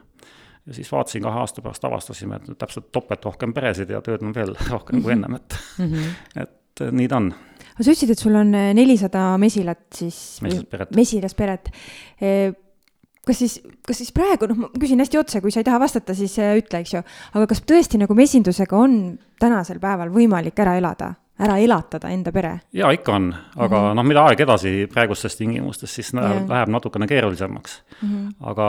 ja 0.67 0.77
siis 0.77 0.93
vaatasin 0.93 1.25
kahe 1.25 1.43
aasta 1.43 1.63
pärast, 1.65 1.85
avastasime, 1.85 2.39
et 2.39 2.59
täpselt 2.59 2.91
topelt 2.95 3.25
rohkem 3.27 3.55
peresid 3.57 3.91
ja 3.91 4.03
tööd 4.05 4.23
on 4.23 4.35
veel 4.37 4.55
rohkem 4.75 5.03
kui 5.03 5.17
ennem, 5.17 5.35
et 5.41 5.59
mm, 5.79 5.87
-hmm. 5.87 6.17
et 6.45 6.60
et 6.71 6.83
nii 6.97 7.11
ta 7.11 7.21
on. 7.21 7.31
aga 7.75 7.85
sa 7.85 7.93
ütlesid, 7.93 8.15
et 8.15 8.25
sul 8.25 8.41
on 8.41 8.55
äh, 8.57 8.73
nelisada 8.77 9.29
mesilat 9.43 9.87
siis. 9.95 10.19
mesilasperet. 10.45 10.97
mesilasperet. 10.97 11.73
Äh, 12.23 12.53
kas 13.27 13.43
siis, 13.43 13.59
kas 13.87 14.01
siis 14.01 14.13
praegu, 14.17 14.49
noh, 14.51 14.65
ma 14.65 14.71
küsin 14.81 15.03
hästi 15.03 15.21
otse, 15.21 15.43
kui 15.45 15.53
sa 15.55 15.63
ei 15.63 15.69
taha 15.69 15.81
vastata, 15.83 16.17
siis 16.17 16.37
ütle, 16.41 16.83
eks 16.83 16.95
ju, 16.97 17.03
aga 17.35 17.49
kas 17.51 17.65
tõesti 17.69 18.01
nagu 18.01 18.17
mesindusega 18.17 18.79
on 18.79 19.01
tänasel 19.41 19.83
päeval 19.83 20.13
võimalik 20.15 20.63
ära 20.65 20.79
elada? 20.81 21.15
ära 21.41 21.57
elatada 21.61 22.11
enda 22.13 22.33
pere? 22.35 22.53
jaa, 22.77 22.91
ikka 22.95 23.15
on, 23.17 23.31
aga 23.57 23.69
mm 23.81 23.85
-hmm. 23.85 23.97
noh, 23.97 24.05
mida 24.05 24.25
aeg 24.29 24.41
edasi 24.45 24.73
praegustes 24.93 25.37
tingimustes, 25.37 25.95
siis 25.95 26.13
yeah. 26.15 26.45
läheb 26.49 26.69
natukene 26.69 27.07
keerulisemaks 27.07 27.83
mm. 28.03 28.09
-hmm. 28.09 28.35
aga 28.51 28.67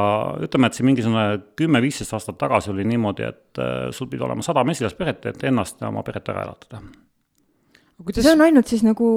ütleme, 0.47 0.67
et 0.67 0.73
siin 0.73 0.85
mingisugune 0.85 1.39
kümme-viisteist 1.61 2.13
aastat 2.13 2.37
tagasi 2.37 2.71
oli 2.71 2.83
niimoodi, 2.83 3.23
et 3.23 3.63
sul 3.91 4.07
pidi 4.07 4.23
olema 4.23 4.41
sada 4.41 4.63
mesilasperet, 4.63 5.25
et 5.25 5.43
ennast 5.43 5.81
ja 5.81 5.87
oma 5.87 6.03
peret 6.03 6.29
ära 6.29 6.43
elatada 6.43 6.81
kuidas... 8.05 8.25
see 8.25 8.35
on 8.35 8.45
ainult 8.47 8.71
siis 8.71 8.83
nagu 8.87 9.11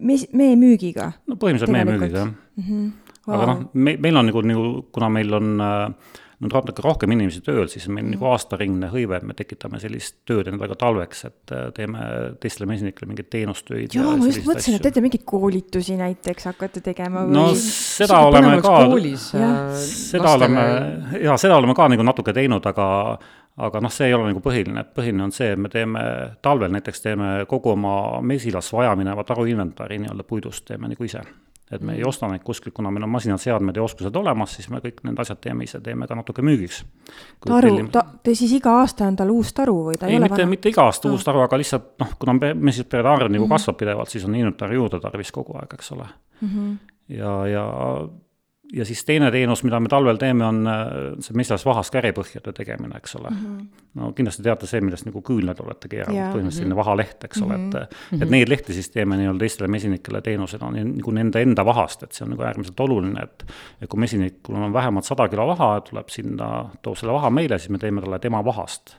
mes-, 0.00 0.28
mee 0.36 0.56
müügiga? 0.58 1.12
no 1.28 1.38
põhimõtteliselt 1.40 1.76
mee 1.76 1.86
müügiga, 1.88 2.26
jah 2.26 2.32
mm. 2.32 2.66
-hmm. 2.66 2.90
Wow. 3.22 3.36
aga 3.36 3.46
noh, 3.52 3.58
me, 3.78 3.94
meil 4.02 4.18
on 4.18 4.26
nagu, 4.26 4.40
nagu, 4.42 4.68
kuna 4.90 5.08
meil 5.14 5.34
on 5.38 5.60
äh, 5.62 6.18
nüüd 6.42 6.54
natuke 6.56 6.82
rohkem 6.82 7.12
inimesi 7.14 7.38
tööl, 7.46 7.68
siis 7.70 7.84
meil 7.86 8.02
mm. 8.02 8.16
nagu 8.16 8.26
aastaringne 8.32 8.88
hõive, 8.90 9.18
et 9.18 9.26
me 9.26 9.34
tekitame 9.38 9.78
sellist 9.82 10.16
tööd 10.26 10.48
endale 10.50 10.72
ka 10.72 10.78
talveks, 10.80 11.20
et 11.28 11.52
äh, 11.54 11.68
teeme 11.76 12.06
teistele 12.42 12.66
mesinikele 12.70 13.10
mingeid 13.12 13.28
teenustöid. 13.30 13.94
jaa, 13.94 14.16
ma 14.18 14.26
just 14.26 14.42
mõtlesin, 14.48 14.78
et 14.78 14.86
teete 14.88 15.04
mingeid 15.04 15.22
koolitusi 15.28 15.94
näiteks 16.00 16.50
hakkate 16.50 16.82
tegema 16.82 17.22
või? 17.28 17.36
no 17.36 17.44
seda 17.58 18.24
oleme 18.26 18.56
ka, 18.64 18.74
äh, 18.90 19.62
seda 19.86 20.34
oleme, 20.34 20.66
jaa, 21.22 21.38
seda 21.38 21.60
oleme 21.60 21.78
ka 21.78 21.86
nagu 21.94 22.10
natuke 22.10 22.34
teinud, 22.34 22.66
aga 22.72 22.88
aga 23.56 23.80
noh, 23.84 23.92
see 23.92 24.08
ei 24.08 24.16
ole 24.16 24.30
nagu 24.30 24.40
põhiline, 24.44 24.84
põhiline 24.96 25.26
on 25.26 25.32
see, 25.34 25.52
et 25.52 25.60
me 25.60 25.68
teeme 25.72 26.02
talvel 26.44 26.72
näiteks 26.72 27.04
teeme 27.04 27.30
kogu 27.48 27.74
oma 27.74 27.94
mesilas 28.24 28.72
vajamineva 28.72 29.24
taruinventari 29.28 30.00
nii-öelda 30.00 30.24
puidust 30.28 30.64
teeme 30.68 30.88
nagu 30.88 31.04
ise. 31.04 31.20
et 31.72 31.80
me 31.80 31.94
ei 31.94 32.02
mm. 32.02 32.08
osta 32.08 32.28
neid 32.28 32.42
kuskilt, 32.44 32.74
kuna 32.76 32.90
meil 32.92 33.06
on 33.06 33.08
masinad, 33.08 33.40
seadmed 33.40 33.76
ja 33.76 33.82
oskused 33.82 34.16
olemas, 34.16 34.58
siis 34.58 34.68
me 34.68 34.82
kõik 34.84 34.98
need 35.08 35.20
asjad 35.22 35.38
teeme 35.40 35.64
ise, 35.64 35.80
teeme 35.80 36.06
ka 36.08 36.14
natuke 36.14 36.42
müügiks. 36.44 36.82
taru, 37.46 37.70
ta, 37.92 38.02
te 38.22 38.34
siis 38.36 38.52
iga 38.58 38.74
aasta 38.80 39.06
on 39.08 39.16
tal 39.16 39.32
uus 39.32 39.54
taru 39.56 39.78
või 39.86 39.96
ta 39.96 40.06
ei, 40.06 40.16
ei 40.16 40.20
ole 40.20 40.28
mitte, 40.28 40.46
mitte 40.46 40.72
iga 40.72 40.84
aasta 40.88 41.08
no. 41.08 41.16
uus 41.16 41.24
taru, 41.24 41.40
aga 41.44 41.60
lihtsalt 41.60 41.94
noh, 42.00 42.12
kuna 42.20 42.36
mesisperede 42.54 43.08
arv 43.08 43.28
nagu 43.28 43.44
mm 43.44 43.46
-hmm. 43.46 43.54
kasvab 43.56 43.80
pidevalt, 43.80 44.12
siis 44.12 44.24
on 44.28 44.34
inventari 44.36 44.76
juurde 44.76 45.00
tarvis 45.00 45.32
kogu 45.32 45.56
aeg, 45.60 45.72
eks 45.74 45.92
ole 45.92 46.08
mm. 46.40 46.48
-hmm. 46.48 46.76
ja, 47.08 47.46
ja 47.46 47.64
ja 48.72 48.84
siis 48.88 49.04
teine 49.04 49.30
teenus, 49.30 49.62
mida 49.66 49.80
me 49.80 49.90
talvel 49.92 50.18
teeme, 50.20 50.44
on 50.46 50.66
äh, 50.68 50.84
see 51.24 51.36
metsas 51.36 51.64
vahas 51.66 51.90
käripõhjade 51.92 52.54
tegemine, 52.56 52.96
eks 52.98 53.16
ole 53.18 53.30
mm. 53.30 53.42
-hmm. 53.42 53.82
no 54.00 54.12
kindlasti 54.16 54.42
teate 54.46 54.66
see, 54.70 54.80
millest 54.80 55.06
nagu 55.08 55.22
küünlad 55.26 55.60
olete 55.64 55.90
keeranud, 55.92 56.20
põhimõtteliselt 56.20 56.62
selline 56.62 56.78
vahaleht, 56.78 57.24
eks 57.28 57.42
ole, 57.42 57.54
et 57.54 57.74
mm, 57.74 57.98
-hmm. 58.10 58.22
et 58.22 58.34
neid 58.36 58.48
lehti 58.48 58.76
siis 58.78 58.90
teeme 58.90 59.18
nii-öelda 59.20 59.44
teistele 59.44 59.68
mesinikele 59.68 60.22
teenusena 60.22 60.70
nagu 60.70 61.16
nende 61.18 61.42
enda 61.42 61.64
vahast, 61.64 62.02
et 62.02 62.12
see 62.12 62.24
on 62.24 62.34
nagu 62.36 62.48
äärmiselt 62.48 62.80
oluline, 62.80 63.22
et 63.22 63.46
et 63.82 63.88
kui 63.88 64.00
mesinikul 64.00 64.56
on 64.56 64.72
vähemalt 64.72 65.04
sada 65.04 65.28
kilo 65.28 65.46
vaha, 65.46 65.80
tuleb 65.80 66.08
sinna, 66.08 66.70
toob 66.82 66.96
selle 66.96 67.12
vaha 67.12 67.30
meile, 67.30 67.58
siis 67.58 67.70
me 67.70 67.78
teeme 67.78 68.00
talle 68.00 68.18
tema 68.18 68.44
vahast 68.44 68.96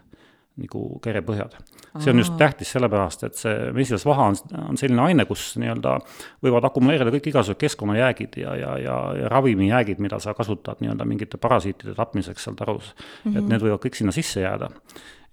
nagu 0.62 1.00
kerepõhjad. 1.02 1.56
see 2.00 2.12
on 2.12 2.20
just 2.22 2.36
tähtis 2.38 2.72
sellepärast, 2.74 3.24
et 3.26 3.38
see 3.38 3.72
mesilasvaha 3.74 4.28
on, 4.32 4.38
on 4.70 4.78
selline 4.78 5.02
aine, 5.02 5.26
kus 5.30 5.56
nii-öelda 5.62 5.96
võivad 6.46 6.68
akumuleerida 6.70 7.13
kõik 7.13 7.32
igasugused 7.32 7.62
keskkonnajäägid 7.62 8.38
ja, 8.42 8.56
ja, 8.58 8.78
ja, 8.82 8.98
ja 9.18 9.32
ravimijäägid, 9.34 10.02
mida 10.02 10.20
sa 10.22 10.36
kasutad 10.38 10.82
nii-öelda 10.82 11.06
mingite 11.10 11.42
parasiitide 11.42 11.96
tapmiseks 11.98 12.46
seal 12.46 12.58
tarus 12.60 12.94
mm. 12.94 13.02
-hmm. 13.02 13.38
et 13.38 13.44
mhm. 13.44 13.52
need 13.54 13.66
võivad 13.66 13.82
kõik 13.86 13.98
sinna 13.98 14.13
sisse 14.13 14.42
jääda 14.46 14.70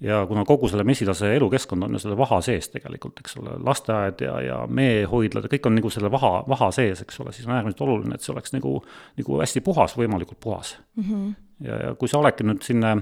ja 0.00 0.26
kuna 0.26 0.44
kogu 0.44 0.68
selle 0.68 0.84
mesilase 0.84 1.34
elukeskkond 1.36 1.82
on 1.82 1.92
ju 1.92 1.98
selle 1.98 2.16
vaha 2.16 2.40
sees 2.40 2.68
tegelikult, 2.72 3.20
eks 3.20 3.36
ole, 3.36 3.56
lasteaed 3.64 4.24
ja, 4.24 4.40
ja 4.40 4.60
meehoidlad 4.66 5.44
ja 5.44 5.52
kõik 5.52 5.68
on 5.68 5.76
nagu 5.76 5.90
selle 5.92 6.10
vaha, 6.12 6.32
vaha 6.48 6.70
sees, 6.72 7.02
eks 7.04 7.20
ole, 7.20 7.32
siis 7.36 7.48
on 7.48 7.54
äärmiselt 7.58 7.84
oluline, 7.84 8.16
et 8.16 8.24
see 8.24 8.32
oleks 8.32 8.54
nagu, 8.56 8.78
nagu 9.20 9.40
hästi 9.42 9.60
puhas, 9.64 9.96
võimalikult 10.00 10.40
puhas 10.40 10.78
mm. 10.96 11.04
-hmm. 11.04 11.34
ja, 11.66 11.82
ja 11.84 11.94
kui 11.94 12.08
sa 12.08 12.18
oledki 12.18 12.48
nüüd 12.48 12.64
sinna 12.64 12.96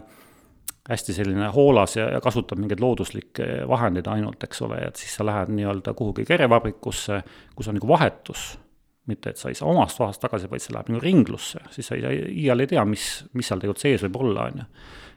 hästi 0.89 1.17
selline 1.17 1.51
hoolas 1.55 1.97
ja, 1.97 2.09
ja 2.15 2.21
kasutad 2.25 2.61
mingeid 2.61 2.81
looduslikke 2.81 3.49
vahendeid 3.69 4.07
ainult, 4.09 4.45
eks 4.45 4.63
ole, 4.65 4.81
et 4.89 4.97
siis 4.97 5.19
sa 5.19 5.27
lähed 5.27 5.53
nii-öelda 5.53 5.95
kuhugi 5.95 6.25
kerevabrikusse, 6.29 7.23
kus 7.57 7.69
on 7.69 7.79
nagu 7.81 7.89
vahetus 7.89 8.55
mitte 9.09 9.33
et 9.33 9.41
sa 9.41 9.49
ei 9.49 9.57
saa 9.57 9.71
omast 9.73 10.01
vahast 10.01 10.21
tagasi, 10.21 10.51
vaid 10.53 10.61
see 10.61 10.75
läheb 10.75 10.91
nagu 10.93 11.01
ringlusse, 11.01 11.63
siis 11.73 11.87
sa 11.89 11.97
ei, 11.97 12.19
iial 12.43 12.61
ei 12.61 12.69
tea, 12.69 12.85
mis, 12.85 13.05
mis 13.33 13.49
seal 13.49 13.63
tegelikult 13.63 13.81
sees 13.81 14.05
võib 14.05 14.19
olla, 14.21 14.49
on 14.51 14.61
ju 14.61 14.67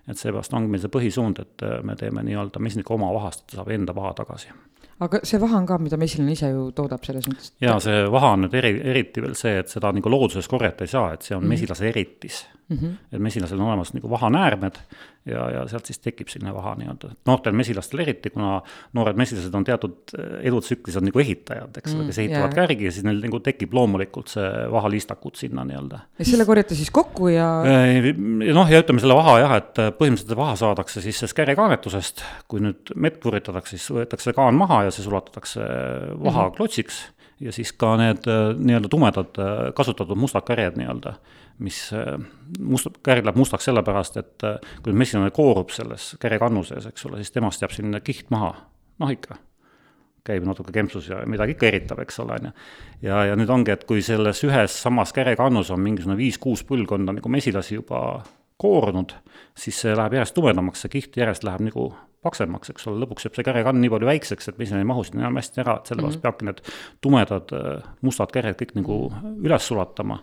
et 0.09 0.17
seepärast 0.17 0.53
ongi 0.57 0.71
meil 0.71 0.81
see 0.81 0.91
põhisuund, 0.91 1.41
et 1.43 1.63
äh, 1.65 1.79
me 1.85 1.95
teeme 1.99 2.23
nii-öelda 2.25 2.61
mesiniku 2.63 2.95
oma 2.97 3.11
vahast, 3.13 3.43
et 3.43 3.51
ta 3.51 3.61
saab 3.61 3.71
enda 3.75 3.93
vaha 3.95 4.13
tagasi. 4.17 4.53
aga 5.01 5.21
see 5.25 5.39
vaha 5.41 5.59
on 5.61 5.67
ka, 5.69 5.77
mida 5.81 5.97
mesilane 5.97 6.33
ise 6.35 6.49
ju 6.51 6.63
toodab 6.77 7.05
selles 7.05 7.27
mõttes? 7.29 7.53
jaa, 7.61 7.77
see 7.83 8.01
vaha 8.15 8.33
on 8.35 8.45
nüüd 8.45 8.57
eri, 8.57 8.73
eriti 8.93 9.23
veel 9.23 9.37
see, 9.37 9.59
et 9.61 9.69
seda 9.71 9.93
nagu 9.93 10.13
looduses 10.13 10.49
korjata 10.49 10.87
ei 10.87 10.93
saa, 10.93 11.13
et 11.13 11.21
see 11.27 11.35
on 11.35 11.43
mm 11.43 11.45
-hmm. 11.45 11.55
mesilase 11.55 11.89
eritis 11.89 12.45
mm. 12.69 12.77
-hmm. 12.77 12.97
et 13.11 13.21
mesilasel 13.21 13.59
on 13.59 13.67
olemas 13.67 13.93
nagu 13.93 14.09
vahanäärmed 14.09 14.81
ja, 15.25 15.43
ja 15.53 15.61
sealt 15.69 15.89
siis 15.89 15.99
tekib 16.01 16.29
selline 16.31 16.53
vaha 16.55 16.73
nii-öelda, 16.79 17.11
noortel 17.29 17.53
mesilastel 17.57 18.01
eriti, 18.03 18.31
kuna 18.33 18.55
noored 18.97 19.19
mesilased 19.19 19.53
on 19.57 19.65
teatud 19.67 20.15
eh, 20.17 20.31
elutsüklis 20.49 20.97
on 20.97 21.07
nagu 21.09 21.21
ehitajad, 21.21 21.77
eks 21.77 21.93
ole 21.93 22.03
mm,, 22.03 22.09
kes 22.11 22.21
ehitavad 22.23 22.47
yeah. 22.47 22.57
kärgi 22.57 22.87
ja 22.87 22.95
siis 22.95 23.05
neil 23.07 23.21
nagu 23.23 23.41
tekib 23.45 23.75
loomulikult 23.77 24.33
see 24.33 24.49
vahaliistakud 24.73 25.37
sinna 25.39 25.65
nii-öelda. 25.69 26.01
ja 26.19 26.29
selle 26.31 26.47
korjate 26.49 26.77
siis 26.79 26.91
kokku 26.93 27.31
ja? 27.33 27.47
noh, 27.61 28.73
ja 28.73 28.83
ütleme 28.83 29.03
selle 29.03 29.17
vaha 29.17 29.37
jah, 29.43 29.55
et 29.61 29.81
põhimõtteliselt 29.99 30.39
vaha 30.39 30.57
saadakse 30.59 31.05
siis 31.05 31.21
sellest 31.21 31.37
kärekaanetusest, 31.37 32.25
kui 32.51 32.63
nüüd 32.63 32.93
mett 32.95 33.21
puritatakse, 33.23 33.77
siis 33.77 33.93
võetakse 33.93 34.33
kaan 34.37 34.57
maha 34.57 34.85
ja 34.87 34.93
see 34.95 35.05
sulatatakse 35.07 35.65
vahaklotsiks 36.21 37.01
mm 37.01 37.09
-hmm 37.09 37.19
ja 37.41 37.49
siis 37.49 37.71
ka 37.73 37.95
need 37.97 38.27
äh, 38.29 38.51
nii-öelda 38.53 38.89
tumedad 38.91 39.39
kasutatud 39.73 40.19
mustad 40.19 40.45
kärjed 40.45 40.77
nii-öelda, 40.77 41.15
mis 41.63 41.77
äh, 41.95 42.17
must, 42.59 42.89
kärg 43.05 43.27
läheb 43.27 43.39
mustaks 43.39 43.69
sellepärast, 43.69 44.19
et 44.21 44.47
kui 44.83 44.97
messilane 44.97 45.31
koorub 45.35 45.71
selles 45.73 46.11
kärjekannu 46.21 46.65
sees, 46.67 46.89
eks 46.91 47.07
ole, 47.09 47.21
siis 47.21 47.33
temast 47.35 47.63
jääb 47.63 47.73
selline 47.75 48.01
kiht 48.05 48.29
maha, 48.33 48.53
noh 49.01 49.13
ikka. 49.13 49.39
käib 50.21 50.43
natuke 50.45 50.69
kempsus 50.69 51.07
ja 51.09 51.23
midagi 51.25 51.55
ikka 51.55 51.65
eritab, 51.65 51.99
eks 52.03 52.19
ole, 52.21 52.35
on 52.37 52.49
ju. 52.49 52.51
ja, 53.07 53.23
ja 53.31 53.37
nüüd 53.39 53.49
ongi, 53.49 53.73
et 53.73 53.87
kui 53.89 54.03
selles 54.05 54.43
ühes 54.45 54.75
samas 54.83 55.13
kärekannus 55.13 55.71
on 55.73 55.81
mingisugune 55.81 56.17
viis-kuus 56.19 56.61
põlvkonda 56.69 57.15
nagu 57.17 57.29
mesilasi 57.29 57.79
juba 57.79 58.21
koorunud, 58.61 59.15
siis 59.57 59.81
see 59.81 59.97
läheb 59.97 60.19
järjest 60.19 60.37
tumedamaks, 60.37 60.85
see 60.85 60.93
kiht 60.93 61.17
järjest 61.17 61.45
läheb 61.47 61.65
nagu 61.65 61.89
paksemaks, 62.21 62.69
eks 62.73 62.87
ole, 62.89 63.01
lõpuks 63.01 63.25
jääb 63.25 63.37
see 63.37 63.45
kärekann 63.47 63.81
nii 63.81 63.89
palju 63.89 64.09
väikseks, 64.09 64.51
et 64.51 64.59
mesin 64.61 64.77
ei 64.77 64.87
mahu 64.87 65.03
sinna 65.07 65.25
enam 65.25 65.39
hästi 65.39 65.63
ära, 65.63 65.79
et 65.79 65.89
sellepärast 65.89 66.19
mm 66.19 66.19
-hmm. 66.19 66.25
peabki 66.27 66.45
need 66.45 66.61
tumedad 67.01 67.53
äh, 67.57 67.93
mustad 68.05 68.33
käred 68.33 68.59
kõik 68.59 68.75
nagu 68.77 68.97
üles 69.41 69.67
sulatama 69.67 70.21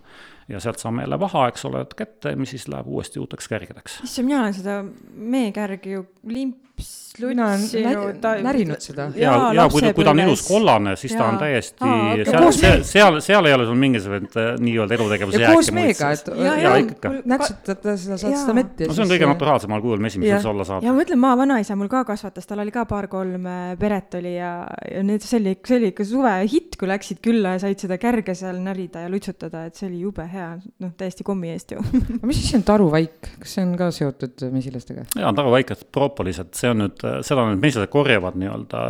ja 0.49 0.61
sealt 0.61 0.79
saame 0.79 1.03
jälle 1.03 1.21
vaha, 1.21 1.49
eks 1.49 1.65
ole, 1.69 1.85
kätte, 1.97 2.37
mis 2.37 2.51
siis 2.55 2.69
läheb 2.69 2.87
uuesti 2.89 3.21
uuteks 3.21 3.49
kärgedeks. 3.49 4.01
issand, 4.05 4.29
mina 4.29 4.41
olen 4.41 4.55
seda 4.57 4.81
meekärgi 5.15 5.93
ju 5.97 6.07
limps 6.25 7.08
lutsinud. 7.23 8.27
närinud 8.43 8.83
seda. 8.83 9.09
ja, 9.15 9.33
ja, 9.33 9.53
ja 9.63 9.69
kui, 9.73 9.83
kui 9.95 10.07
ta 10.07 10.15
on 10.15 10.23
ilus 10.25 10.45
kollane, 10.49 10.97
siis 11.01 11.15
ja. 11.15 11.21
ta 11.23 11.29
on 11.33 11.39
täiesti 11.41 11.85
Aa, 11.85 12.13
okay. 12.13 12.25
seal, 12.25 12.53
seal, 12.53 12.85
seal, 12.89 13.21
seal 13.25 13.49
ei 13.51 13.57
ole 13.57 13.67
sul 13.69 13.79
mingisuguseid 13.81 14.39
äh, 14.39 14.49
nii-öelda 14.63 14.97
elutegevuse 14.99 15.43
jääke. 15.43 15.55
koos 15.55 15.71
meega, 15.75 16.11
et 16.17 16.31
ja, 16.45 16.55
ja, 16.63 16.75
ikka. 16.83 17.13
näksutad 17.29 17.85
seda, 17.95 18.19
saad 18.21 18.37
seda 18.43 18.57
mett. 18.57 18.83
no 18.87 18.97
see 18.97 19.05
on 19.05 19.13
kõige 19.13 19.31
naturaalsemal 19.31 19.85
kujul 19.85 20.03
mesi, 20.03 20.21
mis 20.23 20.33
üldse 20.33 20.51
olla 20.53 20.67
saab. 20.69 20.87
ja 20.87 20.95
ma 20.95 21.03
mõtlen, 21.03 21.23
maavanaisa 21.23 21.77
mul 21.79 21.91
ka 21.93 22.05
kasvatas, 22.09 22.49
tal 22.49 22.63
oli 22.65 22.75
ka 22.75 22.85
paar-kolm 22.91 23.49
äh, 23.49 23.73
peret 23.81 24.19
oli 24.19 24.35
ja, 24.37 24.53
ja 24.89 25.05
need, 25.07 25.25
see 25.27 25.41
oli, 25.41 25.55
see 25.69 25.81
oli 25.81 25.93
ikka 25.93 26.09
suve 26.09 26.35
hitt, 26.51 26.79
kui 26.81 26.91
läksid 26.91 27.23
külla 27.25 27.57
ja 27.57 27.63
said 27.67 27.85
seda 27.87 27.99
kärge 28.01 28.37
seal 28.39 28.61
närida 28.65 29.05
ja 29.07 29.13
lutsutada, 29.13 29.67
et 29.69 29.79
see 29.79 29.89
oli 29.91 30.03
jube 30.07 30.27
hea, 30.29 30.51
noh, 30.85 30.95
täiesti 30.99 31.27
kommi 31.27 31.53
eest 31.55 31.75
ju 31.77 31.83
aga 32.19 32.31
mis 32.31 32.43
asi 32.43 32.59
on 32.59 32.67
taruvaik, 32.69 33.33
kas 33.43 33.57
see 33.59 33.67
on 33.67 33.75
ka 33.79 33.91
seotud 33.95 34.49
mesilastega? 34.55 35.07
jaa, 35.19 35.33
taruvaik, 35.37 35.75
et 35.75 35.87
propolis, 35.95 36.41
et 36.43 36.53
see 36.59 36.73
on 36.73 36.85
nüüd, 36.85 37.05
seda 37.27 37.47
need 37.49 37.63
mesilased 37.63 37.93
korjavad 37.93 38.39
nii-öelda 38.39 38.83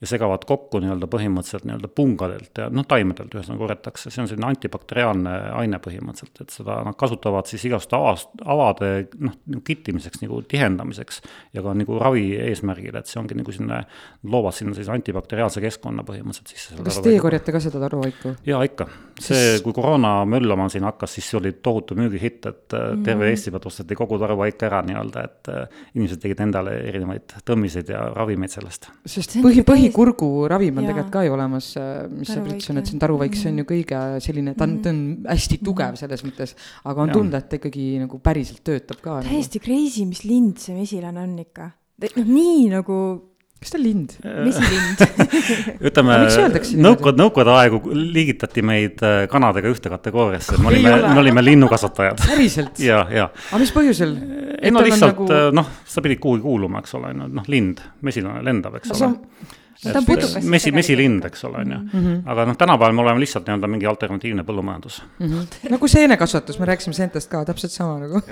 ja 0.00 0.06
segavad 0.06 0.44
kokku 0.46 0.78
nii-öelda 0.82 1.08
põhimõtteliselt 1.10 1.64
nii-öelda 1.66 1.88
pungadelt 1.90 2.60
ja 2.60 2.68
noh, 2.70 2.86
taimedelt 2.86 3.32
ühesõnaga 3.34 3.64
korjatakse, 3.64 4.12
see 4.14 4.22
on 4.22 4.28
selline 4.30 4.46
antibakteriaalne 4.52 5.32
aine 5.58 5.80
põhimõtteliselt, 5.82 6.44
et 6.44 6.54
seda 6.54 6.78
nad 6.86 6.94
kasutavad 6.98 7.50
siis 7.50 7.64
igasuguste 7.66 7.98
avast, 7.98 8.30
avade 8.46 8.90
noh, 9.18 9.34
kittimiseks 9.66 10.22
nagu 10.22 10.38
tihendamiseks 10.46 11.18
ja 11.56 11.64
ka 11.64 11.74
nagu 11.78 11.98
ravi 11.98 12.28
eesmärgil, 12.44 12.94
et 13.00 13.10
see 13.10 13.18
ongi 13.18 13.38
nagu 13.38 13.54
selline, 13.54 13.80
loovad 14.30 14.54
sinna 14.54 14.76
sellise 14.76 14.94
antibakteriaalse 14.94 15.62
keskkonna 15.64 16.06
põhimõtteliselt 16.06 16.54
sisse. 16.54 16.78
kas 16.86 17.00
teie 17.02 17.18
korjate 17.22 17.54
ka 17.54 17.62
seda 17.64 17.82
taruvaiku? 17.82 18.36
jaa, 18.46 18.62
ikka. 18.70 18.86
see, 19.18 19.58
kui 19.66 19.74
koroona 19.74 20.22
möllama 20.30 20.68
siin 20.70 20.86
hakkas, 20.86 21.18
siis 21.18 21.32
oli 21.40 21.56
tohutu 21.58 21.98
müügihitt, 21.98 22.46
et 22.46 22.78
mm. 22.78 23.02
terve 23.06 23.32
Eesti 23.32 23.50
pealt 23.50 23.66
osteti 23.66 23.98
kogu 23.98 24.20
taruvaik 24.22 24.62
ära 24.68 24.78
nii-öelda, 24.86 25.26
et 25.26 25.50
äh, 25.50 25.84
inimesed 25.96 26.22
tegid 26.22 26.46
endale 26.46 26.78
erinevaid 26.86 27.34
tõmmiseid 27.48 27.90
ja 27.90 28.06
ravimeid 28.14 28.54
sellest. 28.54 28.92
sest 29.08 29.40
põhi, 29.42 29.66
põhi 29.66 29.87
põhikurguravim 29.88 30.80
on 30.80 30.88
tegelikult 30.88 31.14
ka 31.14 31.24
ju 31.26 31.34
olemas, 31.36 31.70
äh, 31.80 32.04
mis 32.12 32.30
sa 32.30 32.40
ütlesid, 32.42 32.80
et 32.80 32.90
see 32.90 32.96
on 32.96 33.02
taruvaik, 33.04 33.38
see 33.38 33.52
on 33.52 33.62
ju 33.62 33.68
kõige 33.68 34.02
selline, 34.24 34.54
ta 34.58 34.68
on, 34.68 34.76
ta 34.84 34.92
on 34.94 35.00
hästi 35.28 35.60
tugev 35.64 35.98
selles 36.00 36.24
mõttes, 36.26 36.54
aga 36.88 37.06
on 37.06 37.14
tunda, 37.14 37.42
et 37.42 37.50
ta 37.50 37.60
ikkagi 37.60 37.88
nagu 38.04 38.20
päriselt 38.22 38.62
töötab 38.66 39.00
ka. 39.00 39.18
Nagu. 39.22 39.32
täiesti 39.32 39.62
nagu. 39.62 39.66
crazy, 39.66 40.06
mis 40.08 40.24
lind 40.28 40.62
see 40.62 40.76
mesilane 40.76 41.24
on 41.24 41.34
ikka. 41.42 41.72
noh, 42.04 42.28
nii 42.28 42.68
nagu 42.76 42.98
kas 43.58 43.72
ta 43.72 43.78
on 43.78 43.82
lind? 43.84 44.14
mesilind 44.46 45.00
ütleme, 45.88 46.18
nõukogude, 46.78 47.18
nõukogude 47.18 47.54
aegu 47.58 47.80
liigitati 47.90 48.62
meid 48.66 49.02
äh, 49.06 49.24
kanadega 49.30 49.70
ühte 49.72 49.90
kategooriasse, 49.92 50.60
me 50.62 50.70
olime, 50.70 50.94
me 51.08 51.22
olime 51.24 51.44
linnukasvatajad. 51.44 52.22
päriselt? 52.26 52.78
ja, 52.88 53.02
ja. 53.10 53.28
aga 53.50 53.62
mis 53.62 53.74
põhjusel? 53.74 54.14
ei 54.62 54.74
no 54.74 54.84
lihtsalt 54.86 55.24
nagu... 55.24 55.30
Äh, 55.34 55.48
noh, 55.58 55.72
sa 55.88 56.04
pidid 56.04 56.22
kuhugi 56.22 56.44
kuuluma, 56.46 56.84
eks 56.84 56.94
ole, 56.98 57.14
noh 57.18 57.50
lind, 57.50 57.82
mesilane 58.06 58.44
lendab, 58.46 58.78
eks 58.78 58.94
ole 58.94 59.10
on. 59.10 59.18
Mesi, 60.42 60.72
mesilind, 60.74 61.24
eks 61.28 61.44
ole, 61.46 61.62
on 61.62 61.72
ju. 61.72 61.78
Mhm. 61.78 62.14
aga 62.26 62.46
noh, 62.48 62.56
tänapäeval 62.58 62.94
me 62.96 63.02
oleme 63.02 63.22
lihtsalt 63.22 63.46
nii-öelda 63.46 63.70
mingi 63.70 63.86
alternatiivne 63.86 64.44
põllumajandus 64.44 65.02
mm. 65.18 65.26
-hmm. 65.26 65.70
nagu 65.70 65.88
seenekasvatus, 65.88 66.58
me 66.58 66.66
rääkisime 66.66 66.94
seentest 66.94 67.30
ka, 67.30 67.44
täpselt 67.44 67.72
sama 67.72 67.98
nagu 67.98 68.22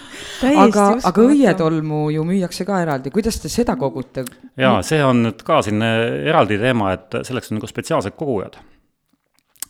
aga, 0.66 0.86
aga 1.02 1.28
õietolmu 1.28 2.10
ju 2.14 2.24
müüakse 2.24 2.66
ka 2.68 2.82
eraldi, 2.82 3.10
kuidas 3.10 3.40
te 3.40 3.48
seda 3.48 3.76
kogute? 3.76 4.24
jaa, 4.56 4.82
see 4.82 5.02
on 5.04 5.24
nüüd 5.26 5.42
ka 5.42 5.62
siin 5.62 5.82
eraldi 5.82 6.58
teema, 6.58 6.92
et 6.92 7.22
selleks 7.22 7.50
on 7.50 7.58
nagu 7.58 7.66
spetsiaalsed 7.66 8.16
kogujad 8.16 8.60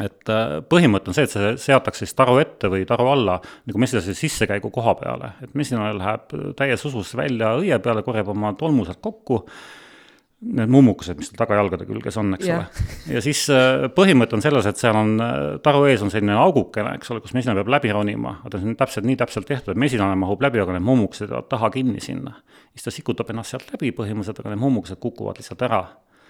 et 0.02 0.30
äh, 0.32 0.56
põhimõte 0.68 1.10
on 1.10 1.16
see, 1.16 1.26
et 1.26 1.32
see 1.32 1.52
seatakse 1.68 2.06
siis 2.06 2.16
taru 2.18 2.38
ette 2.42 2.68
või 2.72 2.86
taru 2.88 3.08
alla 3.12 3.38
nagu 3.40 3.80
mesilase 3.80 4.14
sissekäigu 4.18 4.70
koha 4.74 4.94
peale, 5.00 5.34
et 5.44 5.54
mesilane 5.58 5.94
läheb 5.98 6.34
täies 6.58 6.84
usus 6.88 7.14
välja 7.16 7.54
õie 7.60 7.78
peale, 7.82 8.04
korjab 8.06 8.32
oma 8.34 8.52
tolmu 8.58 8.84
sealt 8.88 9.00
kokku 9.04 9.46
need 10.42 10.70
mummukesed, 10.72 11.18
mis 11.20 11.30
tal 11.30 11.44
tagajalgade 11.44 11.86
külges 11.86 12.16
on, 12.18 12.34
eks 12.36 12.48
yeah. 12.48 12.64
ole. 12.64 13.14
ja 13.14 13.22
siis 13.24 13.44
äh, 13.54 13.86
põhimõte 13.94 14.36
on 14.36 14.42
selles, 14.44 14.66
et 14.66 14.80
seal 14.80 14.98
on, 14.98 15.14
äh, 15.22 15.40
taru 15.62 15.84
ees 15.90 16.02
on 16.02 16.10
selline 16.12 16.34
augukene, 16.42 16.96
eks 16.98 17.12
ole, 17.14 17.22
kus 17.22 17.34
mesilane 17.36 17.62
peab 17.62 17.70
läbi 17.76 17.92
ronima, 17.94 18.38
aga 18.42 18.58
see 18.58 18.72
on 18.72 18.78
täpselt 18.78 19.06
nii 19.08 19.18
täpselt 19.22 19.46
tehtud, 19.48 19.76
et 19.76 19.82
mesilane 19.82 20.18
mahub 20.18 20.42
läbi, 20.42 20.62
aga 20.62 20.74
need 20.76 20.86
mummukesed 20.86 21.30
jäävad 21.30 21.50
taha 21.52 21.70
kinni 21.74 22.02
sinna. 22.02 22.34
siis 22.72 22.88
ta 22.88 22.94
sikutab 22.94 23.30
ennast 23.30 23.54
sealt 23.54 23.70
läbi 23.74 23.92
põhimõtteliselt, 23.94 24.42
aga 24.42 24.54
need 24.54 24.64
mummukesed 24.64 25.02
kukuvad 25.02 25.38
lihtsalt 25.38 25.62
ära 25.68 25.84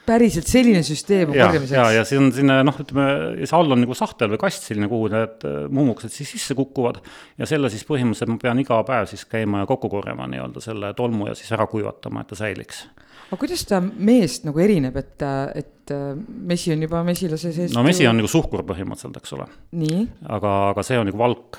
päriselt 0.06 0.48
selline 0.50 0.82
süsteem 0.82 1.30
on 1.30 1.36
korjamiseks? 1.36 1.76
ja, 1.76 1.84
ja 1.94 2.06
see 2.06 2.18
on 2.18 2.32
selline 2.34 2.58
noh, 2.66 2.78
ütleme, 2.82 3.04
see 3.44 3.56
all 3.56 3.74
on 3.74 3.84
nagu 3.84 3.94
sahtel 3.96 4.32
või 4.34 4.40
kast 4.42 4.66
selline, 4.66 4.88
kuhu 4.90 5.10
need 5.12 5.46
äh, 5.46 5.58
mummukesed 5.70 6.12
siis 6.12 6.34
sisse 6.34 6.56
kukuvad. 6.58 6.98
ja 7.38 7.48
selle 7.48 7.70
siis 7.72 7.86
põhimõtteliselt 7.88 8.34
ma 8.34 8.40
pean 8.42 8.62
iga 8.62 8.80
päev 8.88 9.06
siis 9.12 9.24
käima 9.30 9.62
ja 9.62 9.70
kokku 9.70 9.92
korjama 9.92 10.26
nii-öelda 10.32 10.64
selle 10.64 10.92
tolmu 10.98 11.30
ja 11.30 11.36
siis 11.38 11.54
ära 11.54 11.68
kuivatama, 11.70 12.24
et 12.24 12.32
ta 12.34 12.40
säiliks 12.42 12.82
aga 13.32 13.40
kuidas 13.40 13.64
ta 13.64 13.80
meest 13.80 14.44
nagu 14.44 14.60
erineb, 14.60 14.96
et, 15.00 15.22
et 15.56 15.92
äh, 15.94 16.08
mesi 16.52 16.74
on 16.74 16.82
juba 16.84 17.00
mesilase 17.06 17.52
sees? 17.56 17.72
no 17.72 17.84
mesi 17.86 18.04
on 18.08 18.18
nagu 18.20 18.28
suhkur 18.28 18.60
põhimõtteliselt, 18.68 19.16
eks 19.22 19.32
ole. 19.38 19.46
aga, 20.28 20.56
aga 20.74 20.84
see 20.84 20.98
on 21.00 21.08
nagu 21.08 21.20
valk. 21.20 21.56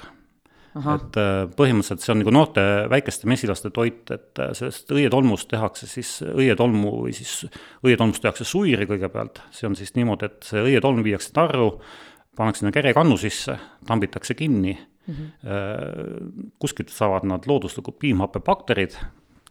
et 0.77 1.17
äh, 1.17 1.31
põhimõtteliselt 1.57 2.05
see 2.05 2.13
on 2.13 2.21
nagu 2.21 2.33
noorte 2.37 2.61
väikeste 2.93 3.29
mesilaste 3.29 3.73
toit, 3.73 4.05
et 4.13 4.43
äh, 4.43 4.53
sellest 4.57 4.93
õietolmust 4.93 5.49
tehakse 5.49 5.89
siis 5.89 6.19
õietolmu 6.27 6.93
või 7.07 7.17
siis 7.17 7.47
õietolmust 7.81 8.21
tehakse 8.21 8.45
suiri 8.45 8.85
kõigepealt, 8.89 9.41
see 9.53 9.65
on 9.69 9.77
siis 9.79 9.95
niimoodi, 9.97 10.29
et 10.29 10.49
see 10.53 10.61
õietolm 10.61 11.01
viiakse 11.05 11.33
tarru, 11.33 11.71
pannakse 12.37 12.61
sinna 12.61 12.73
kerekannu 12.73 13.17
sisse, 13.21 13.57
tambitakse 13.89 14.37
kinni 14.37 14.77
mm, 14.77 15.17
-hmm. 15.17 16.31
kuskilt 16.61 16.93
saavad 16.93 17.25
nad 17.29 17.49
looduslikud 17.49 17.97
piimhappebakterid 18.01 19.01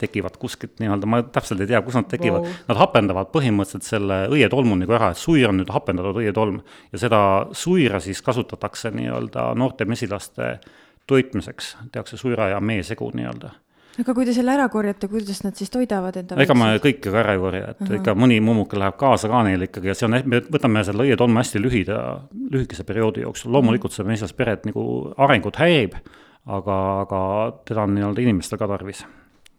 tekivad 0.02 0.36
kuskilt 0.42 0.82
nii-öelda, 0.82 1.08
ma 1.08 1.22
täpselt 1.22 1.64
ei 1.64 1.70
tea, 1.70 1.80
kus 1.86 1.96
nad 1.98 2.10
tekivad 2.10 2.44
wow., 2.44 2.60
nad 2.68 2.80
hapendavad 2.82 3.32
põhimõtteliselt 3.34 3.88
selle 3.88 4.22
õietolmu 4.32 4.76
nagu 4.82 4.98
ära, 4.98 5.12
et 5.14 5.22
suir 5.22 5.50
on 5.50 5.60
nüüd 5.62 5.72
hapendatud 5.72 6.20
õietolm 6.22 6.60
ja 6.92 7.02
seda 7.06 7.22
suira 7.56 8.02
siis 8.02 8.22
kasutatakse 8.26 8.92
nii-öelda 8.94 9.52
noorte 9.58 9.88
mesilaste 9.88 10.56
toitmiseks, 11.10 11.76
tehakse 11.92 12.18
suira 12.20 12.52
ja 12.52 12.60
mee 12.62 12.82
segu 12.86 13.10
nii-öelda 13.14 13.54
aga 14.00 14.14
kui 14.16 14.24
te 14.24 14.32
selle 14.32 14.54
ära 14.54 14.68
korjate, 14.72 15.08
kuidas 15.10 15.42
nad 15.44 15.58
siis 15.58 15.70
toidavad 15.72 16.16
enda 16.16 16.38
ega 16.40 16.56
me 16.56 16.70
kõike 16.82 17.10
ka 17.10 17.18
ära 17.20 17.34
ei 17.36 17.40
korja, 17.42 17.72
et 17.74 17.80
uh 17.80 17.86
-huh. 17.88 17.98
ikka 18.00 18.14
mõni 18.16 18.40
mummuke 18.40 18.78
läheb 18.78 18.96
kaasa 19.00 19.28
ka 19.28 19.42
neil 19.44 19.66
ikkagi 19.68 19.92
ja 19.92 19.94
see 19.94 20.06
on, 20.08 20.16
me 20.24 20.40
võtame 20.40 20.84
selle 20.84 21.04
õietolmu 21.04 21.40
hästi 21.40 21.60
lühida, 21.60 21.98
lühikese 22.52 22.84
perioodi 22.88 23.26
jooksul, 23.26 23.52
loomulikult 23.52 23.92
see 23.92 24.06
mesilas 24.08 24.32
peret 24.32 24.64
nagu 24.64 25.12
arengut 25.16 25.56
häirib, 25.56 25.98
aga, 26.46 26.78
aga 27.04 27.20
teda 27.68 27.82
on 27.82 27.94
nii-öelda 27.94 28.24
inimestel 28.24 28.58
ka 28.58 28.68
tarvis. 28.68 29.04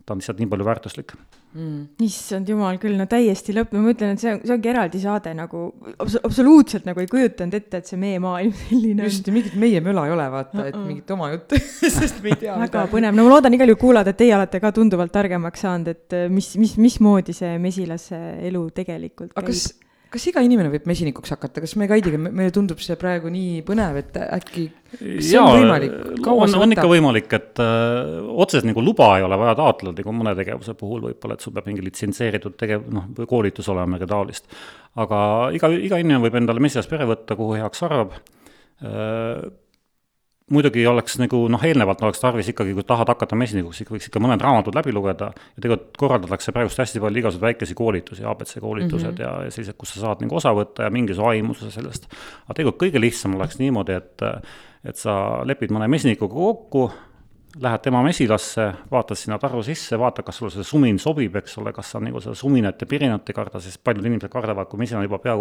Ta 0.06 0.14
on 0.14 0.22
lihtsalt 0.22 0.42
nii 0.42 0.50
palju 0.52 0.66
väärtuslik 0.68 1.14
mm.. 1.54 1.84
issand 2.04 2.50
jumal 2.50 2.78
küll, 2.82 2.96
no 3.00 3.06
täiesti 3.10 3.56
lõpp, 3.56 3.72
ma 3.76 3.84
mõtlen, 3.86 4.16
et 4.16 4.24
see 4.24 4.34
on, 4.34 4.42
see 4.44 4.56
ongi 4.56 4.72
eraldi 4.72 5.02
saade 5.04 5.34
nagu 5.38 5.62
abs, 5.94 6.18
absoluutselt 6.28 6.88
nagu 6.90 7.04
ei 7.04 7.10
kujutanud 7.12 7.56
ette, 7.60 7.80
et 7.80 7.92
see 7.92 8.00
meie 8.02 8.20
maailm 8.24 8.56
selline 8.66 9.06
on. 9.06 9.10
just, 9.10 9.30
mingit 9.34 9.56
meie 9.60 9.84
möla 9.86 10.08
ei 10.10 10.16
ole, 10.16 10.28
vaata, 10.34 10.68
et 10.72 10.80
mingit 10.80 11.14
oma 11.16 11.32
juttu 11.34 11.60
sest 12.00 12.20
me 12.26 12.34
ei 12.34 12.42
tea. 12.44 12.58
väga 12.66 12.88
põnev, 12.92 13.16
no 13.16 13.28
ma 13.28 13.36
loodan 13.38 13.56
igal 13.56 13.72
juhul 13.72 13.82
kuulada, 13.86 14.14
et 14.14 14.20
teie 14.20 14.36
olete 14.36 14.62
ka 14.64 14.74
tunduvalt 14.76 15.14
targemaks 15.16 15.64
saanud, 15.68 15.94
et 15.96 16.18
äh, 16.18 16.28
mis, 16.34 16.52
mis, 16.60 16.76
mismoodi 16.82 17.36
see 17.38 17.56
mesilase 17.64 18.20
elu 18.50 18.66
tegelikult 18.76 19.34
käib. 19.38 19.52
kas 19.54 19.70
kas 20.14 20.28
iga 20.30 20.44
inimene 20.46 20.70
võib 20.74 20.86
mesinikuks 20.90 21.34
hakata, 21.34 21.64
kas 21.64 21.74
me 21.80 21.88
Kaidiga, 21.90 22.20
meile 22.22 22.54
tundub 22.54 22.82
see 22.84 22.98
praegu 23.00 23.32
nii 23.34 23.64
põnev, 23.66 23.98
et 24.04 24.20
äkki 24.22 24.68
see 24.94 25.40
on 25.42 25.72
on, 25.74 26.56
on 26.60 26.76
ikka 26.76 26.86
võimalik, 26.90 27.32
et 27.34 27.62
öö, 27.64 28.20
äh, 28.20 28.30
otseselt 28.44 28.68
nagu 28.70 28.84
luba 28.86 29.10
ei 29.18 29.26
ole 29.26 29.40
vaja 29.42 29.56
taotleda 29.58 30.04
nagu 30.04 30.16
mõne 30.20 30.36
tegevuse 30.38 30.76
puhul 30.78 31.08
võib-olla, 31.08 31.38
et 31.38 31.46
sul 31.46 31.56
peab 31.56 31.70
mingi 31.70 31.86
litsentseeritud 31.86 32.58
tegev-, 32.60 32.86
noh, 32.94 33.10
koolitus 33.30 33.70
olema 33.74 34.02
ja 34.02 34.10
taolist. 34.10 34.46
aga 35.02 35.20
iga, 35.58 35.72
iga 35.74 36.02
inimene 36.04 36.22
võib 36.28 36.38
endale 36.44 36.62
mesilaspere 36.64 37.10
võtta, 37.10 37.38
kuhu 37.40 37.58
heaks 37.58 37.86
arvab. 37.90 38.18
Äh, 38.84 39.50
muidugi 40.52 40.84
oleks 40.88 41.16
nagu 41.22 41.44
noh, 41.52 41.62
eelnevalt 41.64 42.02
oleks 42.04 42.20
tarvis 42.20 42.50
ikkagi, 42.52 42.74
kui 42.76 42.84
tahad 42.88 43.10
hakata 43.14 43.38
mesinikuks, 43.40 43.80
ikka 43.84 43.96
võiks 43.96 44.10
ikka 44.10 44.22
mõned 44.24 44.44
raamatud 44.44 44.76
läbi 44.76 44.92
lugeda 44.96 45.30
ja 45.36 45.64
tegelikult 45.64 45.96
korraldatakse 46.02 46.52
praegust 46.56 46.82
hästi 46.84 47.02
palju 47.04 47.24
igasuguseid 47.24 47.48
väikesi 47.48 47.78
koolitusi, 47.80 48.26
abc 48.28 48.58
koolitused 48.60 49.14
mm 49.14 49.16
-hmm. 49.16 49.24
ja, 49.24 49.48
ja 49.48 49.56
sellised, 49.56 49.78
kus 49.80 49.96
sa 49.96 50.04
saad 50.04 50.26
nagu 50.26 50.36
osa 50.36 50.52
võtta 50.56 50.88
ja 50.88 50.92
mingisuguse 50.92 51.30
aimuse 51.30 51.72
sellest. 51.72 52.10
aga 52.46 52.60
tegelikult 52.60 52.84
kõige 52.84 53.02
lihtsam 53.02 53.36
oleks 53.36 53.60
niimoodi, 53.60 53.94
et, 53.94 54.28
et 54.84 54.96
sa 55.00 55.46
lepid 55.48 55.72
mõne 55.72 55.88
mesinikuga 55.88 56.34
kokku 56.34 56.92
lähed 57.62 57.82
tema 57.86 58.02
mesilasse, 58.02 58.66
vaatad 58.92 59.18
sinna 59.18 59.38
taru 59.38 59.62
sisse, 59.66 59.98
vaatad, 60.00 60.26
kas 60.26 60.40
sulle 60.40 60.50
see 60.56 60.66
sumin 60.66 60.98
sobib, 61.02 61.36
eks 61.38 61.60
ole, 61.62 61.74
kas 61.76 61.92
sa 61.94 62.00
nagu 62.02 62.22
seda 62.24 62.34
suminat 62.38 62.82
ja 62.82 62.88
pirinat 62.90 63.30
ei 63.30 63.36
karda, 63.38 63.60
sest 63.62 63.78
paljud 63.86 64.06
inimesed 64.10 64.32
kardavad, 64.34 64.66
kui 64.72 64.82
mesilane 64.82 65.06
juba 65.06 65.20
pea, 65.22 65.36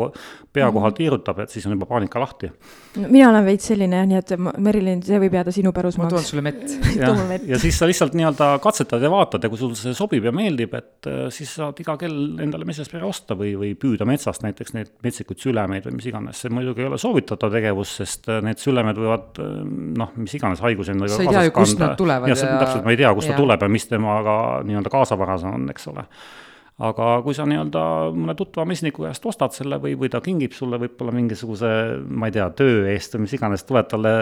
pea 0.53 0.69
kohal 0.69 0.91
mhm. 0.91 0.97
tiirutab, 0.99 1.41
et 1.45 1.55
siis 1.55 1.65
on 1.69 1.73
juba 1.73 1.89
paanika 1.89 2.21
lahti 2.21 2.51
no,. 2.51 3.07
mina 3.09 3.31
olen 3.31 3.47
veits 3.47 3.71
selline 3.73 4.03
jah, 4.03 4.09
nii 4.11 4.19
et 4.21 4.35
Merilin, 4.61 5.01
see 5.07 5.21
võib 5.23 5.39
jääda 5.39 5.55
sinu 5.57 5.73
pärusmaaks. 5.73 6.13
ma 6.13 6.19
toon 6.19 6.27
sulle 6.29 6.45
mett 6.45 6.75
ja, 7.01 7.15
ja 7.55 7.61
siis 7.63 7.81
sa 7.81 7.89
lihtsalt 7.89 8.17
nii-öelda 8.19 8.51
katsetad 8.65 9.03
ja 9.03 9.13
vaatad 9.13 9.49
ja 9.49 9.53
kui 9.53 9.63
sul 9.63 9.73
see 9.79 9.97
sobib 9.97 10.29
ja 10.29 10.35
meeldib, 10.37 10.77
et 10.77 11.09
äh, 11.09 11.25
siis 11.33 11.55
saad 11.57 11.81
iga 11.81 11.97
kell 12.01 12.45
endale 12.45 12.69
mesilaspere 12.69 13.09
osta 13.09 13.39
või, 13.39 13.55
või 13.57 13.73
püüda 13.79 14.05
metsast 14.09 14.45
näiteks 14.45 14.77
neid 14.77 14.93
metsikuid 15.07 15.41
sülemeid 15.41 15.89
või 15.89 15.97
mis 15.97 16.13
iganes. 16.13 16.45
see 16.45 16.53
muidugi 16.53 16.85
ei 16.85 16.93
ole 16.93 17.01
soovitatav 17.01 17.57
tegevus, 17.57 17.97
sest 18.03 18.29
äh, 18.29 18.45
need 18.45 18.61
sülemed 18.61 19.01
võivad 19.01 19.41
äh, 19.41 19.59
noh, 20.03 20.13
mis 20.21 20.37
iganes 20.37 20.61
haigusi 20.61 20.93
endaga 20.93 21.17
kaasas 21.17 21.57
kanda 21.57 21.93
tulevad 22.03 22.33
ja, 22.33 22.37
ja 22.39 22.61
täpselt 22.63 22.87
ma 22.87 22.95
ei 22.95 23.01
tea, 23.01 23.13
kust 23.17 23.33
ta 23.33 23.39
tuleb 23.39 23.63
ja 23.65 23.73
mis 23.73 23.89
temaga 23.91 24.37
nii-öelda 24.67 24.93
kaasavaras 24.93 25.47
on, 25.49 25.69
eks 25.73 25.89
ole. 25.95 26.07
Aga 26.83 27.09
kui 27.23 27.37
sa 27.37 27.45
nii-öelda 27.47 27.83
mõne 28.17 28.35
tuttava 28.35 28.65
mesniku 28.67 29.05
käest 29.05 29.27
ostad 29.29 29.55
selle 29.55 29.77
või, 29.83 29.93
või 29.99 30.09
ta 30.11 30.23
kingib 30.25 30.55
sulle 30.57 30.81
võib-olla 30.83 31.13
mingisuguse, 31.15 31.69
ma 32.09 32.31
ei 32.31 32.35
tea, 32.35 32.49
töö 32.59 32.87
eest 32.91 33.15
või 33.15 33.27
mis 33.27 33.37
iganes, 33.37 33.67
tuled 33.69 33.91
talle 33.93 34.15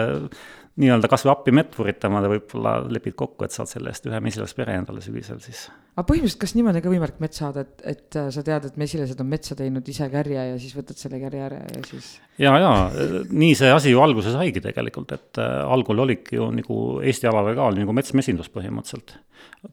nii-öelda 0.79 1.09
kas 1.11 1.25
või 1.25 1.31
appi 1.33 1.53
mett 1.55 1.75
vuritama 1.75 2.21
ja 2.23 2.29
võib-olla 2.31 2.73
lepid 2.87 3.15
kokku, 3.19 3.43
et 3.45 3.55
saad 3.55 3.69
selle 3.69 3.91
eest 3.91 4.05
ühe 4.07 4.19
mesilaspere 4.23 4.77
endale 4.79 5.03
sügisel 5.03 5.41
siis. 5.43 5.65
aga 5.97 6.05
põhimõtteliselt, 6.07 6.39
kas 6.45 6.53
niimoodi 6.55 6.79
on 6.79 6.85
ka 6.85 6.93
võimalik 6.93 7.17
mett 7.23 7.35
saada, 7.35 7.65
et, 7.65 7.83
et 7.91 8.19
äh, 8.19 8.29
sa 8.31 8.43
tead, 8.47 8.69
et 8.69 8.77
mesilased 8.79 9.19
on 9.19 9.27
metsa 9.31 9.57
teinud 9.59 9.91
ise 9.91 10.07
kärje 10.13 10.45
ja 10.51 10.59
siis 10.61 10.75
võtad 10.77 10.99
selle 11.01 11.19
kärje 11.23 11.43
ära 11.49 11.59
ja 11.65 11.83
siis? 11.89 12.13
ja, 12.39 12.55
ja 12.63 12.71
nii 13.27 13.51
see 13.59 13.73
asi 13.75 13.91
ju 13.91 14.03
alguse 14.03 14.31
saigi 14.31 14.63
tegelikult, 14.63 15.11
et 15.17 15.41
äh, 15.43 15.57
algul 15.67 16.05
oligi 16.05 16.39
ju 16.39 16.47
nagu 16.55 16.79
Eesti 17.03 17.27
alal 17.27 17.51
ka 17.57 17.67
oli 17.67 17.83
nagu 17.83 17.95
metsmesindus 17.97 18.51
põhimõtteliselt. 18.55 19.17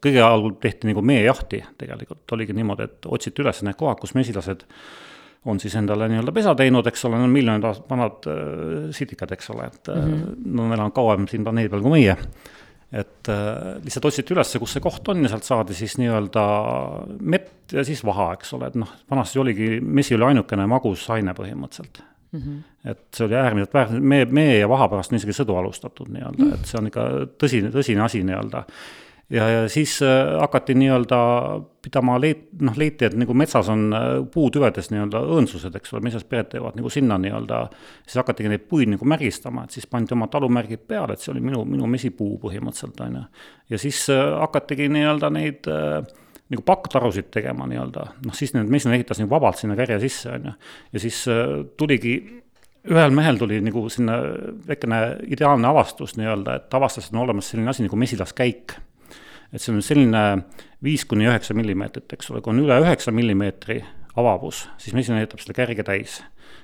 kõige 0.03 0.25
algul 0.25 0.57
tehti 0.59 0.91
nagu 0.91 1.05
meejahti 1.05 1.63
tegelikult, 1.79 2.25
oligi 2.35 2.57
niimoodi, 2.57 2.89
et 2.91 3.07
otsiti 3.07 3.45
üles 3.45 3.63
need 3.63 3.79
kohad, 3.79 4.03
kus 4.03 4.17
mesilased 4.19 4.67
on 5.45 5.59
siis 5.59 5.75
endale 5.79 6.09
nii-öelda 6.11 6.33
pesa 6.35 6.53
teinud, 6.57 6.87
eks 6.89 7.05
ole, 7.07 7.19
need 7.19 7.29
on 7.29 7.35
miljonid 7.35 7.67
aastat 7.69 7.91
vanad 7.91 8.27
äh, 8.27 8.89
sitikad, 8.95 9.31
eks 9.35 9.51
ole, 9.53 9.69
et 9.71 9.91
mm 9.93 10.13
-hmm. 10.13 10.39
nad 10.45 10.65
on 10.65 10.73
elanud 10.73 10.95
kauem 10.95 11.27
siin 11.27 11.43
planeedi 11.43 11.69
peal 11.69 11.81
kui 11.85 11.91
meie. 11.91 12.17
et 12.91 13.29
äh, 13.29 13.77
lihtsalt 13.83 14.05
otsiti 14.05 14.33
üles, 14.33 14.57
kus 14.59 14.71
see 14.73 14.81
koht 14.81 15.07
on 15.07 15.21
ja 15.23 15.29
sealt 15.29 15.43
saadi 15.43 15.73
siis 15.73 15.97
nii-öelda 15.97 16.45
mett 17.21 17.73
ja 17.73 17.83
siis 17.83 18.05
vaha, 18.05 18.33
eks 18.33 18.53
ole, 18.53 18.67
et 18.67 18.75
noh, 18.75 18.89
vanasti 19.11 19.39
oligi, 19.39 19.79
mesi 19.81 20.15
oli 20.15 20.23
ainukene 20.23 20.65
magusaine 20.67 21.33
põhimõtteliselt 21.33 22.03
Mm 22.31 22.41
-hmm. 22.41 22.89
et 22.89 22.99
see 23.15 23.25
oli 23.25 23.35
äärmiselt 23.35 23.73
väär-, 23.73 23.99
mee, 23.99 24.25
mee 24.25 24.59
ja 24.59 24.69
vaha 24.69 24.87
pärast 24.87 25.11
on 25.11 25.15
isegi 25.15 25.33
sõdu 25.33 25.55
alustatud 25.57 26.11
nii-öelda 26.13 26.53
et 26.53 26.65
see 26.65 26.77
on 26.77 26.87
ikka 26.87 27.05
tõsine, 27.41 27.71
tõsine 27.73 28.03
asi 28.05 28.21
nii-öelda 28.23 28.63
ja, 29.29 29.49
ja 29.49 29.69
siis 29.69 30.01
äh, 30.01 30.39
hakati 30.39 30.73
nii-öelda 30.73 31.19
pidama 31.81 32.17
leit-, 32.21 32.47
noh, 32.61 32.77
leiti, 32.77 33.05
et 33.07 33.17
nagu 33.19 33.33
metsas 33.37 33.69
on 33.71 33.89
äh, 33.93 34.07
puutüvedes 34.33 34.89
nii-öelda 34.93 35.21
õõnsused, 35.35 35.75
eks 35.77 35.93
ole, 35.93 36.03
metsas 36.07 36.25
pered 36.29 36.49
teevad 36.53 36.79
nagu 36.79 36.91
sinna 36.93 37.19
nii-öelda, 37.21 37.61
siis 38.05 38.19
hakatigi 38.21 38.51
neid 38.51 38.65
puid 38.71 38.91
nagu 38.93 39.09
märgistama, 39.09 39.65
et 39.65 39.77
siis 39.77 39.87
pandi 39.89 40.15
oma 40.17 40.29
talumärgid 40.31 40.87
peale, 40.89 41.15
et 41.15 41.23
see 41.23 41.33
oli 41.33 41.43
minu, 41.45 41.63
minu 41.69 41.89
mesipuu 41.91 42.39
põhimõtteliselt, 42.41 43.05
on 43.05 43.21
ju. 43.21 43.23
ja 43.75 43.81
siis 43.85 44.01
äh, 44.13 44.25
hakatigi 44.39 44.89
nii-öelda 44.97 45.31
neid 45.35 45.71
nagu 46.49 46.65
pakktarusid 46.65 47.29
tegema 47.29 47.67
nii-öelda, 47.69 48.09
noh 48.25 48.35
siis 48.37 48.55
need 48.55 48.69
mesilane 48.73 48.97
ehitas 48.97 49.21
nagu 49.21 49.29
vabalt 49.31 49.59
sinna 49.61 49.77
kärje 49.77 49.99
sisse, 50.07 50.33
on 50.33 50.49
ju. 50.49 50.59
ja 50.95 51.01
siis 51.05 51.23
tuligi 51.77 52.15
ühel 52.89 53.13
mehel 53.13 53.37
tuli 53.37 53.59
nagu 53.61 53.83
sinna 53.91 54.15
väikene 54.65 54.99
ideaalne 55.29 55.67
avastus 55.69 56.15
nii-öelda, 56.17 56.55
et 56.57 56.73
avastas, 56.73 57.09
et 57.09 57.13
on 57.13 57.27
olemas 57.27 57.51
selline 57.51 57.69
asi 57.69 57.85
nagu 57.85 57.99
mesilaskäik 57.99 58.79
et 59.53 59.61
see 59.61 59.73
on 59.73 59.81
selline 59.85 60.23
viis 60.83 61.05
kuni 61.09 61.27
üheksa 61.29 61.55
millimeetrit, 61.57 62.11
eks 62.13 62.31
ole, 62.31 62.43
kui 62.43 62.53
on 62.53 62.63
üle 62.63 62.77
üheksa 62.83 63.13
millimeetri 63.15 63.81
avavus, 64.19 64.67
siis 64.81 64.95
mesin 64.97 65.19
jätab 65.19 65.41
selle 65.41 65.57
kärge 65.57 65.85
täis. 65.87 66.21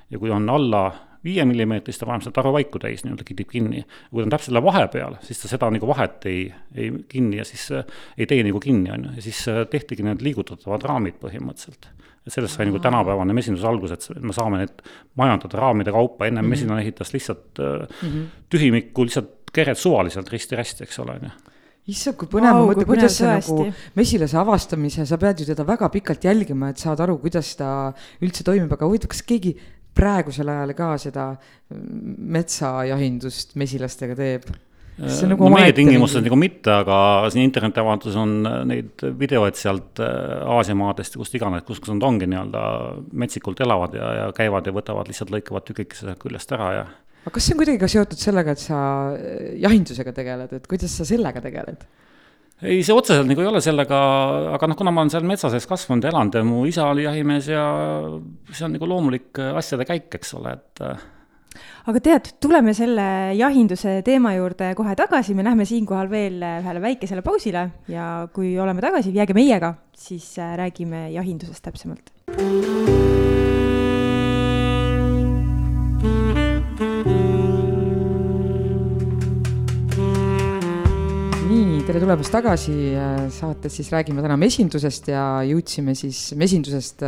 ja 0.09 0.19
kui 0.21 0.29
on 0.29 0.49
alla 0.49 0.91
viie 1.25 1.45
millimeetri, 1.45 1.93
siis 1.93 2.03
ta 2.03 2.07
paneb 2.09 2.21
seda 2.21 2.35
taruvaiku 2.37 2.79
täis, 2.81 3.03
nii-öelda 3.03 3.25
kidib 3.25 3.49
kinni. 3.49 3.83
kui 4.11 4.21
ta 4.21 4.27
on 4.27 4.33
täpselt 4.33 4.51
selle 4.51 4.63
vahepeal, 4.65 5.17
siis 5.25 5.41
ta 5.41 5.49
seda 5.51 5.69
nagu 5.73 5.89
vahet 5.89 6.27
ei, 6.29 6.47
ei 6.75 6.91
kinni 7.09 7.39
ja 7.41 7.45
siis 7.47 7.67
äh, 7.73 7.85
ei 8.17 8.29
tee 8.29 8.43
nagu 8.45 8.61
kinni, 8.61 8.91
on 8.93 9.09
ju, 9.09 9.15
ja 9.17 9.25
siis 9.25 9.41
äh, 9.51 9.63
tehtigi 9.71 10.05
need 10.05 10.21
liigutatavad 10.25 10.85
raamid 10.85 11.17
põhimõtteliselt. 11.21 11.89
et 12.25 12.33
sellest 12.33 12.57
sai 12.57 12.65
nagu 12.69 12.79
tänapäevane 12.81 13.33
mesindus 13.37 13.65
alguse, 13.69 13.97
et 13.97 14.21
me 14.21 14.33
saame 14.33 14.63
need 14.63 14.85
majandada 15.17 15.59
raamide 15.61 15.93
kaupa, 15.93 16.25
ennem 16.25 16.45
mm 16.45 16.47
-hmm. 16.47 16.49
mesinane 16.49 16.81
ehitas 16.81 17.13
lihtsalt 17.13 17.59
mm 17.59 18.09
-hmm. 18.09 18.23
tühimikku, 18.49 19.05
lihtsalt 19.05 19.51
kered 19.53 19.77
suvaliselt 19.77 20.29
risti-rästi, 20.29 20.83
eks 20.83 20.99
ole, 20.99 21.11
on 21.11 21.29
ju 21.29 21.54
issand, 21.91 22.17
kui 22.19 22.29
põnev 22.31 22.57
ma 22.57 22.65
mõtlen, 22.71 22.87
kuidas 22.89 23.19
see 23.19 23.29
nagu 23.29 23.69
mesilase 23.97 24.37
avastamise, 24.41 25.05
sa 25.05 25.19
pead 25.21 25.43
ju 25.43 25.49
teda 25.51 25.65
väga 25.67 25.89
pikalt 25.93 26.25
jälgima, 26.25 26.71
et 26.73 26.81
saada 26.81 27.05
aru, 27.05 27.19
kuidas 27.23 27.53
ta 27.59 27.69
üldse 28.25 28.45
toimib, 28.47 28.71
aga 28.73 28.89
huvitav, 28.89 29.11
kas 29.13 29.25
keegi 29.27 29.55
praegusel 29.95 30.49
ajal 30.51 30.75
ka 30.77 30.93
seda 31.01 31.27
metsajahindust 31.69 33.55
mesilastega 33.59 34.17
teeb? 34.19 34.49
Nagu 34.95 35.49
no 35.49 35.57
meie 35.57 35.73
tingimustes 35.75 36.23
nagu 36.23 36.37
mitte, 36.39 36.71
aga 36.71 37.27
siin 37.27 37.43
interneti 37.43 37.81
avalduses 37.81 38.15
on 38.15 38.35
neid 38.69 39.03
videoid 39.19 39.57
sealt 39.59 39.99
äh, 39.99 40.45
Aasia 40.55 40.75
maadest 40.79 41.17
ja 41.17 41.19
kust 41.19 41.35
iganes, 41.35 41.65
kus, 41.67 41.81
kus 41.83 41.91
nad 41.91 42.05
ongi 42.07 42.29
nii-öelda 42.31 42.61
metsikult 43.11 43.59
elavad 43.65 43.97
ja, 43.99 44.11
ja 44.21 44.29
käivad 44.35 44.69
ja 44.69 44.71
võtavad, 44.75 45.11
lihtsalt 45.11 45.33
lõikavad 45.35 45.67
tükikese 45.67 46.15
küljest 46.21 46.55
ära 46.55 46.69
ja 46.77 46.85
aga 47.25 47.33
kas 47.33 47.47
see 47.47 47.55
on 47.55 47.61
kuidagi 47.61 47.81
ka 47.81 47.89
seotud 47.89 48.21
sellega, 48.21 48.53
et 48.53 48.61
sa 48.61 48.79
äh, 49.17 49.55
jahindusega 49.63 50.13
tegeled, 50.15 50.53
et 50.59 50.67
kuidas 50.69 50.93
sa 50.93 51.07
sellega 51.07 51.41
tegeled? 51.43 51.87
ei, 52.61 52.83
see 52.85 52.95
otseselt 52.95 53.27
nagu 53.27 53.41
ei 53.43 53.49
ole 53.49 53.61
sellega, 53.63 53.97
aga 54.55 54.69
noh, 54.69 54.77
kuna 54.79 54.93
ma 54.93 55.03
olen 55.03 55.11
seal 55.11 55.25
metsa 55.27 55.49
sees 55.51 55.65
kasvanud 55.67 56.05
ja 56.05 56.13
elanud 56.13 56.37
ja 56.37 56.45
mu 56.47 56.61
isa 56.69 56.85
oli 56.93 57.03
jahimees 57.03 57.49
ja 57.51 57.65
see 58.51 58.63
on 58.67 58.77
nagu 58.77 58.89
loomulik 58.89 59.41
äh, 59.41 59.57
asjade 59.57 59.87
käik, 59.89 60.07
eks 60.19 60.35
ole, 60.37 60.53
et 60.55 60.83
äh. 60.85 61.01
aga 61.91 62.03
tead, 62.05 62.29
tuleme 62.45 62.75
selle 62.77 63.07
jahinduse 63.39 63.97
teema 64.05 64.35
juurde 64.37 64.71
kohe 64.77 64.93
tagasi, 64.99 65.35
me 65.35 65.47
lähme 65.47 65.65
siinkohal 65.67 66.11
veel 66.13 66.37
ühele 66.45 66.83
väikesele 66.85 67.25
pausile 67.25 67.65
ja 67.91 68.11
kui 68.35 68.53
oleme 68.61 68.85
tagasi, 68.85 69.15
jääge 69.17 69.35
meiega, 69.37 69.73
siis 69.97 70.35
räägime 70.61 71.09
jahindusest 71.17 71.65
täpsemalt. 71.65 72.13
Tere 81.95 82.03
tulemast 82.03 82.33
tagasi 82.33 82.73
saates, 83.31 83.71
siis 83.77 83.87
räägime 83.93 84.19
täna 84.23 84.35
mesindusest 84.39 85.05
ja 85.13 85.21
jõudsime 85.47 85.93
siis 85.95 86.33
mesindusest 86.35 87.05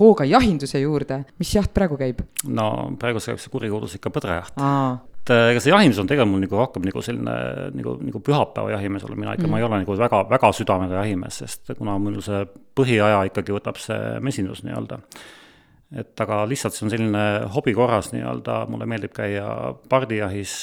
hooga 0.00 0.26
jahinduse 0.26 0.80
juurde. 0.82 1.20
mis 1.38 1.52
jaht 1.54 1.70
praegu 1.74 1.94
käib? 2.00 2.24
no 2.50 2.96
praegu 2.98 3.22
käib 3.22 3.38
see 3.38 3.52
kurikuulus 3.52 3.94
ikka 3.94 4.10
põdrajaht 4.10 4.58
et 4.58 5.32
ega 5.36 5.62
see 5.62 5.70
jahindus 5.70 6.02
on 6.02 6.10
tegelikult 6.10 6.32
mul 6.32 6.42
nagu 6.42 6.58
rohkem 6.58 6.88
nagu 6.88 7.04
selline 7.06 7.36
nagu, 7.78 7.94
nagu 8.08 8.24
pühapäeva 8.26 8.74
jahimees 8.74 9.06
olen 9.06 9.22
mina 9.22 9.36
ikka 9.38 9.46
mm., 9.46 9.54
ma 9.54 9.62
ei 9.62 9.68
ole 9.68 9.80
nagu 9.84 9.98
väga, 10.02 10.24
väga 10.34 10.52
südamega 10.58 10.98
jahimees, 10.98 11.38
sest 11.44 11.76
kuna 11.78 11.94
mul 12.02 12.18
see 12.24 12.42
põhiaja 12.74 13.22
ikkagi 13.30 13.54
võtab 13.54 13.78
see 13.78 14.18
mesindus 14.24 14.66
nii-öelda 14.66 14.98
et 15.94 16.20
aga 16.24 16.42
lihtsalt 16.50 16.74
see 16.74 16.86
on 16.86 16.92
selline 16.92 17.24
hobi 17.54 17.74
korras 17.76 18.10
nii-öelda, 18.14 18.64
mulle 18.70 18.86
meeldib 18.90 19.14
käia 19.14 19.46
pardijahis, 19.90 20.54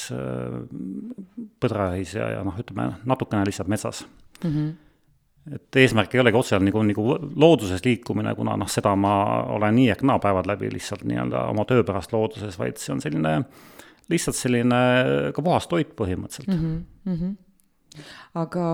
põdrajahis 1.62 2.16
ja, 2.18 2.30
ja 2.36 2.46
noh, 2.46 2.56
ütleme 2.60 2.90
natukene 3.08 3.46
lihtsalt 3.48 3.70
metsas 3.72 4.04
mm. 4.42 4.50
-hmm 4.50 4.72
et 5.50 5.76
eesmärk 5.82 6.14
ei 6.14 6.20
olegi 6.22 6.38
otseselt 6.38 6.62
nagu, 6.62 6.82
nagu 6.86 7.04
looduses 7.42 7.82
liikumine, 7.84 8.34
kuna 8.38 8.54
noh, 8.60 8.68
seda 8.70 8.92
ma 8.94 9.14
olen 9.50 9.74
nii 9.74 9.88
ehk 9.94 10.04
naa 10.06 10.20
päevad 10.22 10.46
läbi 10.46 10.70
lihtsalt 10.70 11.02
nii-öelda 11.08 11.46
oma 11.50 11.64
töö 11.66 11.82
pärast 11.86 12.14
looduses, 12.14 12.58
vaid 12.60 12.78
see 12.78 12.92
on 12.94 13.02
selline, 13.02 13.32
lihtsalt 14.12 14.38
selline 14.38 14.80
ka 15.34 15.42
puhas 15.42 15.66
toit 15.70 15.96
põhimõtteliselt 15.98 16.52
mm. 16.54 16.76
-hmm. 17.08 18.04
aga 18.38 18.68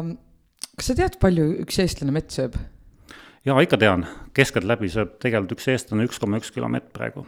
kas 0.76 0.90
sa 0.92 0.98
tead, 0.98 1.16
palju 1.22 1.48
üks 1.64 1.80
eestlane 1.82 2.12
mett 2.14 2.34
sööb? 2.34 2.58
Jaa, 3.46 3.58
ikka 3.64 3.80
tean, 3.80 4.06
keskeltläbi 4.36 4.90
sööb 4.92 5.16
tegelikult 5.22 5.58
üks 5.58 5.68
eestlane 5.74 6.08
üks 6.08 6.20
koma 6.22 6.40
üks 6.42 6.52
kilo 6.54 6.70
mett 6.72 6.92
praegu. 6.94 7.26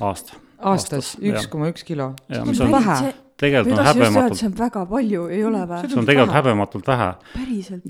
aasta. 0.00 0.38
aastas 0.58 1.16
üks 1.20 1.50
koma 1.50 1.70
üks 1.72 1.86
kilo? 1.86 2.14
see 2.30 2.64
on 2.66 2.78
vähe 2.78 3.12
tegelikult 3.40 3.78
on 3.78 3.86
häbematult. 3.86 4.38
see 4.38 4.48
on 4.48 4.56
väga 4.58 4.82
palju, 4.90 5.22
ei 5.32 5.44
ole 5.44 5.62
või? 5.68 5.80
see 5.86 6.00
on 6.00 6.08
tegelikult 6.08 6.32
vähe. 6.32 6.42
häbematult 6.42 6.90
vähe. 6.90 7.08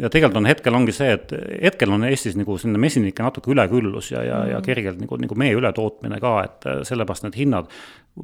ja 0.05 0.11
tegelikult 0.13 0.39
on 0.43 0.49
hetkel 0.51 0.79
ongi 0.79 0.95
see, 0.95 1.11
et 1.17 1.35
hetkel 1.65 1.95
on 1.97 2.07
Eestis 2.09 2.39
nagu 2.39 2.59
selline 2.61 2.83
mesinike 2.83 3.25
natuke 3.27 3.53
üleküllus 3.55 4.13
ja, 4.15 4.23
ja 4.27 4.39
mm., 4.45 4.53
ja 4.55 4.61
kergelt 4.67 5.03
nagu, 5.03 5.19
nagu 5.25 5.39
mee 5.43 5.57
ületootmine 5.59 6.21
ka, 6.23 6.35
et 6.47 6.71
sellepärast 6.89 7.27
need 7.27 7.41
hinnad 7.41 7.71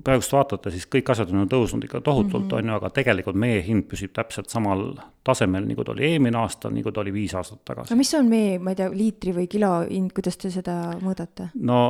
praegust 0.07 0.35
vaatate, 0.35 0.73
siis 0.75 0.87
kõik 0.93 1.11
asjad 1.15 1.33
on 1.33 1.45
ju 1.45 1.51
tõusnud 1.57 1.87
ikka 1.87 2.03
tohutult, 2.05 2.51
mhm. 2.51 2.57
on 2.59 2.73
ju, 2.73 2.79
aga 2.81 2.93
tegelikult 3.01 3.39
meie 3.39 3.63
hind 3.67 3.89
püsib 3.91 4.15
täpselt 4.17 4.53
samal 4.53 4.93
tasemel, 5.27 5.67
nagu 5.69 5.85
ta 5.85 5.95
oli 5.95 6.07
eelmine 6.11 6.39
aasta, 6.41 6.71
nagu 6.73 6.93
ta 6.95 7.03
oli 7.03 7.13
viis 7.15 7.35
aastat 7.39 7.63
tagasi. 7.67 7.93
no 7.93 7.99
mis 8.01 8.13
on 8.19 8.29
meie, 8.31 8.59
ma 8.63 8.75
ei 8.75 8.81
tea, 8.81 8.91
liitri 8.93 9.35
või 9.37 9.47
kilo 9.51 9.73
hind, 9.85 10.13
kuidas 10.17 10.39
te 10.43 10.51
seda 10.55 10.77
mõõdate? 11.03 11.51
no 11.69 11.81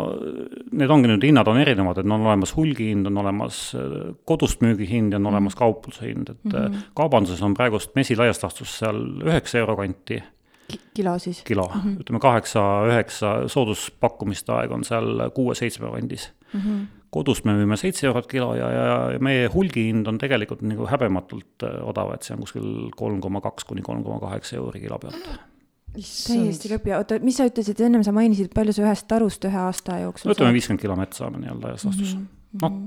need 0.72 0.94
ongi 0.96 1.12
nüüd, 1.12 1.26
hinnad 1.28 1.50
on 1.52 1.60
erinevad, 1.62 2.00
et 2.02 2.08
on 2.08 2.16
olemas 2.18 2.54
hulgihind, 2.56 3.10
on 3.10 3.24
olemas 3.24 3.60
äh, 3.78 3.98
kodust 4.28 4.64
müügihind 4.64 5.16
ja 5.16 5.20
on 5.22 5.32
olemas 5.32 5.54
mm 5.54 5.56
-hmm. 5.56 5.64
kaupluse 5.64 6.06
hind, 6.06 6.30
et 6.30 6.44
mm 6.44 6.52
-hmm. 6.52 6.88
kaubanduses 6.94 7.42
on 7.42 7.54
praegust 7.54 7.94
mesi 7.94 8.16
laias 8.16 8.42
laastus 8.42 8.78
seal 8.78 9.02
üheksa 9.24 9.58
euro 9.58 9.76
kanti 9.76 10.22
kilo 10.94 11.18
siis? 11.18 11.42
kilo 11.42 11.70
mm, 11.74 11.80
-hmm. 11.80 12.00
ütleme 12.00 12.20
kaheksa-üheksa 12.20 13.48
sooduspakkumiste 13.48 14.52
aeg 14.52 14.72
on 14.72 14.84
seal 14.84 15.30
kuue-seitsme 15.34 15.90
kandis 15.90 16.32
mm. 16.52 16.60
-hmm 16.60 16.86
kodus 17.16 17.42
me 17.48 17.56
müüme 17.56 17.78
seitse 17.80 18.06
eurot 18.10 18.28
kilo 18.30 18.52
ja, 18.58 18.68
ja, 18.72 18.84
ja 19.16 19.20
meie 19.22 19.48
hulgihind 19.52 20.08
on 20.10 20.20
tegelikult 20.22 20.62
nagu 20.66 20.88
häbematult 20.90 21.66
äh, 21.66 21.80
odav, 21.88 22.14
et 22.14 22.26
see 22.26 22.36
on 22.36 22.44
kuskil 22.44 22.70
kolm 22.96 23.20
koma 23.24 23.42
kaks 23.44 23.68
kuni 23.68 23.84
kolm 23.86 24.04
koma 24.06 24.20
kaheksa 24.22 24.58
euri 24.60 24.82
kilo 24.84 25.00
pealt. 25.02 25.30
täiesti 25.96 26.72
lõpp 26.74 26.90
ja 26.92 27.00
oota, 27.00 27.20
mis 27.24 27.40
sa 27.40 27.48
ütlesid, 27.48 27.80
ennem 27.88 28.04
sa 28.06 28.14
mainisid, 28.16 28.52
palju 28.54 28.76
sa 28.76 28.84
ühest 28.84 29.08
tarust 29.08 29.48
ühe 29.48 29.62
aasta 29.64 30.02
jooksul 30.04 30.30
no 30.30 30.36
ütleme, 30.36 30.54
viiskümmend 30.58 30.84
kilo 30.84 30.98
mett 30.98 31.16
saame 31.16 31.40
nii-öelda 31.42 31.72
laias 31.72 31.88
laastus 31.88 32.14
mm 32.14 32.26
-hmm., 32.26 32.62
noh, 32.62 32.78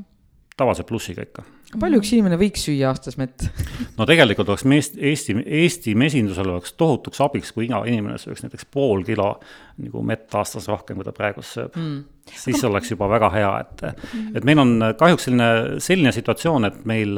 tavalise 0.59 0.85
plussiga 0.87 1.23
ikka. 1.25 1.43
palju 1.79 2.01
üks 2.01 2.11
inimene 2.15 2.37
võiks 2.39 2.65
süüa 2.67 2.91
aastas 2.91 3.17
mett 3.19 3.45
no 3.97 4.07
tegelikult 4.09 4.51
oleks 4.51 4.65
meest, 4.69 4.97
Eesti, 4.97 5.37
Eesti 5.61 5.95
mesindusel 5.99 6.51
oleks 6.53 6.75
tohutuks 6.79 7.21
abiks, 7.25 7.53
kui 7.55 7.67
iga 7.67 7.81
inimene 7.89 8.19
sööks 8.21 8.43
näiteks 8.45 8.67
pool 8.73 9.03
kilo 9.07 9.31
nagu 9.79 10.03
mett 10.05 10.35
aastas 10.39 10.69
rohkem, 10.71 10.99
kui 10.99 11.07
ta 11.07 11.15
praegu 11.15 11.43
sööb 11.45 11.77
mm. 11.79 11.97
siis 12.45 12.63
oleks 12.67 12.93
juba 12.93 13.09
väga 13.11 13.31
hea, 13.35 13.51
et 13.63 13.85
mm., 13.89 14.37
et 14.39 14.47
meil 14.47 14.63
on 14.65 14.75
kahjuks 14.99 15.29
selline, 15.29 15.51
selline 15.83 16.13
situatsioon, 16.15 16.69
et 16.69 16.85
meil 16.89 17.17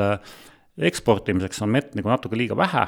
eksportimiseks 0.82 1.62
on 1.66 1.74
mett 1.74 1.96
nagu 1.98 2.12
natuke 2.12 2.40
liiga 2.40 2.58
vähe 2.58 2.88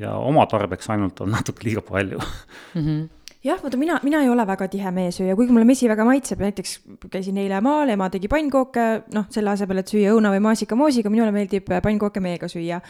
ja 0.00 0.16
oma 0.18 0.46
tarbeks 0.50 0.90
ainult 0.92 1.20
on 1.24 1.32
natuke 1.38 1.66
liiga 1.68 1.84
palju 1.86 2.20
mm. 2.20 2.84
-hmm 2.84 3.08
jah, 3.44 3.60
vaata 3.62 3.78
mina, 3.80 3.98
mina 4.02 4.20
ei 4.22 4.28
ole 4.28 4.44
väga 4.46 4.66
tihe 4.68 4.90
meesööja, 4.92 5.34
kuigi 5.36 5.54
mulle 5.54 5.64
mesi 5.68 5.88
väga 5.88 6.04
maitseb, 6.04 6.42
näiteks 6.44 6.74
käisin 7.12 7.38
eile 7.40 7.60
maal, 7.64 7.88
ema 7.94 8.10
tegi 8.12 8.28
pannkooke, 8.28 8.86
noh, 9.16 9.26
selle 9.32 9.54
asemel, 9.54 9.80
et 9.80 9.92
süüa 9.92 10.12
õuna 10.14 10.32
või 10.34 10.42
maasikamoosiga, 10.44 11.12
minule 11.12 11.32
meeldib 11.34 11.70
pannkooke 11.82 12.20
meega 12.24 12.50
süüa. 12.52 12.80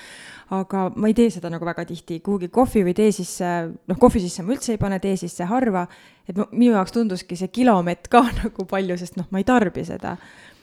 aga 0.51 0.88
ma 0.96 1.07
ei 1.07 1.14
tee 1.14 1.30
seda 1.30 1.46
nagu 1.51 1.64
väga 1.66 1.84
tihti, 1.86 2.18
kuhugi 2.26 2.48
kohvi 2.51 2.82
või 2.88 2.94
tee 2.98 3.12
sisse, 3.14 3.51
noh, 3.86 3.98
kohvi 3.98 4.20
sisse 4.24 4.42
ma 4.42 4.57
üldse 4.57 4.74
ei 4.74 4.82
pane, 4.82 4.98
tee 4.98 5.16
sisse 5.16 5.46
harva. 5.46 5.86
et 6.28 6.36
minu 6.51 6.72
jaoks 6.72 6.92
tunduski 6.92 7.36
see 7.36 7.48
kilomett 7.48 8.09
ka 8.09 8.24
nagu 8.42 8.66
palju, 8.66 8.98
sest 8.98 9.16
noh, 9.16 9.26
ma 9.30 9.38
ei 9.38 9.44
tarbi 9.44 9.84
seda 9.86 10.16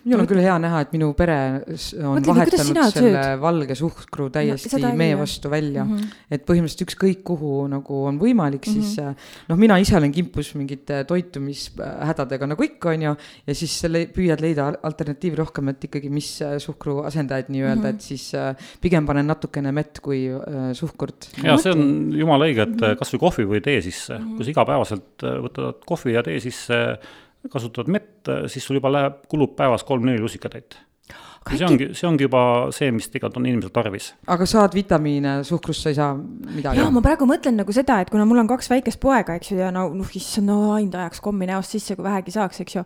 minul 0.07 0.23
on 0.23 0.29
küll 0.29 0.41
hea 0.43 0.55
näha, 0.61 0.81
et 0.85 0.93
minu 0.95 1.09
pere 1.17 1.37
on 1.57 2.17
Mõtlen, 2.17 2.27
vahetanud 2.29 2.79
selle 2.93 3.23
sööd? 3.23 3.41
valge 3.43 3.75
suhkru 3.77 4.27
täiesti 4.33 4.79
no, 4.81 4.91
mee 4.97 5.17
vastu 5.19 5.51
välja 5.51 5.83
mm. 5.83 5.97
-hmm. 5.97 6.21
et 6.37 6.45
põhimõtteliselt 6.47 6.85
ükskõik 6.87 7.23
kuhu 7.27 7.65
nagu 7.71 7.99
on 8.07 8.19
võimalik 8.21 8.67
mm, 8.67 8.77
-hmm. 8.77 8.87
siis 8.87 8.99
äh, 9.03 9.33
noh, 9.51 9.59
mina 9.59 9.77
ise 9.83 9.97
olen 9.99 10.13
kimpus 10.15 10.53
mingite 10.55 11.03
toitumishädadega 11.09 12.49
nagu 12.53 12.63
ikka, 12.63 12.95
on 12.95 13.05
ju, 13.07 13.15
ja 13.47 13.57
siis 13.57 13.75
le 13.91 14.05
püüad 14.13 14.41
leida 14.43 14.69
alternatiivi 14.89 15.39
rohkem, 15.41 15.73
et 15.73 15.89
ikkagi, 15.89 16.11
mis 16.13 16.31
äh, 16.41 16.57
suhkru 16.63 17.01
asendajaid 17.07 17.51
nii-öelda 17.53 17.75
mm, 17.81 17.85
-hmm. 17.91 17.95
et 17.95 18.01
siis 18.01 18.33
äh, 18.35 18.55
pigem 18.81 19.05
panen 19.05 19.27
natukene 19.27 19.71
mett 19.71 19.99
kui 19.99 20.27
suhkurt. 20.73 21.29
ja 21.43 21.57
see 21.57 21.71
on 21.71 22.13
jumala 22.15 22.47
õige, 22.47 22.63
et 22.63 22.75
mm 22.75 22.83
-hmm. 22.83 22.99
kasvõi 23.03 23.19
kohvi 23.19 23.45
või 23.45 23.61
tee 23.61 23.81
sisse 23.81 24.17
mm, 24.17 24.23
-hmm. 24.23 24.35
kui 24.37 24.45
sa 24.45 24.51
igapäevaselt 24.51 25.27
võtad 25.47 25.85
kohvi 25.85 26.13
ja 26.13 26.23
tee 26.23 26.39
sisse 26.39 26.99
kasutad 27.51 27.87
mett, 27.91 28.29
siis 28.47 28.65
sul 28.65 28.79
juba 28.79 28.91
läheb, 28.91 29.23
kulub 29.31 29.55
päevas 29.55 29.85
kolm-neli 29.87 30.19
lusikatäit 30.19 30.79
ja 31.51 31.57
see 31.59 31.67
ongi, 31.67 31.87
see 31.97 32.07
ongi 32.07 32.25
juba 32.27 32.41
see, 32.75 32.89
mis 32.95 33.07
tegelikult 33.11 33.39
on 33.39 33.47
inimesel 33.49 33.71
tarvis. 33.73 34.09
aga 34.33 34.47
saad 34.49 34.75
vitamiine, 34.75 35.37
suhkrust 35.47 35.85
sa 35.85 35.91
ei 35.93 35.97
saa 35.97 36.11
midagi? 36.17 36.79
jaa, 36.79 36.89
ma 36.93 37.03
praegu 37.05 37.27
mõtlen 37.29 37.57
nagu 37.61 37.75
seda, 37.75 37.99
et 38.03 38.11
kuna 38.13 38.25
mul 38.27 38.41
on 38.43 38.49
kaks 38.49 38.69
väikest 38.71 38.99
poega, 39.03 39.37
eks 39.39 39.51
ju, 39.53 39.59
ja 39.61 39.69
no 39.73 39.87
noh, 39.95 40.11
issand, 40.19 40.49
no 40.49 40.73
ainult 40.75 40.97
ajaks 40.99 41.21
kommi 41.23 41.49
näost 41.49 41.75
sisse, 41.75 41.97
kui 41.97 42.05
vähegi 42.05 42.33
saaks, 42.35 42.61
eks 42.63 42.77
ju. 42.79 42.83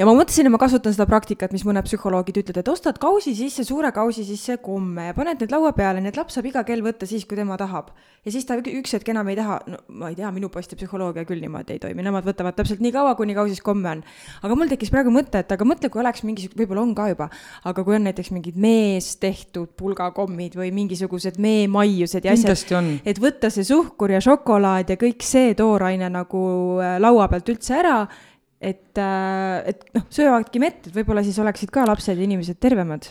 ja 0.00 0.08
ma 0.08 0.16
mõtlesin, 0.16 0.48
et 0.48 0.54
ma 0.54 0.60
kasutan 0.62 0.94
seda 0.96 1.06
praktikat, 1.10 1.54
mis 1.54 1.66
mõned 1.68 1.86
psühholoogid 1.88 2.42
ütlevad, 2.42 2.62
et 2.62 2.72
ostad 2.72 3.00
kausi 3.02 3.34
sisse, 3.38 3.66
suure 3.68 3.92
kausi 3.96 4.26
sisse 4.26 4.58
komme 4.64 5.08
ja 5.10 5.16
paned 5.16 5.42
need 5.42 5.54
laua 5.54 5.74
peale, 5.76 6.02
nii 6.04 6.12
et 6.12 6.20
laps 6.20 6.38
saab 6.38 6.50
iga 6.50 6.64
kell 6.68 6.84
võtta 6.84 7.08
siis, 7.08 7.26
kui 7.28 7.38
tema 7.40 7.58
tahab. 7.60 7.92
ja 8.24 8.32
siis 8.32 8.46
ta 8.48 8.58
üks 8.58 8.96
hetk 8.96 9.10
enam 9.12 9.28
ei 9.32 9.38
taha, 9.38 9.60
no 9.68 9.80
ma 10.00 10.12
ei 10.12 10.18
tea, 10.18 10.30
minu 10.34 10.50
poiste 10.52 10.76
psühholoogia 10.78 11.26
küll 11.28 11.42
niimoodi 11.44 11.76
ei 11.76 11.82
toimi, 11.82 12.04
nemad 12.04 12.26
võtavad 12.26 12.56
täpselt 12.56 12.82
nii 12.84 12.92
kaua, 12.94 13.14
kuni 13.18 13.36
kausis 13.36 13.62
komme 13.64 13.90
on. 13.90 14.04
aga 14.42 14.58
mul 14.58 14.70
tekkis 14.72 14.92
praegu 14.92 15.12
mõte, 15.14 15.44
et 15.44 15.52
aga 15.52 15.68
mõtle, 15.68 15.90
kui 15.92 16.02
oleks 16.02 16.24
mingi, 16.26 16.48
võib-olla 16.56 16.84
on 16.84 16.94
ka 16.96 17.08
juba, 17.12 17.28
aga 17.64 17.84
kui 17.84 17.93
on 17.96 18.06
näiteks 18.08 18.30
mingid 18.34 18.58
mees 18.60 19.14
tehtud 19.22 19.72
pulgakommid 19.78 20.58
või 20.58 20.70
mingisugused 20.74 21.40
meemaiused 21.42 22.26
ja 22.26 22.34
asjad. 22.36 23.00
et 23.04 23.20
võtta 23.22 23.50
see 23.52 23.66
suhkur 23.66 24.14
ja 24.14 24.20
šokolaad 24.24 24.94
ja 24.94 25.00
kõik 25.00 25.24
see 25.26 25.54
tooraine 25.58 26.10
nagu 26.12 26.44
äh, 26.82 26.96
laua 27.02 27.28
pealt 27.32 27.52
üldse 27.54 27.76
ära 27.80 27.98
et, 28.64 28.96
äh, 28.96 29.60
et 29.70 29.84
noh, 29.96 30.06
söövadki 30.12 30.62
mett, 30.62 30.88
et 30.88 30.96
võib-olla 30.96 31.24
siis 31.26 31.38
oleksid 31.42 31.72
ka 31.74 31.84
lapsed 31.88 32.18
ja 32.18 32.26
inimesed 32.26 32.58
tervemad. 32.62 33.10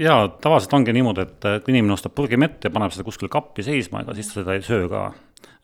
ja 0.00 0.18
tavaliselt 0.42 0.76
ongi 0.78 0.94
niimoodi, 0.96 1.26
et 1.26 1.48
kui 1.64 1.74
inimene 1.74 1.96
ostab 1.96 2.16
purgi 2.16 2.38
mett 2.40 2.64
ja 2.64 2.72
paneb 2.72 2.94
seda 2.94 3.06
kuskile 3.06 3.32
kappi 3.32 3.66
seisma, 3.66 4.04
ega 4.04 4.16
siis 4.16 4.32
ta 4.32 4.40
seda 4.40 4.56
ei 4.56 4.64
söö 4.64 4.88
ka 4.92 5.08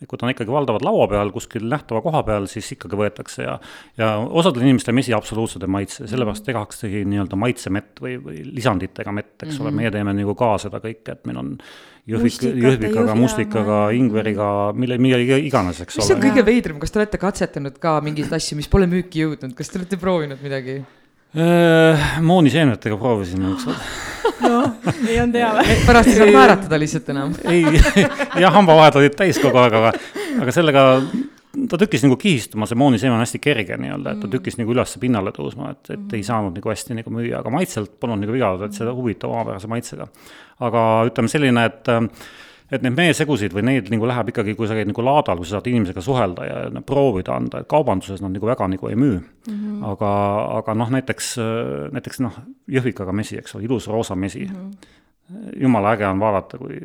et 0.03 0.09
kui 0.11 0.18
ta 0.18 0.27
on 0.27 0.33
ikkagi 0.33 0.53
valdavalt 0.53 0.85
laua 0.85 1.07
peal 1.11 1.31
kuskil 1.35 1.64
nähtava 1.70 2.03
koha 2.05 2.23
peal, 2.27 2.49
siis 2.51 2.66
ikkagi 2.75 2.99
võetakse 2.99 3.47
ja 3.47 3.55
ja 3.99 4.11
osadel 4.23 4.66
inimestel 4.66 4.97
mesi 4.97 5.14
absoluutselt 5.16 5.64
ei 5.66 5.73
maitse, 5.73 6.07
sellepärast 6.11 6.45
tehaksegi 6.47 7.05
nii-öelda 7.09 7.39
maitsemett 7.39 8.03
või, 8.03 8.18
või 8.23 8.43
lisanditega 8.51 9.14
mett, 9.14 9.35
eks 9.39 9.47
mm 9.47 9.57
-hmm. 9.57 9.62
ole, 9.62 9.70
mhm. 9.70 9.81
meie 9.81 9.95
teeme 9.95 10.14
nagu 10.18 10.37
ka 10.39 10.53
seda 10.62 10.83
kõike, 10.83 11.16
et 11.16 11.27
meil 11.31 11.43
on 11.43 11.53
jõhvik, 12.11 12.39
jõhvikaga, 12.66 13.14
mustikaga, 13.18 13.83
ingveriga, 13.97 14.49
mille, 14.75 14.99
mille 14.99 15.39
iganes, 15.47 15.83
eks 15.85 15.99
ole. 15.99 16.07
mis 16.07 16.16
on 16.16 16.25
kõige 16.25 16.47
veidram, 16.47 16.81
kas 16.83 16.91
te 16.91 17.03
olete 17.03 17.20
katsetanud 17.23 17.79
ka 17.83 18.01
mingeid 18.05 18.33
asju, 18.33 18.59
mis 18.59 18.70
pole 18.73 18.91
müüki 18.91 19.23
jõudnud, 19.23 19.55
kas 19.59 19.70
te 19.70 19.79
olete 19.81 20.01
proovinud 20.01 20.43
midagi? 20.43 20.83
Äh, 21.33 22.18
mooniseemnetega 22.20 22.99
proovisime 23.01 23.55
ükskord 23.55 23.79
noh, 24.45 24.73
ei 25.09 25.18
olnud 25.23 25.39
hea 25.39 25.51
või? 25.59 25.77
pärast 25.87 26.12
ei 26.12 26.16
saanud 26.18 26.39
naeratada 26.39 26.81
lihtsalt 26.81 27.12
enam. 27.14 27.37
ei, 27.51 27.62
jah, 28.45 28.55
hambavahed 28.55 28.99
olid 29.01 29.16
täis 29.18 29.41
kogu 29.43 29.61
aeg, 29.62 29.79
aga, 29.81 29.93
aga 30.43 30.55
sellega 30.55 30.87
ta 31.68 31.79
tükkis 31.81 32.05
nagu 32.07 32.16
kihistuma, 32.20 32.66
see 32.68 32.79
mooniseeme 32.81 33.16
on 33.16 33.23
hästi 33.23 33.41
kerge 33.43 33.77
nii-öelda, 33.81 34.14
et 34.14 34.23
ta 34.23 34.27
mm. 34.27 34.35
tükkis 34.37 34.57
nagu 34.61 34.73
üles 34.73 34.95
pinnale 35.03 35.33
tõusma, 35.37 35.73
et, 35.75 35.91
et 35.97 36.14
ei 36.16 36.23
saanud 36.27 36.57
nagu 36.57 36.73
hästi 36.73 36.97
nagu 36.97 37.12
müüa, 37.12 37.43
aga 37.43 37.53
maitselt 37.53 37.99
polnud 38.01 38.23
nagu 38.23 38.35
viga, 38.35 38.55
et 38.66 38.79
seda 38.79 38.95
huvitav 38.97 39.35
omapärase 39.35 39.70
maitsega. 39.70 40.09
aga 40.62 40.87
ütleme 41.11 41.33
selline, 41.33 41.66
et 41.68 41.93
et 42.73 42.85
need 42.85 42.97
meesegusid 42.97 43.53
või 43.53 43.64
neid 43.68 43.91
nagu 43.93 44.09
läheb 44.09 44.33
ikkagi, 44.33 44.55
kui 44.57 44.68
sa 44.68 44.77
käid 44.79 44.89
nagu 44.89 45.05
laadal, 45.05 45.41
kui 45.41 45.49
sa 45.49 45.59
saad 45.59 45.68
inimesega 45.68 46.05
suhelda 46.05 46.47
ja 46.49 46.83
proovida 46.87 47.37
anda, 47.37 47.61
et 47.62 47.68
kaubanduses 47.70 48.23
nad 48.25 48.33
nagu 48.33 48.49
väga 48.49 48.68
nagu 48.73 48.89
ei 48.89 48.97
müü 48.97 49.18
mm. 49.18 49.55
-hmm. 49.55 49.83
aga, 49.93 50.12
aga 50.59 50.75
noh, 50.75 50.93
näiteks, 50.97 51.35
näiteks 51.93 52.23
noh, 52.25 52.39
jõhvikaga 52.68 53.12
mesi, 53.12 53.39
eks 53.39 53.57
ole, 53.57 53.64
ilus 53.68 53.89
roosa 53.89 54.16
mesi 54.16 54.47
mm. 54.47 54.57
-hmm. 54.57 55.51
jumala 55.61 55.93
äge 55.93 56.07
on 56.09 56.20
vaadata, 56.20 56.59
kui 56.59 56.81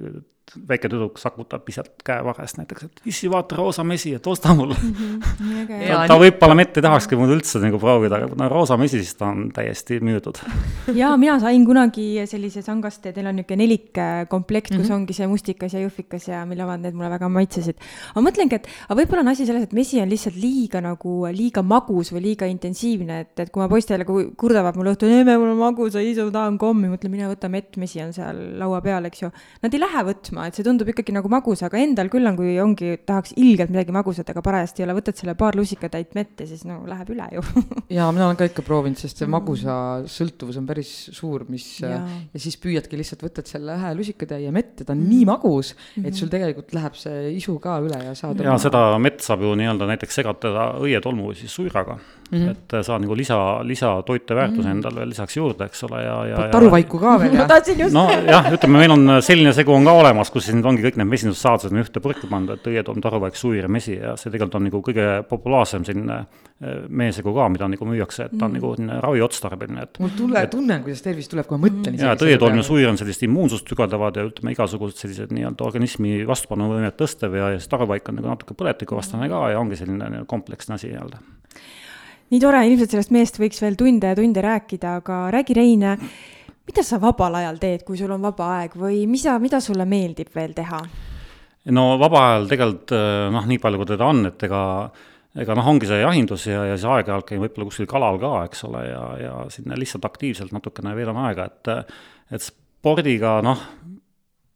väike 0.67 0.89
tüdruk 0.89 1.19
sakutab 1.19 1.65
pisat 1.67 2.03
käevarrest 2.07 2.59
näiteks, 2.59 2.87
et 2.87 3.01
issi, 3.11 3.29
vaata 3.31 3.57
roosa 3.59 3.83
mesi, 3.87 4.13
et 4.15 4.27
osta 4.27 4.53
mulle 4.55 4.75
mm. 4.79 4.93
-hmm. 4.93 5.73
ta, 5.87 6.05
ta 6.07 6.17
võib-olla 6.21 6.55
mitte 6.55 6.79
ei 6.79 6.85
tahakski 6.85 7.19
mul 7.19 7.33
üldse 7.35 7.59
nagu 7.63 7.79
proovida, 7.81 8.21
aga 8.21 8.29
kuna 8.31 8.47
roosa 8.51 8.77
mesi, 8.77 9.01
siis 9.03 9.15
ta 9.19 9.27
on 9.31 9.49
täiesti 9.53 9.99
müüdud. 9.99 10.39
jaa, 11.01 11.17
mina 11.17 11.39
sain 11.43 11.65
kunagi 11.65 12.07
sellise 12.25 12.61
sangaste, 12.61 13.11
teil 13.13 13.27
on 13.27 13.35
niisugune 13.35 13.63
nelikkomplekt, 13.63 14.71
kus 14.71 14.77
mm 14.77 14.83
-hmm. 14.83 14.95
ongi 14.95 15.13
see 15.13 15.27
mustikas 15.27 15.73
ja 15.73 15.83
jõhvikas 15.83 16.29
ja 16.31 16.45
mille 16.45 16.63
omad, 16.63 16.81
need 16.81 16.95
mulle 16.95 17.09
väga 17.09 17.29
maitsesid. 17.29 17.75
aga 18.15 18.25
mõtlengi, 18.29 18.55
et 18.55 18.67
aga 18.89 19.01
võib-olla 19.01 19.25
on 19.25 19.33
asi 19.33 19.45
selles, 19.45 19.63
et 19.63 19.73
mesi 19.73 20.01
on 20.01 20.09
lihtsalt 20.09 20.35
liiga 20.35 20.81
nagu, 20.81 21.27
liiga 21.31 21.61
magus 21.61 22.13
või 22.13 22.21
liiga 22.29 22.45
intensiivne, 22.45 23.19
et, 23.19 23.39
et 23.39 23.49
kui 23.51 23.61
ma 23.61 23.67
poistele 23.67 24.05
kurdavad 24.05 24.75
mulle 24.75 24.95
õhtul, 24.95 25.11
emme, 25.11 25.37
mul 25.37 25.51
on 25.55 25.57
magus, 25.57 25.95
isa, 25.95 26.31
tahan 26.31 26.57
kommi, 26.57 26.87
mõtlen, 26.91 27.11
mine 27.11 27.27
võta 27.27 27.49
mett, 27.49 27.77
mesi 27.77 28.01
on 28.03 28.13
seal 28.13 28.37
laua 28.59 28.81
peal, 28.81 29.05
eks 29.09 29.21
ju. 29.21 29.31
Nad 29.63 29.73
ei 29.73 29.81
lähe 29.81 30.03
võtma, 30.07 30.36
et 30.45 30.57
see 30.57 30.65
tundub 30.65 30.89
ikkagi 30.91 31.15
nagu 31.15 31.29
magus, 31.31 31.63
aga 31.65 31.79
endal 31.81 32.11
küll 32.13 32.27
on, 32.29 32.37
kui 32.37 32.55
ongi, 32.61 32.93
tahaks 33.07 33.33
ilgelt 33.39 33.71
midagi 33.73 33.95
magusat, 33.95 34.29
aga 34.33 34.43
parajasti 34.45 34.83
ei 34.83 34.87
ole, 34.87 34.97
võtad 34.99 35.19
selle 35.19 35.35
paar 35.39 35.57
lusikatäit 35.57 36.13
mett 36.17 36.43
ja 36.43 36.47
siis 36.49 36.65
no 36.67 36.79
läheb 36.87 37.11
üle 37.15 37.27
ju 37.37 37.43
jaa, 37.97 38.09
mina 38.11 38.27
olen 38.27 38.39
ka 38.39 38.49
ikka 38.49 38.65
proovinud, 38.67 38.99
sest 39.01 39.23
see 39.23 39.31
magusa 39.31 39.77
sõltuvus 40.11 40.59
on 40.61 40.67
päris 40.69 40.91
suur, 41.15 41.47
mis 41.51 41.65
ja, 41.83 42.01
ja 42.33 42.43
siis 42.43 42.59
püüadki 42.61 42.99
lihtsalt, 42.99 43.25
võtad 43.25 43.49
selle 43.49 43.77
ühe 43.77 43.93
lusikatäie 43.97 44.53
mett 44.55 44.83
ja 44.83 44.89
ta 44.89 44.95
on 44.95 45.01
mm. 45.01 45.09
nii 45.15 45.27
magus, 45.29 45.73
et 45.95 46.03
mhm. 46.03 46.19
sul 46.19 46.33
tegelikult 46.33 46.75
läheb 46.77 46.99
see 46.99 47.33
isu 47.37 47.57
ka 47.63 47.79
üle 47.83 48.03
ja 48.09 48.13
saad 48.17 48.43
ja 48.43 48.59
seda 48.61 48.83
mett 49.01 49.25
saab 49.25 49.45
ju 49.45 49.55
nii-öelda 49.57 49.89
näiteks 49.93 50.21
segatada 50.21 50.69
õietolmu 50.83 51.31
või 51.31 51.39
siis 51.39 51.53
suiraga 51.55 51.97
mm, 52.31 52.37
-hmm. 52.37 52.49
et 52.51 52.85
saad 52.85 53.01
nagu 53.01 53.15
lisa, 53.17 53.59
lisatoiteväärtuse 53.63 54.61
mm 54.61 54.67
-hmm. 54.67 54.71
endale 54.71 54.99
veel 54.99 55.09
lisaks 55.09 55.37
juurde, 55.37 55.65
eks 55.65 55.83
ole, 55.83 56.03
ja, 56.03 56.25
ja. 56.25 56.47
taruvaiku 56.51 56.99
ka 56.99 57.19
veel, 57.19 57.33
jah? 57.33 57.41
ma 57.41 57.47
tahtsin 57.47 57.79
just. 57.79 57.93
nojah, 57.93 58.51
ütleme, 58.53 58.77
meil 58.77 58.91
on 58.91 59.21
selline 59.21 59.53
segu 59.53 59.73
on 59.73 59.85
ka 59.85 59.91
olemas, 59.91 60.26
kus 60.33 60.47
siin 60.47 60.63
ongi 60.65 60.83
kõik 60.83 60.97
need 60.99 61.09
mesindussaadused 61.09 61.73
on 61.73 61.81
ühte 61.81 62.01
purki 62.03 62.29
pandud, 62.29 62.59
et 62.59 62.69
õietolm, 62.71 62.99
taruvaik, 63.03 63.37
suir 63.39 63.65
ja 63.65 63.71
mesi 63.71 63.95
ja 63.95 64.15
see 64.19 64.31
tegelikult 64.33 64.57
on 64.59 64.67
nagu 64.67 64.81
kõige 64.85 65.05
populaarsem 65.29 65.85
selline 65.87 66.17
eh, 66.19 66.83
meesegu 66.89 67.33
ka, 67.35 67.47
mida 67.53 67.69
nagu 67.71 67.87
müüakse, 67.89 68.27
et 68.27 68.35
ta 68.35 68.45
on 68.47 68.53
mm. 68.53 68.59
nagu 68.59 68.73
selline 68.75 68.99
raviotstarbeline, 69.05 69.87
et. 69.87 70.01
mul 70.03 70.13
tule, 70.17 70.43
tunnen, 70.51 70.83
kuidas 70.85 71.05
tervis 71.05 71.31
tuleb, 71.31 71.47
kui 71.49 71.57
ma 71.57 71.67
mõtlen 71.67 71.97
ja, 72.01 72.13
et 72.17 72.27
õietolm 72.27 72.61
ja 72.61 72.67
suir 72.67 72.91
on 72.91 72.99
sellist 72.99 73.25
immuunsust 73.27 73.67
tugevdavad 73.69 74.19
ja 74.19 74.27
ütleme, 74.29 74.53
igasugused 74.57 75.01
sellised 75.01 75.33
nii-öelda 75.35 75.67
organismi 75.67 76.21
vastupanuvõimet 76.27 76.99
tõstev 76.99 77.39
ja, 77.39 77.53
ja 77.55 77.61
siis 77.61 77.71
taruvaik 77.71 78.07
on 78.11 78.21
nagu 78.21 78.31
natuke 78.33 78.57
põletikuvastane 78.57 79.31
ka 79.31 79.47
ja 79.53 79.61
ongi 79.63 79.79
selline 79.79 80.25
kompleksne 80.29 80.77
asi 80.77 80.93
nii-öelda 80.93 81.23
nii 82.33 82.41
tore, 82.43 82.63
ilmselt 82.67 82.91
sellest 82.91 83.13
meest 83.15 83.37
võiks 83.39 83.61
veel 83.63 83.77
tunde 83.79 84.09
ja 84.11 84.17
tunde 84.17 84.41
rääkida, 84.43 84.97
aga 85.01 85.19
räägi, 85.31 85.55
Rein, 85.55 85.85
mida 86.67 86.83
sa 86.83 86.99
vabal 87.01 87.39
ajal 87.39 87.59
teed, 87.61 87.83
kui 87.87 87.99
sul 87.99 88.13
on 88.15 88.23
vaba 88.23 88.53
aeg 88.59 88.77
või 88.79 89.05
mis 89.09 89.25
sa, 89.25 89.37
mida 89.39 89.61
sulle 89.63 89.87
meeldib 89.89 90.33
veel 90.35 90.55
teha? 90.57 90.81
no 91.75 91.85
vaba 91.99 92.23
ajal 92.31 92.49
tegelikult 92.51 92.95
eh, 92.95 93.27
noh, 93.33 93.47
nii 93.47 93.61
palju 93.63 93.81
kui 93.81 93.91
teda 93.93 94.09
on, 94.09 94.25
et 94.31 94.47
ega 94.47 94.63
ega 95.37 95.57
noh, 95.57 95.67
ongi 95.69 95.89
see 95.89 95.99
jahindus 96.01 96.47
ja, 96.49 96.63
ja 96.65 96.77
siis 96.77 96.87
aeg-ajalt 96.89 97.27
käin 97.27 97.41
võib-olla 97.43 97.67
kuskil 97.69 97.89
kalal 97.89 98.17
ka, 98.21 98.31
eks 98.47 98.63
ole, 98.67 98.83
ja, 98.89 99.03
ja 99.21 99.33
sinna 99.53 99.77
lihtsalt 99.77 100.07
aktiivselt 100.07 100.55
natukene 100.55 100.95
veedan 100.97 101.19
aega, 101.27 101.49
et 101.51 101.73
et 102.33 102.43
spordiga 102.43 103.37
noh, 103.45 103.61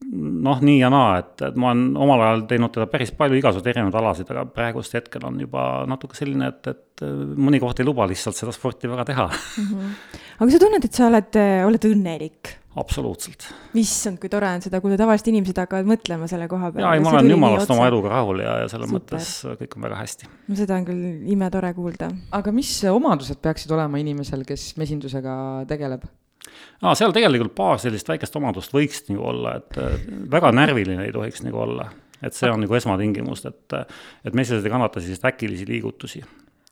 noh, 0.10 0.62
nii 0.66 0.80
ja 0.80 0.90
naa, 0.92 1.18
et, 1.22 1.36
et 1.48 1.58
ma 1.60 1.72
olen 1.72 1.98
omal 2.06 2.24
ajal 2.26 2.46
teinud 2.50 2.74
teda 2.74 2.88
päris 2.92 3.14
palju 3.18 3.38
igasuguseid 3.40 3.74
erinevaid 3.74 4.00
alasid, 4.02 4.32
aga 4.34 4.46
praegust 4.50 4.96
hetkel 4.98 5.28
on 5.30 5.38
juba 5.44 5.66
natuke 5.90 6.18
selline, 6.18 6.50
et, 6.52 6.72
et 6.72 7.06
mõni 7.38 7.62
koht 7.62 7.82
ei 7.82 7.88
luba 7.88 8.08
lihtsalt 8.10 8.38
seda 8.38 8.54
sporti 8.56 8.90
väga 8.92 9.06
teha 9.12 9.28
mm. 9.30 9.68
-hmm. 9.68 9.94
aga 10.40 10.50
sa 10.52 10.64
tunned, 10.66 10.90
et 10.90 10.98
sa 10.98 11.08
oled, 11.12 11.40
oled 11.68 11.88
õnnelik? 11.92 12.56
absoluutselt. 12.80 13.48
issand, 13.76 14.20
kui 14.22 14.30
tore 14.32 14.48
on 14.48 14.64
seda, 14.64 14.80
kui 14.84 14.96
tavalised 15.00 15.28
inimesed 15.28 15.58
hakkavad 15.60 15.90
mõtlema 15.90 16.30
selle 16.32 16.48
koha 16.52 16.72
peale. 16.72 16.86
jaa, 16.86 16.96
ei, 16.96 17.04
ma 17.04 17.12
olen 17.16 17.34
jumalast 17.34 17.74
oma 17.76 17.88
eluga 17.92 18.14
rahul 18.14 18.40
ja, 18.44 18.56
ja 18.64 18.72
selles 18.72 18.90
Super. 18.92 19.20
mõttes 19.20 19.60
kõik 19.60 19.76
on 19.78 19.88
väga 19.88 20.00
hästi. 20.00 20.32
no 20.48 20.60
seda 20.60 20.80
on 20.80 20.88
küll 20.88 21.34
imetore 21.36 21.74
kuulda. 21.78 22.12
aga 22.40 22.56
mis 22.56 22.72
omadused 22.92 23.42
peaksid 23.44 23.76
olema 23.76 24.00
inimesel, 24.02 24.46
kes 24.48 24.72
mesindusega 24.80 25.36
tegeleb? 25.70 26.08
Aa, 26.82 26.96
seal 26.98 27.16
tegelikult 27.16 27.56
paar 27.56 27.82
sellist 27.82 28.10
väikest 28.10 28.36
omadust 28.40 28.74
võiks 28.76 29.04
nagu 29.10 29.26
olla, 29.34 29.58
et 29.62 29.82
väga 30.32 30.54
närviline 30.56 31.06
ei 31.08 31.16
tohiks 31.16 31.44
nagu 31.48 31.64
olla. 31.68 31.90
et 32.22 32.38
see 32.38 32.52
on 32.54 32.62
nagu 32.62 32.76
esmatingimus, 32.78 33.46
et, 33.50 33.74
et 34.26 34.36
mesilased 34.38 34.66
ei 34.66 34.72
kannata 34.72 35.02
selliseid 35.02 35.34
äkilisi 35.34 35.66
liigutusi 35.66 36.22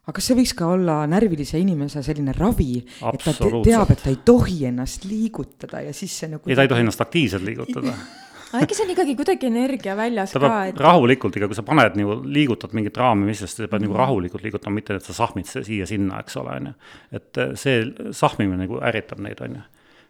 aga 0.10 0.16
kas 0.18 0.30
see 0.30 0.38
võiks 0.40 0.56
ka 0.58 0.70
olla 0.74 1.02
närvilise 1.10 1.60
inimese 1.62 2.02
selline 2.06 2.34
ravi, 2.38 2.80
et 2.82 3.22
ta 3.24 3.34
te 3.36 3.52
teab, 3.66 3.92
et 3.94 4.02
ta 4.02 4.10
ei 4.10 4.18
tohi 4.26 4.64
ennast 4.70 5.06
liigutada 5.10 5.84
ja 5.86 5.94
siis 5.94 6.16
see 6.22 6.32
nagu 6.32 6.50
ei, 6.50 6.58
ta 6.58 6.66
ei 6.66 6.72
tohi 6.72 6.86
ennast 6.86 7.06
aktiivselt 7.06 7.46
liigutada 7.46 7.94
aga 8.50 8.64
äkki 8.66 8.78
see 8.78 8.86
on 8.88 8.94
ikkagi 8.96 9.16
kuidagi 9.20 9.50
energia 9.50 9.96
väljas 9.98 10.34
ta 10.34 10.42
ka, 10.42 10.54
et 10.72 10.80
rahulikult 10.82 11.38
ikka, 11.38 11.50
kui 11.52 11.58
sa 11.58 11.66
paned 11.68 11.98
nagu, 12.00 12.20
liigutad 12.26 12.74
mingit 12.78 12.98
raami, 12.98 13.28
mis 13.30 13.44
sest 13.44 13.62
sa 13.62 13.68
pead 13.68 13.70
mm 13.70 13.76
-hmm. 13.76 13.86
nagu 13.86 13.94
mhm. 13.94 14.02
rahulikult 14.04 14.44
liigutama, 14.44 14.76
mitte 14.76 14.96
et 14.96 15.06
sa 15.06 15.14
sahmid 15.14 15.46
siia-sinna, 15.46 16.20
eks 16.20 16.38
ole, 16.42 16.56
on 16.56 16.72
ju. 16.72 16.74
et 17.12 17.44
see 17.56 18.12
sahmimine 18.12 18.66
nagu 18.66 18.82
ärritab 18.82 19.20
neid, 19.20 19.42
on 19.42 19.60
ju 19.60 19.62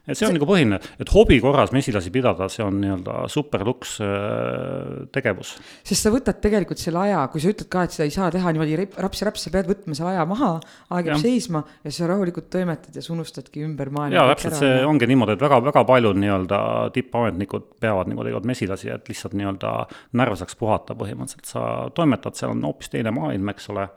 et 0.07 0.17
see 0.17 0.25
on 0.25 0.31
see... 0.31 0.37
nagu 0.37 0.47
põhiline, 0.49 0.79
et 1.01 1.11
hobi 1.13 1.37
korras 1.43 1.73
mesilasi 1.75 2.11
pidada, 2.13 2.47
see 2.51 2.63
on 2.65 2.79
nii-öelda 2.81 3.15
superluks 3.31 3.95
äh, 4.03 5.07
tegevus. 5.13 5.55
sest 5.85 6.05
sa 6.05 6.11
võtad 6.13 6.39
tegelikult 6.43 6.81
selle 6.81 7.03
aja, 7.05 7.23
kui 7.33 7.43
sa 7.43 7.51
ütled 7.53 7.69
ka, 7.71 7.85
et 7.85 7.95
seda 7.95 8.07
ei 8.09 8.13
saa 8.15 8.29
teha 8.33 8.53
niimoodi 8.55 8.77
raps-raps, 8.97 9.45
sa 9.45 9.53
pead 9.53 9.69
võtma 9.69 9.97
selle 9.97 10.13
aja 10.15 10.25
maha, 10.29 10.51
aeg 10.95 11.11
jääb 11.11 11.23
seisma 11.23 11.63
ja 11.85 11.93
sa 11.95 12.09
rahulikult 12.11 12.49
toimetad 12.53 12.95
ja 12.95 13.03
sa 13.05 13.13
unustadki 13.15 13.65
ümber 13.65 13.91
maailma. 13.93 14.17
jaa, 14.17 14.29
täpselt, 14.33 14.59
see 14.61 14.79
ongi 14.87 15.09
niimoodi, 15.09 15.37
et 15.37 15.43
väga-väga 15.45 15.83
paljud 15.89 16.21
nii-öelda 16.23 16.61
tippametnikud 16.95 17.67
peavad 17.83 18.13
nagu 18.13 18.25
teevad 18.27 18.47
mesilasi, 18.49 18.93
et 18.95 19.11
lihtsalt 19.11 19.35
nii-öelda 19.37 19.75
närv 20.19 20.39
saaks 20.39 20.57
puhata 20.59 20.97
põhimõtteliselt, 20.99 21.49
sa 21.49 21.67
toimetad, 21.95 22.37
seal 22.39 22.55
on 22.55 22.65
hoopis 22.69 22.91
teine 22.93 23.13
maailm, 23.15 23.53
eks 23.53 23.69
ole. 23.73 23.89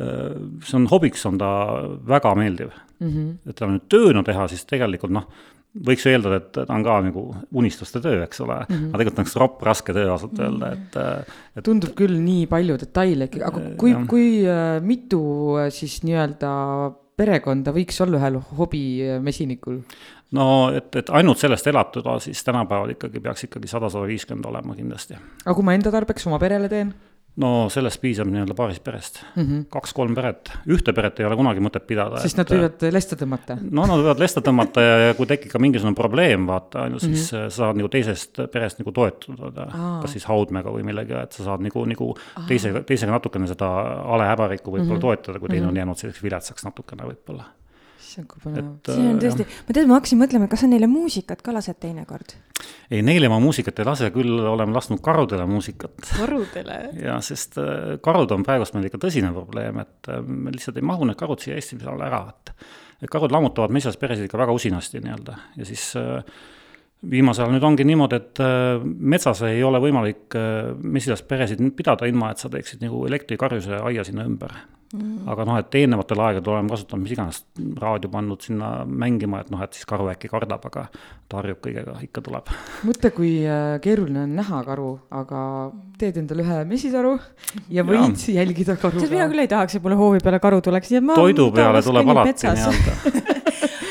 Äh, 0.00 0.38
see 0.66 0.78
on 0.78 0.86
hobiks, 0.92 1.26
on 1.28 1.40
ta 1.40 1.50
väga 2.08 2.36
meeldiv 2.38 2.76
mm. 3.00 3.08
-hmm. 3.08 3.50
et 3.50 3.56
ta 3.56 3.70
nüüd 3.70 3.88
tööna 3.90 4.22
teha, 4.26 4.46
siis 4.52 4.64
tegelikult 4.68 5.12
noh, 5.16 5.26
võiks 5.86 6.04
ju 6.04 6.12
eeldada, 6.12 6.40
et 6.40 6.52
ta 6.56 6.66
on 6.74 6.84
ka 6.86 6.96
nagu 7.06 7.24
unistuste 7.54 8.00
töö, 8.02 8.22
eks 8.24 8.40
ole 8.44 8.56
mm. 8.58 8.74
-hmm. 8.74 8.88
aga 8.88 9.02
tegelikult 9.02 9.18
on 9.18 9.28
üks 9.28 9.36
ropp 9.42 9.66
raske 9.66 9.92
töö 9.96 10.10
ausalt 10.12 10.32
mm 10.32 10.38
-hmm. 10.38 10.48
öelda, 10.48 10.72
et, 10.72 10.96
äh, 10.96 11.34
et. 11.56 11.64
tundub 11.64 11.94
küll 11.94 12.16
nii 12.20 12.46
palju 12.46 12.78
detaile, 12.78 13.28
aga 13.44 13.60
kui, 13.76 13.94
kui 14.06 14.30
äh, 14.46 14.80
mitu 14.82 15.22
siis 15.70 16.02
nii-öelda 16.02 16.50
perekonda 17.20 17.72
võiks 17.76 18.00
olla 18.02 18.18
ühel 18.18 18.40
hobimesinikul? 18.58 19.82
no 20.36 20.46
et, 20.74 20.96
et 20.96 21.10
ainult 21.10 21.38
sellest 21.38 21.66
elatuda, 21.66 22.18
siis 22.22 22.42
tänapäeval 22.46 22.94
ikkagi 22.96 23.20
peaks 23.20 23.46
ikkagi 23.48 23.70
sada, 23.70 23.90
sada 23.90 24.06
viiskümmend 24.10 24.46
olema 24.46 24.74
kindlasti. 24.74 25.18
aga 25.44 25.54
kui 25.54 25.66
ma 25.66 25.74
enda 25.74 25.92
tarbeks 25.94 26.26
oma 26.30 26.38
perele 26.42 26.68
teen? 26.68 26.92
No 27.38 27.50
sellest 27.70 28.00
piisab 28.02 28.28
nii-öelda 28.30 28.54
paarist 28.58 28.82
perest 28.84 29.20
mm 29.22 29.42
-hmm., 29.42 29.66
kaks-kolm 29.70 30.14
peret, 30.14 30.50
ühte 30.66 30.92
peret 30.92 31.20
ei 31.20 31.26
ole 31.26 31.36
kunagi 31.38 31.62
mõtet 31.62 31.86
pidada. 31.86 32.18
sest 32.18 32.38
et, 32.38 32.42
nad 32.42 32.50
võivad 32.50 32.86
lesta 32.92 33.16
tõmmata? 33.16 33.56
no 33.62 33.86
nad 33.86 34.02
võivad 34.02 34.22
lesta 34.22 34.40
tõmmata 34.40 34.84
ja, 34.84 34.96
ja 35.06 35.14
kui 35.14 35.26
tekib 35.30 35.52
ka 35.52 35.58
mingisugune 35.62 35.94
probleem, 35.94 36.46
vaata, 36.46 36.82
on 36.88 36.92
ju, 36.92 36.98
siis 36.98 37.32
mm 37.32 37.38
-hmm. 37.38 37.50
sa 37.50 37.62
saad 37.62 37.76
nagu 37.76 37.88
teisest 37.88 38.40
perest 38.52 38.82
nagu 38.82 38.92
toetuda, 38.92 39.68
kas 40.02 40.12
siis 40.12 40.24
haudmega 40.24 40.70
või 40.70 40.82
millegagi, 40.82 41.22
et 41.22 41.32
sa 41.32 41.44
saad 41.44 41.60
nagu, 41.60 41.84
nagu 41.84 42.16
teise, 42.48 42.82
teisega 42.86 43.12
natukene 43.12 43.46
seda 43.46 43.70
alehäbarikku 44.16 44.70
võib-olla 44.70 44.90
mm 44.90 44.96
-hmm. 44.96 45.00
toetada, 45.00 45.38
kui 45.38 45.48
teine 45.48 45.60
mm 45.60 45.66
-hmm. 45.66 45.70
on 45.70 45.76
jäänud 45.76 45.96
selliseks 45.96 46.22
viletsaks 46.22 46.64
natukene 46.64 47.04
võib-olla 47.04 47.44
issand, 48.10 48.28
kui 48.30 48.42
põnev. 48.42 48.68
see 48.88 49.06
on 49.06 49.18
tõesti, 49.22 49.46
ma 49.66 49.76
tead, 49.76 49.88
ma 49.88 49.98
hakkasin 49.98 50.20
mõtlema, 50.20 50.48
kas 50.50 50.64
sa 50.64 50.70
neile 50.70 50.88
muusikat 50.90 51.42
ka 51.46 51.54
lased 51.54 51.78
teinekord? 51.82 52.34
ei, 52.90 53.00
neile 53.06 53.30
ma 53.32 53.38
muusikat 53.42 53.80
ei 53.80 53.88
lase, 53.88 54.10
küll 54.14 54.42
oleme 54.50 54.74
lasknud 54.76 55.02
karudele 55.04 55.46
muusikat. 55.50 55.96
karudele? 56.18 56.78
jaa, 57.06 57.18
sest 57.24 57.58
äh, 57.62 57.96
karud 58.04 58.32
on 58.36 58.46
praegust 58.46 58.76
meil 58.76 58.88
ikka 58.90 59.00
tõsine 59.06 59.32
probleem, 59.36 59.82
et 59.84 60.12
äh, 60.12 60.22
me 60.26 60.54
lihtsalt 60.54 60.80
ei 60.80 60.86
mahu 60.86 61.08
need 61.08 61.20
karud 61.20 61.42
siia 61.42 61.58
Eesti 61.58 61.80
peale 61.80 62.08
ära, 62.08 62.24
et 62.34 62.54
et 63.00 63.08
karud 63.08 63.32
lammutavad 63.32 63.72
metsasperesid 63.72 64.26
ikka 64.26 64.36
väga 64.42 64.52
usinasti 64.52 65.00
nii-öelda 65.00 65.36
ja 65.56 65.68
siis 65.68 65.86
äh, 65.96 66.18
viimasel 67.00 67.46
ajal 67.46 67.54
nüüd 67.54 67.64
ongi 67.64 67.86
niimoodi, 67.88 68.18
et 68.18 68.40
metsas 68.84 69.40
ei 69.48 69.62
ole 69.64 69.78
võimalik 69.80 70.36
mesilasperesid 70.84 71.62
pidada, 71.72 72.04
ilma 72.04 72.28
et 72.34 72.42
sa 72.42 72.50
teeksid 72.52 72.84
nagu 72.84 73.00
elektrikarjuse 73.08 73.78
aia 73.88 74.04
sinna 74.04 74.26
ümber 74.28 74.52
Mm. 74.90 75.28
aga 75.30 75.44
noh, 75.46 75.58
et 75.62 75.76
eelnevatel 75.78 76.20
aegadel 76.24 76.50
oleme 76.50 76.72
kasutanud 76.72 77.04
mis 77.04 77.12
iganes 77.14 77.36
raadio 77.78 78.10
pannud 78.10 78.42
sinna 78.42 78.70
mängima, 78.84 79.38
et 79.44 79.52
noh, 79.54 79.60
et 79.62 79.76
siis 79.78 79.86
karu 79.86 80.08
äkki 80.10 80.26
kardab, 80.32 80.64
aga 80.66 80.88
ta 81.30 81.38
harjub 81.38 81.60
kõigega, 81.62 81.94
ikka 82.02 82.24
tuleb. 82.26 82.50
mõtle, 82.88 83.12
kui 83.14 83.30
äh, 83.46 83.76
keeruline 83.84 84.24
on 84.26 84.34
näha 84.40 84.64
karu, 84.66 84.90
aga 85.14 85.44
teed 86.00 86.18
endale 86.24 86.42
ühe 86.42 86.58
mesitaru 86.72 87.14
ja 87.70 87.86
võid 87.86 88.18
ja. 88.18 88.40
jälgida 88.40 88.74
karu. 88.82 88.98
tead, 88.98 89.14
mina 89.14 89.30
küll 89.30 89.44
ei 89.44 89.52
tahaks, 89.54 89.78
et 89.78 89.86
mulle 89.86 90.00
hoovi 90.00 90.24
peale 90.26 90.42
karu 90.42 90.58
tuleks. 90.66 90.90
toidu 91.14 91.52
peale 91.54 91.86
tuleb 91.86 92.10
alati 92.16 92.50
nii-öelda 92.50 93.28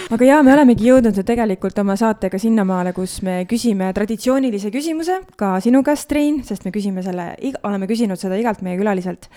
aga 0.10 0.26
jaa, 0.26 0.40
me 0.42 0.54
olemegi 0.56 0.88
jõudnud 0.88 1.14
nüüd 1.14 1.28
tegelikult 1.28 1.78
oma 1.84 1.94
saatega 2.00 2.40
sinnamaale, 2.42 2.96
kus 2.98 3.20
me 3.26 3.44
küsime 3.50 3.92
traditsioonilise 3.94 4.72
küsimuse 4.74 5.20
ka 5.38 5.52
sinu 5.62 5.84
käest, 5.86 6.10
Rein, 6.18 6.40
sest 6.48 6.66
me 6.66 6.74
küsime 6.74 7.04
selle, 7.06 7.28
oleme 7.68 7.86
küsinud 7.90 8.18
seda 8.18 8.40
igalt 8.42 8.64
meie 8.66 8.80
külaliselt. 8.80 9.30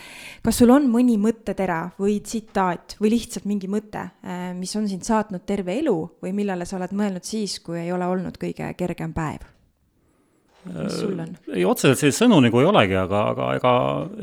kas 0.42 0.62
sul 0.62 0.72
on 0.72 0.88
mõni 0.88 1.18
mõttetera 1.20 1.92
või 2.00 2.20
tsitaat 2.24 2.96
või 3.02 3.12
lihtsalt 3.18 3.44
mingi 3.44 3.68
mõte, 3.68 4.08
äh, 4.24 4.52
mis 4.56 4.72
on 4.76 4.88
sind 4.88 5.04
saatnud 5.04 5.44
terve 5.44 5.76
elu 5.76 5.98
või 6.24 6.32
millele 6.32 6.64
sa 6.64 6.78
oled 6.80 6.96
mõelnud 6.96 7.24
siis, 7.24 7.60
kui 7.60 7.78
ei 7.84 7.92
ole 7.92 8.08
olnud 8.08 8.40
kõige 8.40 8.72
kergem 8.78 9.12
päev? 9.12 9.44
Mis 10.66 10.96
sul 10.98 11.20
on? 11.22 11.34
ei, 11.52 11.64
otseselt 11.68 12.00
selliseid 12.00 12.24
sõnu 12.24 12.40
nagu 12.44 12.60
ei 12.62 12.68
olegi, 12.68 12.96
aga, 12.98 13.22
aga 13.32 13.48
ega, 13.58 13.74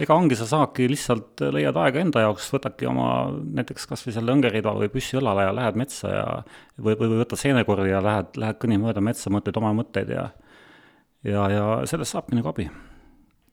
ega 0.05 0.17
ongi, 0.17 0.37
sa 0.39 0.47
saadki 0.49 0.89
lihtsalt, 0.91 1.45
leiad 1.55 1.79
aega 1.83 2.03
enda 2.03 2.25
jaoks, 2.25 2.49
võtadki 2.55 2.89
oma 2.89 3.09
näiteks 3.59 3.89
kas 3.89 4.05
või 4.07 4.17
selle 4.17 4.35
õngerida 4.37 4.75
või 4.77 4.91
püssi 4.93 5.19
õlale 5.19 5.47
ja 5.49 5.55
lähed 5.55 5.79
metsa 5.79 6.13
ja 6.13 6.27
või, 6.77 6.95
või 6.99 7.21
võtad 7.21 7.41
seenekorvi 7.41 7.91
ja 7.91 8.03
lähed, 8.03 8.37
lähed 8.39 8.61
kõnnid 8.61 8.83
mööda 8.85 9.03
metsa, 9.03 9.33
mõtled 9.33 9.59
oma 9.61 9.73
mõtteid 9.81 10.13
ja 10.15 10.29
ja, 11.27 11.49
ja 11.51 11.65
sellest 11.89 12.15
saabki 12.15 12.39
nagu 12.39 12.53
abi 12.53 12.69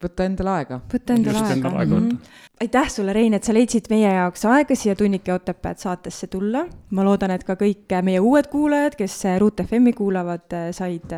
võtta 0.02 0.26
endale 0.28 0.50
aega. 0.50 0.80
võtta 0.92 1.16
endale 1.16 1.40
aega. 1.40 1.54
Endale 1.54 1.78
aega 1.82 2.00
mm 2.00 2.08
-hmm. 2.08 2.42
aitäh 2.60 2.90
sulle, 2.90 3.12
Rein, 3.12 3.34
et 3.34 3.44
sa 3.44 3.54
leidsid 3.54 3.90
meie 3.90 4.12
jaoks 4.12 4.44
aega 4.44 4.74
siia 4.74 4.96
Tunnike 4.96 5.32
Otepääd 5.32 5.78
saatesse 5.78 6.26
tulla. 6.26 6.66
ma 6.90 7.04
loodan, 7.04 7.30
et 7.30 7.44
ka 7.44 7.54
kõik 7.54 8.02
meie 8.02 8.20
uued 8.20 8.46
kuulajad, 8.46 8.96
kes 8.96 9.22
Ruut 9.38 9.60
FM-i 9.68 9.92
kuulavad, 9.92 10.72
said 10.72 11.16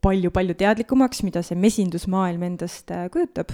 palju-palju 0.00 0.54
teadlikumaks, 0.54 1.22
mida 1.22 1.42
see 1.42 1.56
mesindusmaailm 1.56 2.42
endast 2.42 2.90
kujutab 3.12 3.50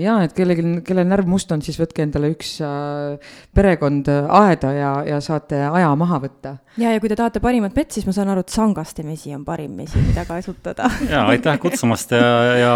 jaa, 0.00 0.16
et 0.26 0.34
kellelgi, 0.36 0.64
kellel 0.86 1.06
närv 1.08 1.28
must 1.30 1.52
on, 1.54 1.62
siis 1.64 1.78
võtke 1.80 2.04
endale 2.04 2.30
üks 2.34 2.56
äh, 2.64 3.34
perekond 3.54 4.10
äh, 4.12 4.26
aeda 4.42 4.72
ja, 4.74 4.90
ja 5.06 5.20
saate 5.24 5.60
aja 5.68 5.92
maha 5.98 6.20
võtta. 6.24 6.56
ja, 6.80 6.92
ja 6.94 7.02
kui 7.02 7.10
te 7.12 7.18
tahate 7.18 7.42
parimat 7.44 7.76
mett, 7.76 7.94
siis 7.94 8.06
ma 8.08 8.16
saan 8.16 8.32
aru, 8.32 8.44
et 8.44 8.54
sangaste 8.54 9.06
mesi 9.06 9.34
on 9.36 9.46
parim 9.46 9.76
mesi, 9.78 10.00
mida 10.02 10.26
kasutada 10.28 10.90
jaa, 11.12 11.26
aitäh 11.32 11.58
kutsumast 11.62 12.14
ja, 12.16 12.28
ja 12.58 12.74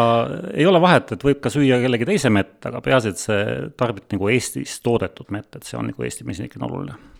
ei 0.54 0.66
ole 0.68 0.82
vahet, 0.82 1.14
et 1.16 1.28
võib 1.30 1.42
ka 1.44 1.52
süüa 1.52 1.80
kellegi 1.82 2.08
teise 2.08 2.32
mett, 2.32 2.58
aga 2.70 2.82
peaasi, 2.84 3.14
et 3.14 3.22
see 3.22 3.44
tarbib 3.78 4.08
nagu 4.14 4.32
Eestis 4.32 4.78
toodetud 4.84 5.32
mett, 5.34 5.50
et 5.56 5.66
see 5.66 5.78
on 5.80 5.90
nagu 5.90 6.06
Eesti 6.06 6.26
mesinikele 6.28 6.68
oluline 6.68 7.17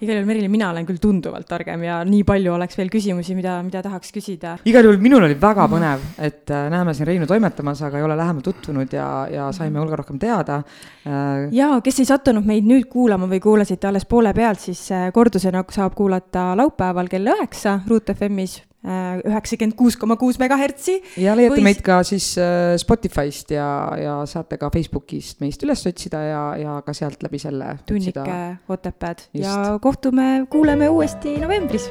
igal 0.00 0.16
juhul, 0.16 0.28
Merilin, 0.28 0.50
mina 0.52 0.70
olen 0.72 0.86
küll 0.88 1.00
tunduvalt 1.02 1.48
targem 1.48 1.82
ja 1.84 2.00
nii 2.08 2.22
palju 2.28 2.54
oleks 2.54 2.78
veel 2.78 2.90
küsimusi, 2.92 3.34
mida, 3.38 3.58
mida 3.66 3.82
tahaks 3.84 4.12
küsida. 4.14 4.56
igal 4.68 4.86
juhul 4.86 5.00
minul 5.02 5.26
oli 5.28 5.36
väga 5.40 5.66
põnev, 5.70 6.06
et 6.18 6.50
äh, 6.50 6.68
näeme 6.72 6.94
siin 6.96 7.08
Reinu 7.10 7.28
toimetamas, 7.30 7.82
aga 7.88 8.00
ei 8.00 8.06
ole 8.06 8.16
lähemalt 8.20 8.48
tutvunud 8.48 8.96
ja, 8.96 9.10
ja 9.30 9.50
saime 9.56 9.82
hulga 9.82 10.00
rohkem 10.00 10.18
teada. 10.22 10.62
Äh, 11.04 11.50
ja 11.56 11.72
kes 11.84 12.00
ei 12.00 12.08
sattunud 12.08 12.48
meid 12.48 12.68
nüüd 12.68 12.88
kuulama 12.92 13.28
või 13.30 13.42
kuulasite 13.44 13.90
alles 13.90 14.08
poole 14.08 14.34
pealt, 14.36 14.62
siis 14.64 14.86
äh, 14.94 15.10
kordusena 15.12 15.64
saab 15.70 15.94
kuulata 15.98 16.50
laupäeval 16.56 17.12
kell 17.12 17.34
üheksa 17.34 17.80
Ruut 17.88 18.12
FM-is 18.16 18.60
üheksakümmend 18.80 19.76
kuus 19.76 19.96
koma 20.00 20.16
kuus 20.16 20.38
megahertsi. 20.40 21.00
ja 21.20 21.34
leiate 21.36 21.58
või... 21.58 21.64
meid 21.68 21.82
ka 21.84 22.00
siis 22.06 22.32
äh, 22.40 22.74
Spotify'st 22.80 23.52
ja, 23.52 23.68
ja 24.00 24.14
saate 24.28 24.56
ka 24.60 24.70
Facebookist 24.72 25.42
meist 25.44 25.60
üles 25.66 25.84
otsida 25.86 26.22
ja, 26.24 26.44
ja 26.56 26.76
ka 26.86 26.94
sealt 26.96 27.20
läbi 27.22 27.38
selle. 27.42 27.74
tunnike 27.86 28.38
Otepääd 28.72 29.26
ja 29.36 29.76
kohtume, 29.82 30.46
kuuleme 30.50 30.88
uuesti 30.88 31.36
novembris. 31.42 31.90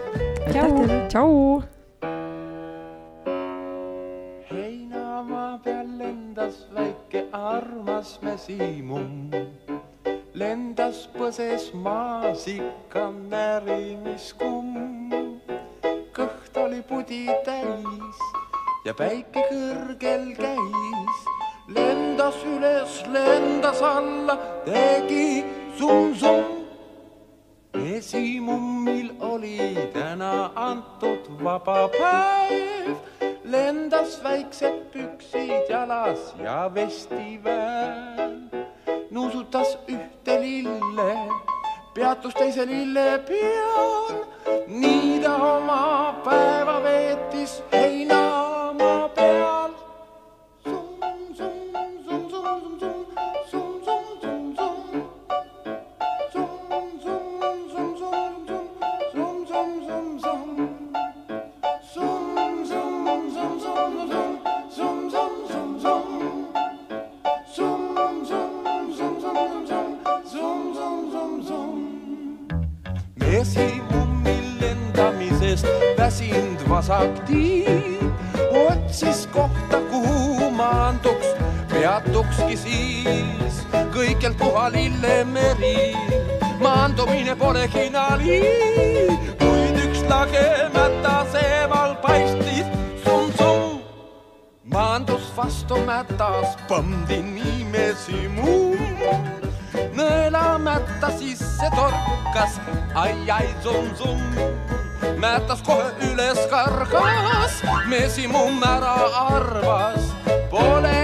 tšau. 0.49 1.61
heinamaa 4.49 5.59
peal 5.63 5.93
lendas 6.01 6.65
väike 6.73 7.27
armas 7.31 8.17
mesimumm 8.25 9.29
lendas 10.33 11.05
põses 11.13 11.69
maas 11.75 12.47
ikka 12.49 13.11
närimiskumm 16.20 16.65
oli 16.65 16.82
pudi 16.84 17.28
täis 17.45 18.20
ja 18.86 18.93
päike 18.93 19.43
kõrgel 19.49 20.36
käis. 20.36 21.20
lendas 21.67 22.36
üles, 22.43 23.03
lendas 23.07 23.82
alla, 23.82 24.38
tegi 24.65 25.45
summ-summ. 25.78 26.65
esimummil 27.74 29.11
oli 29.20 29.78
täna 29.93 30.51
antud 30.55 31.30
vaba 31.43 31.88
päev, 31.88 32.97
lendas 33.43 34.24
väiksed 34.24 34.91
püksid 34.91 35.70
jalas 35.70 36.36
ja 36.43 36.72
vestiväel. 36.74 38.49
nuusutas 39.11 39.78
ühte 39.88 40.41
lille, 40.41 41.13
peatus 41.93 42.33
teise 42.33 42.65
lille 42.65 43.07
peal 43.27 44.19
nii 44.67 45.19
ta 45.23 45.33
oma 45.55 45.81
päeva 46.25 46.77
veetis 46.83 47.63
heinamaa 47.73 49.09
peal. 49.17 49.68
Tiib, 77.27 78.13
otsis 78.51 79.27
kohta, 79.27 79.77
kuhu 79.91 80.49
maanduks, 80.51 81.27
peatukski 81.69 82.57
siis 82.57 83.59
kõikjalt 83.93 84.37
puha 84.37 84.69
lillemeri. 84.73 85.93
maandumine 86.59 87.35
polegi 87.35 87.89
nali, 87.93 88.41
kuid 89.39 89.77
üks 89.85 90.01
lage 90.09 90.47
mätas 90.73 91.35
eemal 91.43 91.95
paistis 92.01 92.65
summ-summ. 93.05 93.79
maandus 94.73 95.29
vastu 95.37 95.77
mätas, 95.85 96.57
põmdi 96.67 97.21
nimesi 97.21 98.27
mumm 98.33 98.79
nõelamätta 99.93 101.11
sisse 101.19 101.69
torkas 101.75 102.59
ai, 102.95 103.13
ai, 103.29 103.47
summ-summ 103.63 104.79
mätas 105.19 105.61
kohe 105.61 105.99
üles 106.20 106.39
kargas, 106.51 107.61
mesimumm 107.88 108.63
ära 108.63 108.95
arvas, 109.32 110.11
polegi 110.51 110.99